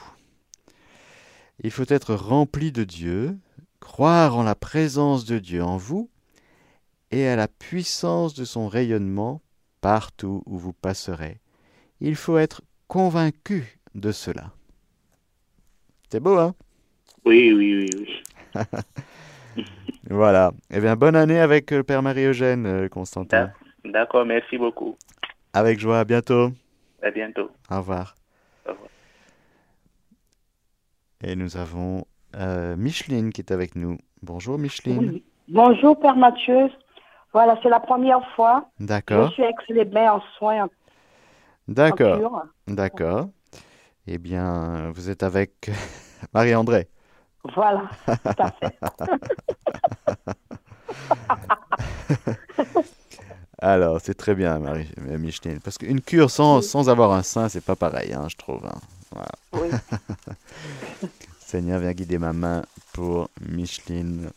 Il 1.61 1.71
faut 1.71 1.85
être 1.87 2.13
rempli 2.15 2.71
de 2.71 2.83
Dieu, 2.83 3.37
croire 3.79 4.37
en 4.37 4.43
la 4.43 4.55
présence 4.55 5.25
de 5.25 5.39
Dieu 5.39 5.63
en 5.63 5.77
vous 5.77 6.09
et 7.11 7.27
à 7.27 7.35
la 7.35 7.47
puissance 7.47 8.33
de 8.33 8.45
son 8.45 8.67
rayonnement 8.67 9.41
partout 9.81 10.43
où 10.45 10.57
vous 10.57 10.73
passerez. 10.73 11.39
Il 12.01 12.15
faut 12.15 12.37
être 12.37 12.61
convaincu 12.87 13.79
de 13.95 14.11
cela. 14.11 14.53
C'est 16.09 16.19
beau, 16.19 16.37
hein? 16.37 16.55
Oui, 17.25 17.51
oui, 17.53 17.75
oui, 17.75 17.89
oui. 18.55 18.61
Voilà. 20.09 20.53
Eh 20.71 20.79
bien, 20.79 20.95
bonne 20.95 21.15
année 21.15 21.39
avec 21.39 21.69
le 21.69 21.83
Père 21.83 22.01
Marie-Eugène, 22.01 22.65
euh, 22.65 22.87
Constantin. 22.87 23.51
D'accord, 23.85 24.25
merci 24.25 24.57
beaucoup. 24.57 24.97
Avec 25.53 25.79
joie, 25.79 25.99
à 25.99 26.05
bientôt. 26.05 26.51
À 27.03 27.11
bientôt. 27.11 27.51
Au 27.69 27.77
revoir. 27.77 28.15
Et 31.23 31.35
nous 31.35 31.57
avons 31.57 32.05
euh, 32.35 32.75
Micheline 32.77 33.31
qui 33.31 33.41
est 33.41 33.51
avec 33.51 33.75
nous. 33.75 33.97
Bonjour 34.21 34.57
Micheline. 34.57 34.99
Oui. 34.99 35.23
Bonjour 35.49 35.99
Père 35.99 36.15
Mathieu. 36.15 36.69
Voilà, 37.33 37.57
c'est 37.61 37.69
la 37.69 37.79
première 37.79 38.21
fois. 38.35 38.69
D'accord. 38.79 39.27
Je 39.29 39.33
suis 39.33 39.43
ex-les-bains 39.43 40.13
en 40.13 40.21
soins. 40.37 40.69
D'accord. 41.67 42.43
D'accord. 42.67 43.29
Eh 44.07 44.17
bien, 44.17 44.91
vous 44.95 45.09
êtes 45.09 45.23
avec 45.23 45.69
Marie-André. 46.33 46.87
Voilà, 47.55 47.83
tout 48.05 48.11
à 48.37 48.51
fait. 48.51 48.77
Alors, 53.61 53.99
c'est 54.01 54.13
très 54.13 54.35
bien, 54.35 54.57
Marie 54.59 54.87
Micheline. 54.97 55.59
Parce 55.61 55.77
qu'une 55.77 55.99
cure 56.01 56.31
sans, 56.31 56.61
sans 56.61 56.89
avoir 56.89 57.11
un 57.11 57.23
sein, 57.23 57.49
c'est 57.49 57.63
pas 57.63 57.75
pareil, 57.75 58.13
hein, 58.13 58.27
je 58.29 58.37
trouve. 58.37 58.65
hein. 58.65 58.79
Voilà. 59.11 59.31
Seigneur, 61.39 61.79
viens 61.79 61.93
guider 61.93 62.17
ma 62.17 62.33
main 62.33 62.63
pour 62.93 63.29
Micheline. 63.41 64.29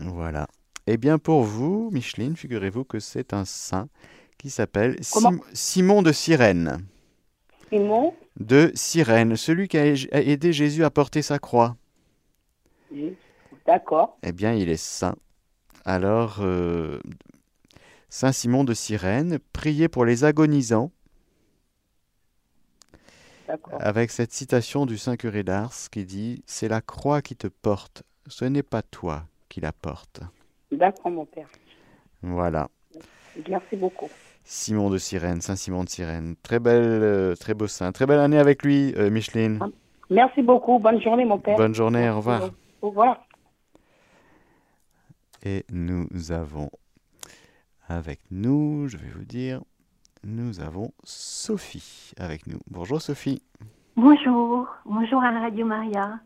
Voilà. 0.00 0.48
Eh 0.86 0.96
bien, 0.96 1.18
pour 1.18 1.42
vous, 1.44 1.90
Micheline, 1.92 2.36
figurez-vous 2.36 2.84
que 2.84 3.00
c'est 3.00 3.32
un 3.32 3.44
saint 3.44 3.88
qui 4.38 4.50
s'appelle 4.50 4.96
Sim- 5.02 5.40
Simon 5.52 6.02
de 6.02 6.12
Cyrène. 6.12 6.84
Simon? 7.70 8.14
De 8.38 8.72
Cyrène, 8.74 9.36
celui 9.36 9.68
qui 9.68 9.78
a 9.78 9.86
aidé 10.12 10.52
Jésus 10.52 10.84
à 10.84 10.90
porter 10.90 11.22
sa 11.22 11.38
croix. 11.38 11.76
Oui. 12.92 13.14
D'accord. 13.66 14.18
Eh 14.22 14.32
bien, 14.32 14.52
il 14.52 14.68
est 14.68 14.76
saint. 14.76 15.16
Alors, 15.86 16.38
euh, 16.40 17.00
Saint 18.10 18.32
Simon 18.32 18.64
de 18.64 18.74
Cyrène, 18.74 19.38
priez 19.52 19.88
pour 19.88 20.04
les 20.04 20.24
agonisants. 20.24 20.90
Avec 23.80 24.10
cette 24.10 24.32
citation 24.32 24.86
du 24.86 24.96
Saint 24.96 25.16
curé 25.16 25.42
d'Ars 25.42 25.74
qui 25.90 26.04
dit 26.04 26.42
C'est 26.46 26.68
la 26.68 26.80
croix 26.80 27.22
qui 27.22 27.36
te 27.36 27.46
porte, 27.46 28.02
ce 28.26 28.44
n'est 28.44 28.62
pas 28.62 28.82
toi 28.82 29.24
qui 29.48 29.60
la 29.60 29.72
porte. 29.72 30.20
D'accord, 30.72 31.10
mon 31.10 31.24
père. 31.24 31.48
Voilà. 32.22 32.68
Merci 33.48 33.76
beaucoup. 33.76 34.08
Simon 34.44 34.90
de 34.90 34.98
Cyrène, 34.98 35.40
Saint 35.40 35.56
Simon 35.56 35.84
de 35.84 35.88
Cyrène. 35.88 36.36
Très 36.42 36.58
belle, 36.58 36.82
euh, 36.84 37.34
très 37.34 37.54
beau 37.54 37.66
saint. 37.66 37.92
Très 37.92 38.06
belle 38.06 38.20
année 38.20 38.38
avec 38.38 38.62
lui, 38.62 38.92
euh, 38.96 39.10
Micheline. 39.10 39.58
Merci 40.10 40.42
beaucoup. 40.42 40.78
Bonne 40.78 41.00
journée, 41.00 41.24
mon 41.24 41.38
père. 41.38 41.56
Bonne 41.56 41.74
journée, 41.74 42.08
au 42.10 42.16
revoir. 42.16 42.50
Au 42.82 42.88
revoir. 42.88 43.26
Et 45.42 45.64
nous 45.70 46.06
avons 46.30 46.70
avec 47.88 48.20
nous, 48.30 48.88
je 48.88 48.96
vais 48.96 49.08
vous 49.08 49.24
dire, 49.24 49.60
nous 50.24 50.60
avons 50.60 50.92
Sophie 51.04 52.12
avec 52.18 52.46
nous. 52.46 52.58
Bonjour 52.70 53.00
Sophie. 53.00 53.42
Bonjour, 53.96 54.66
bonjour 54.84 55.22
à 55.22 55.30
Radio 55.30 55.66
Maria. 55.66 56.18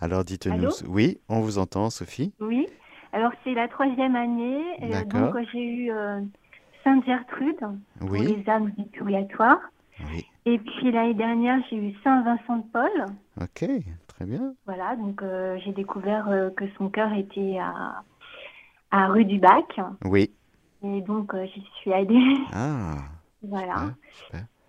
Alors 0.00 0.24
dites-nous. 0.24 0.70
Oui, 0.88 1.18
on 1.28 1.40
vous 1.40 1.58
entend 1.58 1.90
Sophie. 1.90 2.32
Oui, 2.40 2.66
alors 3.12 3.32
c'est 3.42 3.54
la 3.54 3.68
troisième 3.68 4.16
année. 4.16 4.62
euh, 4.82 4.90
D'accord. 4.90 5.20
donc 5.32 5.36
euh, 5.36 5.44
j'ai 5.52 5.64
eu 5.66 5.90
euh, 5.92 6.20
Sainte 6.82 7.04
Gertrude 7.06 7.56
pour 7.98 8.10
Oui. 8.10 8.36
les 8.36 8.48
âmes 8.50 8.70
du 8.76 8.84
purgatoire. 8.84 9.58
Oui. 10.12 10.26
Et 10.44 10.58
puis 10.58 10.92
l'année 10.92 11.14
dernière, 11.14 11.58
j'ai 11.70 11.76
eu 11.76 11.94
Saint 12.02 12.22
Vincent 12.22 12.58
de 12.58 12.64
Paul. 12.72 13.06
Ok, 13.40 13.64
très 14.08 14.24
bien. 14.26 14.54
Voilà, 14.66 14.96
donc 14.96 15.22
euh, 15.22 15.56
j'ai 15.64 15.72
découvert 15.72 16.28
euh, 16.28 16.50
que 16.50 16.64
son 16.76 16.88
cœur 16.90 17.12
était 17.14 17.58
à, 17.58 18.02
à 18.90 19.06
rue 19.06 19.24
du 19.24 19.38
Bac. 19.38 19.80
Oui. 20.04 20.30
Et 20.84 21.00
donc 21.00 21.32
euh, 21.34 21.46
j'y 21.54 21.64
suis 21.80 21.92
allée. 21.92 22.36
Ah, 22.52 22.96
voilà. 23.42 23.94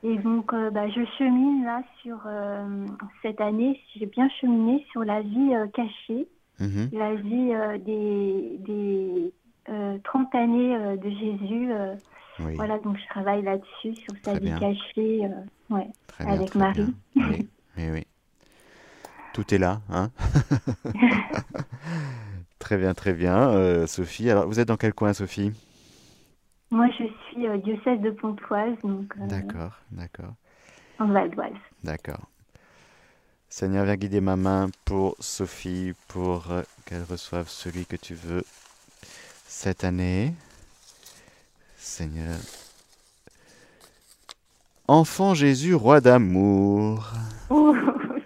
Et 0.03 0.18
donc, 0.18 0.53
euh, 0.53 0.70
bah, 0.70 0.88
je 0.89 1.03
chemine 1.18 1.63
là 1.63 1.82
sur 2.01 2.18
euh, 2.28 2.86
cette 3.22 3.41
année, 3.41 3.80
j'ai 3.95 4.05
bien 4.05 4.30
cheminé 4.41 4.86
sur 4.91 5.03
la 5.03 5.22
vie 5.22 5.53
cachée 5.74 6.28
mhm. 6.59 6.89
la 6.91 7.16
vie 7.16 7.53
des, 7.86 8.59
des 8.59 9.34
30 10.03 10.36
années 10.36 10.97
de 10.97 11.09
Jésus. 11.09 11.72
Voilà, 12.55 12.78
donc 12.80 12.97
je 12.97 13.07
travaille 13.07 13.41
là-dessus, 13.43 13.95
sur 13.95 14.13
sa 14.24 14.38
vie 14.38 14.51
cachée, 14.59 15.22
ouais, 15.70 15.88
avec 16.20 16.53
Marie. 16.55 16.93
Oui, 17.16 17.47
oui, 17.78 17.84
oui. 17.91 18.07
Tout 19.34 19.53
est 19.53 19.57
là, 19.57 19.82
hein 19.89 20.11
Très 22.59 22.78
bien, 22.78 22.93
très 22.93 23.13
bien. 23.13 23.88
Sophie, 23.88 24.30
alors 24.30 24.47
vous 24.47 24.59
êtes 24.59 24.68
dans 24.68 24.78
quel 24.78 24.93
coin, 24.93 25.13
Sophie? 25.13 25.51
Moi, 26.72 26.88
je 26.97 27.05
suis 27.30 27.61
diocèse 27.63 28.01
de 28.01 28.11
Pontoise. 28.11 28.76
donc. 28.84 29.13
d'accord, 29.18 29.80
d'accord. 29.91 30.34
En 30.99 31.07
Val 31.07 31.30
d'Oise. 31.32 31.51
D'accord. 31.84 32.28
Seigneur, 33.49 33.86
viens 33.86 33.95
guider 33.95 34.22
ma 34.22 34.36
main 34.36 34.70
pour 34.84 35.16
Sophie, 35.20 35.93
pour 36.07 36.51
euh, 36.51 36.63
qu'elle 36.86 37.03
reçoive 37.03 37.47
celui 37.47 37.86
que 37.86 37.95
tu 37.95 38.13
veux 38.13 38.43
cette 39.47 39.84
année. 39.84 40.34
Seigneur. 41.78 42.36
Enfant 44.88 45.34
Jésus, 45.34 45.76
roi 45.76 46.01
d'amour. 46.01 47.11
Oh, 47.49 47.76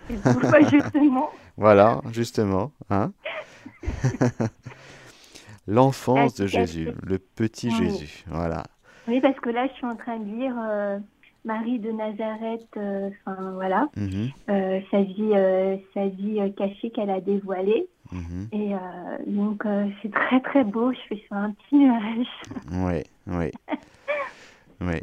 c'est 0.08 0.70
justement. 0.70 1.30
voilà, 1.58 2.02
justement. 2.12 2.72
Hein 2.90 3.12
L'enfance 5.70 6.34
de 6.34 6.48
Jésus, 6.48 6.90
le 7.04 7.20
petit 7.20 7.70
Jésus. 7.70 8.24
Voilà. 8.28 8.64
Oui, 9.08 9.22
parce 9.22 9.40
que 9.40 9.50
là, 9.50 9.68
je 9.68 9.74
suis 9.74 9.86
en 9.86 9.96
train 9.96 10.18
de 10.18 10.26
lire 10.26 10.56
euh, 10.60 11.00
Marie 11.46 11.80
de 11.80 11.92
Nazareth, 11.92 12.68
euh, 12.78 13.10
enfin 13.26 13.52
voilà, 13.54 13.88
mhm. 13.96 14.30
euh, 14.50 14.80
sa 14.92 15.02
vie, 15.02 15.84
sa 15.94 16.08
vie 16.08 16.54
cachée 16.58 16.90
qu'elle 16.90 17.10
a 17.10 17.22
dévoilée. 17.22 17.88
Mhm. 18.12 18.48
Et 18.52 18.74
donc 19.28 19.64
c'est 20.02 20.12
très 20.12 20.42
très 20.42 20.64
beau, 20.64 20.92
je 20.92 21.00
fais 21.08 21.24
sur 21.28 21.36
un 21.36 21.52
petit 21.52 21.76
nuage. 21.76 22.28
Oui, 22.72 23.04
oui. 23.28 23.52
oui. 24.82 25.02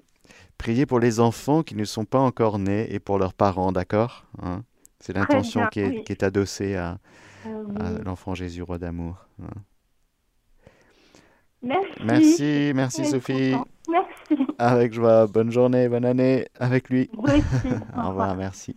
Priez 0.59 0.87
pour 0.87 0.99
les 0.99 1.21
enfants 1.21 1.63
qui 1.63 1.77
ne 1.77 1.85
sont 1.85 2.05
pas 2.05 2.21
encore 2.21 2.59
nés 2.59 2.93
et 2.93 2.99
pour 2.99 3.19
leurs 3.19 3.35
parents, 3.35 3.73
d'accord 3.73 4.25
hein? 4.43 4.63
C'est 4.99 5.13
l'intention 5.13 5.67
qui, 5.71 5.81
est, 5.81 6.03
qui 6.05 6.13
est 6.13 6.23
adossée 6.25 6.75
à, 6.75 6.99
l'enfant 8.05 8.35
Jésus, 8.35 8.63
roi 8.63 8.79
d'amour. 8.79 9.29
Hein? 9.41 9.51
Merci. 11.67 12.03
Merci, 12.05 12.73
merci 12.75 13.05
Sophie. 13.07 13.55
Merci. 13.89 14.47
Avec 14.59 14.93
joie. 14.93 15.27
Bonne 15.27 15.51
journée, 15.51 15.89
bonne 15.89 16.05
année 16.05 16.47
avec 16.59 16.89
lui. 16.89 17.11
Oui, 17.17 17.43
Au 17.97 18.09
revoir, 18.09 18.35
merci. 18.37 18.77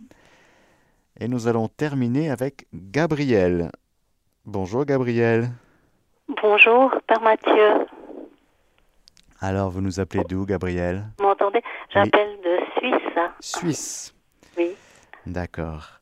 Et 1.18 1.28
nous 1.28 1.48
allons 1.48 1.68
terminer 1.68 2.30
avec 2.30 2.66
Gabriel. 2.74 3.70
Bonjour 4.46 4.84
Gabriel. 4.84 5.50
Bonjour, 6.42 6.90
Père 7.06 7.20
Mathieu. 7.20 7.86
Alors, 9.40 9.70
vous 9.70 9.80
nous 9.80 10.00
appelez 10.00 10.22
d'où, 10.28 10.44
Gabriel? 10.44 11.06
Vous 11.18 11.24
m'entendez? 11.24 11.62
J'appelle 11.92 12.36
de 12.44 12.58
Suisse. 12.78 13.18
Suisse 13.40 14.14
Oui. 14.58 14.70
D'accord. 15.26 16.00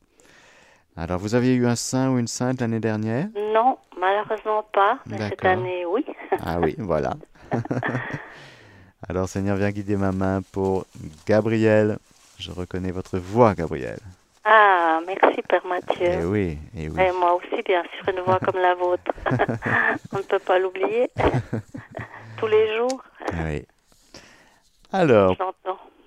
Alors, 0.97 1.19
vous 1.19 1.35
aviez 1.37 1.55
eu 1.55 1.67
un 1.67 1.77
saint 1.77 2.11
ou 2.11 2.19
une 2.19 2.27
sainte 2.27 2.61
l'année 2.61 2.81
dernière? 2.81 3.29
Non, 3.55 3.79
malheureusement 3.99 4.65
pas, 4.73 4.99
mais 5.07 5.19
cette 5.29 5.45
année, 5.45 5.85
oui. 5.87 6.05
ah 6.45 6.59
oui, 6.61 6.75
voilà. 6.79 7.15
Alors 9.09 9.29
Seigneur, 9.29 9.57
viens 9.57 9.71
guider 9.71 9.97
ma 9.97 10.13
main 10.13 10.43
pour 10.53 10.87
Gabriel. 11.27 11.99
Je 12.39 12.51
reconnais 12.51 12.91
votre 12.91 13.19
voix, 13.19 13.55
Gabriel. 13.55 13.99
Ah, 14.45 15.01
merci 15.07 15.43
Père 15.43 15.67
Mathieu. 15.67 16.07
Et 16.07 16.19
eh 16.21 16.25
oui, 16.25 16.59
et 16.75 16.85
eh 16.85 16.89
oui. 16.89 17.03
Et 17.03 17.13
moi 17.13 17.35
aussi, 17.35 17.63
bien 17.63 17.83
sûr, 17.83 18.09
une 18.09 18.21
voix 18.21 18.39
comme 18.39 18.61
la 18.61 18.75
vôtre. 18.75 19.13
On 20.13 20.19
ne 20.19 20.23
peut 20.23 20.39
pas 20.39 20.59
l'oublier. 20.59 21.11
Tous 22.39 22.47
les 22.47 22.77
jours. 22.77 23.03
Oui. 23.45 23.65
Alors, 24.93 25.37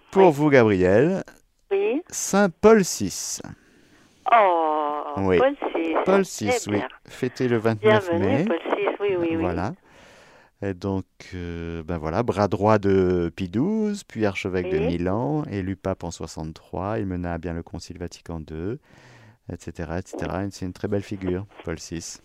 pour 0.10 0.32
vous, 0.32 0.50
Gabriel, 0.50 1.24
oui. 1.70 2.02
Saint 2.10 2.50
Paul 2.50 2.82
VI. 2.82 3.42
Oh, 4.34 5.04
oui. 5.18 5.38
Paul 5.38 5.56
VI. 5.76 5.96
Paul 6.06 6.22
VI, 6.22 6.52
oui. 6.68 6.82
Fêté 7.08 7.48
le 7.48 7.58
29 7.58 7.82
Bienvenue, 7.82 8.26
mai. 8.26 8.46
Paul 8.46 8.60
VI, 8.78 8.88
oui, 9.00 9.16
oui, 9.18 9.28
oui. 9.32 9.36
Voilà. 9.36 9.74
Et 10.64 10.76
donc, 10.76 11.06
euh, 11.34 11.82
ben 11.84 11.98
voilà, 11.98 12.22
bras 12.22 12.48
droit 12.48 12.78
de 12.78 13.32
Pie 13.36 13.50
XII, 13.50 14.04
puis 14.08 14.28
archevêque 14.28 14.70
de 14.70 14.78
Milan, 14.78 15.44
élu 15.50 15.76
pape 15.76 16.04
en 16.04 16.12
63, 16.12 17.00
il 17.00 17.08
mena 17.08 17.34
à 17.34 17.38
bien 17.40 17.54
le 17.54 17.64
Concile 17.64 17.98
Vatican 17.98 18.40
II, 18.40 18.78
etc., 19.52 19.94
etc. 19.98 20.32
C'est 20.52 20.66
une 20.66 20.74
très 20.74 20.88
belle 20.88 21.02
figure, 21.02 21.46
Paul 21.64 21.78
VI. 21.78 22.20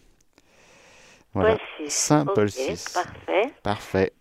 Voilà, 1.32 1.56
Paul 1.56 1.90
Saint 1.90 2.26
Paul 2.26 2.48
VI. 2.48 2.84
Parfait. 2.92 3.52
Parfait. 3.62 4.12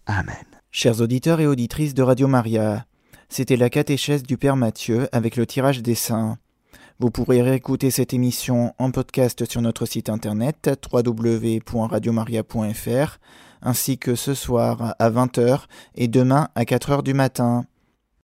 Amen. 0.08 0.46
Chers 0.72 1.02
auditeurs 1.02 1.40
et 1.40 1.46
auditrices 1.46 1.94
de 1.94 2.02
Radio 2.02 2.28
Maria, 2.28 2.88
c'était 3.30 3.58
la 3.58 3.70
catéchèse 3.70 4.24
du 4.24 4.38
Père 4.38 4.56
Mathieu 4.56 5.10
avec 5.12 5.36
le 5.36 5.46
tirage 5.46 5.84
des 5.84 5.96
saints. 5.96 6.40
Vous 7.00 7.12
pourrez 7.12 7.44
réécouter 7.44 7.92
cette 7.92 8.16
émission 8.16 8.74
en 8.80 8.90
podcast 8.90 9.46
sur 9.46 9.62
notre 9.62 9.86
site 9.86 10.10
internet 10.10 10.80
www.radiomaria.fr 10.92 13.20
ainsi 13.62 14.00
que 14.00 14.16
ce 14.16 14.34
soir 14.34 14.96
à 14.98 15.12
20h 15.12 15.66
et 15.94 16.08
demain 16.08 16.48
à 16.56 16.64
4h 16.64 17.04
du 17.04 17.14
matin. 17.14 17.66